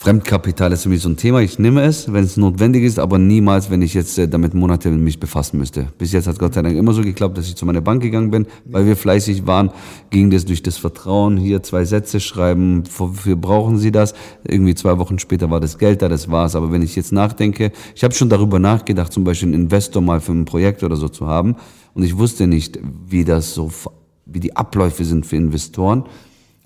[0.03, 1.43] Fremdkapital ist für mich so ein Thema.
[1.43, 4.91] Ich nehme es, wenn es notwendig ist, aber niemals, wenn ich jetzt äh, damit Monate
[4.91, 5.93] mich befassen müsste.
[5.97, 8.33] Bis jetzt hat Gott sei Dank immer so geklappt, dass ich zu meiner Bank gegangen
[8.33, 9.71] bin, weil wir fleißig waren,
[10.11, 14.15] ging das durch das Vertrauen, hier zwei Sätze schreiben, wofür brauchen Sie das?
[14.43, 16.57] Irgendwie zwei Wochen später war das Geld da, das war's.
[16.57, 20.21] Aber wenn ich jetzt nachdenke, ich habe schon darüber nachgedacht, zum Beispiel einen Investor mal
[20.21, 21.55] für ein Projekt oder so zu haben
[21.95, 22.79] und ich wusste nicht,
[23.09, 23.71] wie das so,
[24.27, 26.05] wie die Abläufe sind für Investoren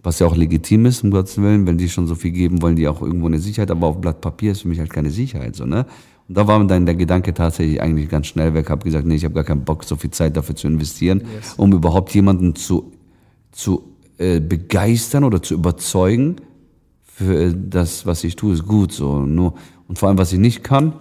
[0.06, 2.76] was ja auch legitim ist, um Gottes Willen, wenn die schon so viel geben, wollen
[2.76, 5.56] die auch irgendwo eine Sicherheit, aber auf Blatt Papier ist für mich halt keine Sicherheit,
[5.56, 5.84] so, ne?
[6.28, 9.24] Und da war dann der Gedanke tatsächlich eigentlich ganz schnell weg, habe gesagt, nee, ich
[9.24, 11.54] habe gar keinen Bock, so viel Zeit dafür zu investieren, yes.
[11.56, 12.92] um überhaupt jemanden zu,
[13.50, 16.36] zu äh, begeistern oder zu überzeugen,
[17.02, 19.54] für das, was ich tue, ist gut, so, nur,
[19.88, 20.92] und vor allem, was ich nicht kann,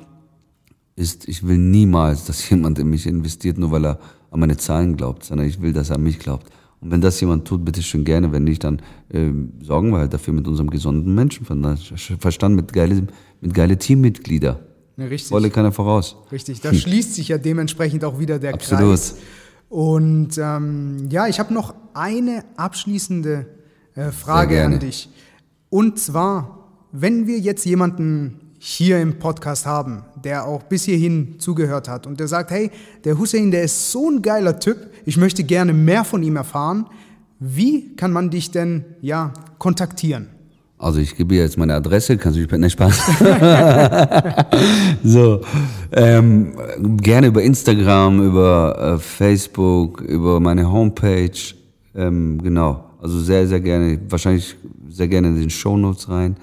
[0.96, 4.00] ist, ich will niemals, dass jemand in mich investiert, nur weil er
[4.32, 6.48] an meine Zahlen glaubt, sondern ich will, dass er an mich glaubt.
[6.82, 8.32] Und wenn das jemand tut, bitte schön gerne.
[8.32, 9.30] Wenn nicht, dann äh,
[9.62, 13.08] sorgen wir halt dafür mit unserem gesunden Menschenverstand, mit geile,
[13.42, 14.60] mit geile Teammitglieder.
[14.98, 15.32] Ja, richtig.
[15.32, 16.16] Wolle keiner voraus.
[16.32, 16.78] Richtig, da hm.
[16.78, 18.92] schließt sich ja dementsprechend auch wieder der Absolut.
[18.92, 19.16] Kreis.
[19.70, 23.48] Und ähm, ja, ich habe noch eine abschließende
[23.96, 25.10] äh, Frage an dich.
[25.70, 31.88] Und zwar, wenn wir jetzt jemanden hier im Podcast haben, der auch bis hierhin zugehört
[31.88, 32.72] hat und der sagt, hey,
[33.04, 36.88] der Hussein, der ist so ein geiler Typ, ich möchte gerne mehr von ihm erfahren.
[37.40, 40.30] Wie kann man dich denn ja kontaktieren?
[40.80, 43.02] Also ich gebe dir jetzt meine Adresse, kannst du dich nicht Spaß.
[45.04, 45.42] so,
[45.92, 46.54] ähm,
[46.98, 51.54] gerne über Instagram, über äh, Facebook, über meine Homepage,
[51.94, 52.84] ähm, genau.
[53.00, 54.56] Also sehr, sehr gerne, wahrscheinlich
[54.90, 56.36] sehr gerne in den Show Notes rein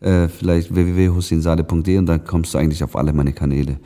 [0.00, 3.78] äh, vielleicht www.hussinsade.de und dann kommst du eigentlich auf alle meine Kanäle.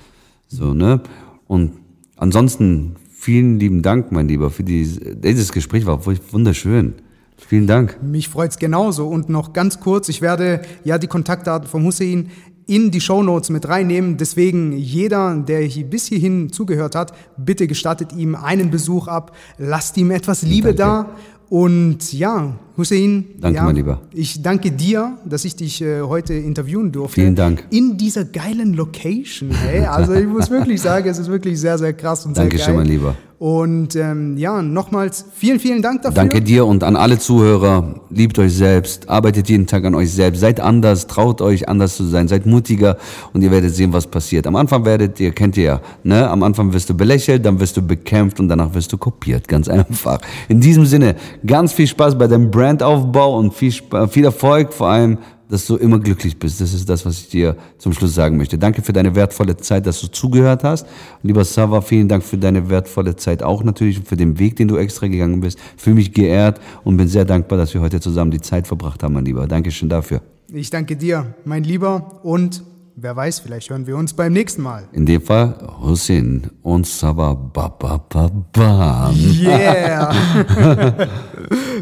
[0.49, 1.01] So, ne?
[1.47, 1.73] Und
[2.17, 4.87] ansonsten vielen lieben Dank, mein Lieber, für die,
[5.17, 6.95] dieses Gespräch war wunderschön.
[7.37, 7.99] Vielen Dank.
[8.03, 9.09] Mich freut's genauso.
[9.09, 12.31] Und noch ganz kurz, ich werde ja die Kontaktdaten vom Hussein
[12.67, 14.17] in die Show Notes mit reinnehmen.
[14.17, 19.97] Deswegen jeder, der hier bis hierhin zugehört hat, bitte gestattet ihm einen Besuch ab, lasst
[19.97, 21.11] ihm etwas Liebe Danke.
[21.11, 21.17] da
[21.55, 24.01] und ja, Hussein, danke, ja, mein Lieber.
[24.13, 27.21] Ich danke dir, dass ich dich äh, heute interviewen durfte.
[27.21, 27.65] Vielen Dank.
[27.71, 29.53] In dieser geilen Location.
[29.53, 29.85] Hey?
[29.85, 32.75] Also ich muss wirklich sagen, es ist wirklich sehr, sehr krass und danke sehr geil.
[32.75, 33.17] Danke schön, mein Lieber.
[33.45, 36.15] Und ähm, ja, nochmals vielen, vielen Dank dafür.
[36.15, 38.01] Danke dir und an alle Zuhörer.
[38.09, 42.05] Liebt euch selbst, arbeitet jeden Tag an euch selbst, seid anders, traut euch anders zu
[42.05, 42.97] sein, seid mutiger
[43.35, 44.47] und ihr werdet sehen, was passiert.
[44.47, 46.27] Am Anfang werdet ihr, kennt ihr ja, ne?
[46.27, 49.47] Am Anfang wirst du belächelt, dann wirst du bekämpft und danach wirst du kopiert.
[49.47, 50.21] Ganz einfach.
[50.49, 51.15] In diesem Sinne,
[51.47, 53.75] ganz viel Spaß bei deinem Brandaufbau und viel,
[54.09, 55.19] viel Erfolg, vor allem
[55.49, 56.61] dass du immer glücklich bist.
[56.61, 58.59] Das ist das, was ich dir zum Schluss sagen möchte.
[58.59, 60.87] Danke für deine wertvolle Zeit, dass du zugehört hast.
[61.23, 64.57] Und lieber Sava, vielen Dank für deine wertvolle Zeit auch natürlich und für den Weg,
[64.57, 65.59] den du extra gegangen bist.
[65.77, 69.15] Fühle mich geehrt und bin sehr dankbar, dass wir heute zusammen die Zeit verbracht haben,
[69.15, 69.47] mein Lieber.
[69.47, 70.21] Dankeschön dafür.
[70.53, 72.63] Ich danke dir, mein Lieber, und
[72.97, 74.89] wer weiß, vielleicht hören wir uns beim nächsten Mal.
[74.93, 79.13] In dem Fall Hussein und Sava Baba Baba.
[79.13, 80.15] Yeah!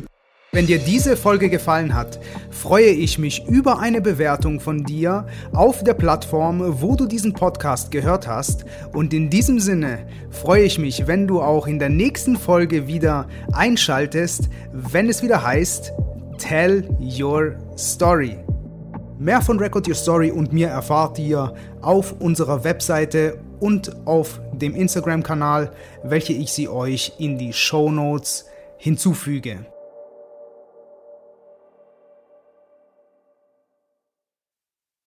[0.55, 2.21] Wenn dir diese Folge gefallen hat,
[2.51, 7.91] freue ich mich über eine Bewertung von dir auf der Plattform, wo du diesen Podcast
[7.91, 8.67] gehört hast.
[8.93, 13.29] Und in diesem Sinne freue ich mich, wenn du auch in der nächsten Folge wieder
[13.55, 15.95] einschaltest, wenn es wieder heißt
[16.37, 18.37] Tell Your Story.
[19.19, 24.75] Mehr von Record Your Story und mir erfahrt ihr auf unserer Webseite und auf dem
[24.75, 25.73] Instagram-Kanal,
[26.05, 28.45] welche ich sie euch in die Show Notes
[28.77, 29.72] hinzufüge.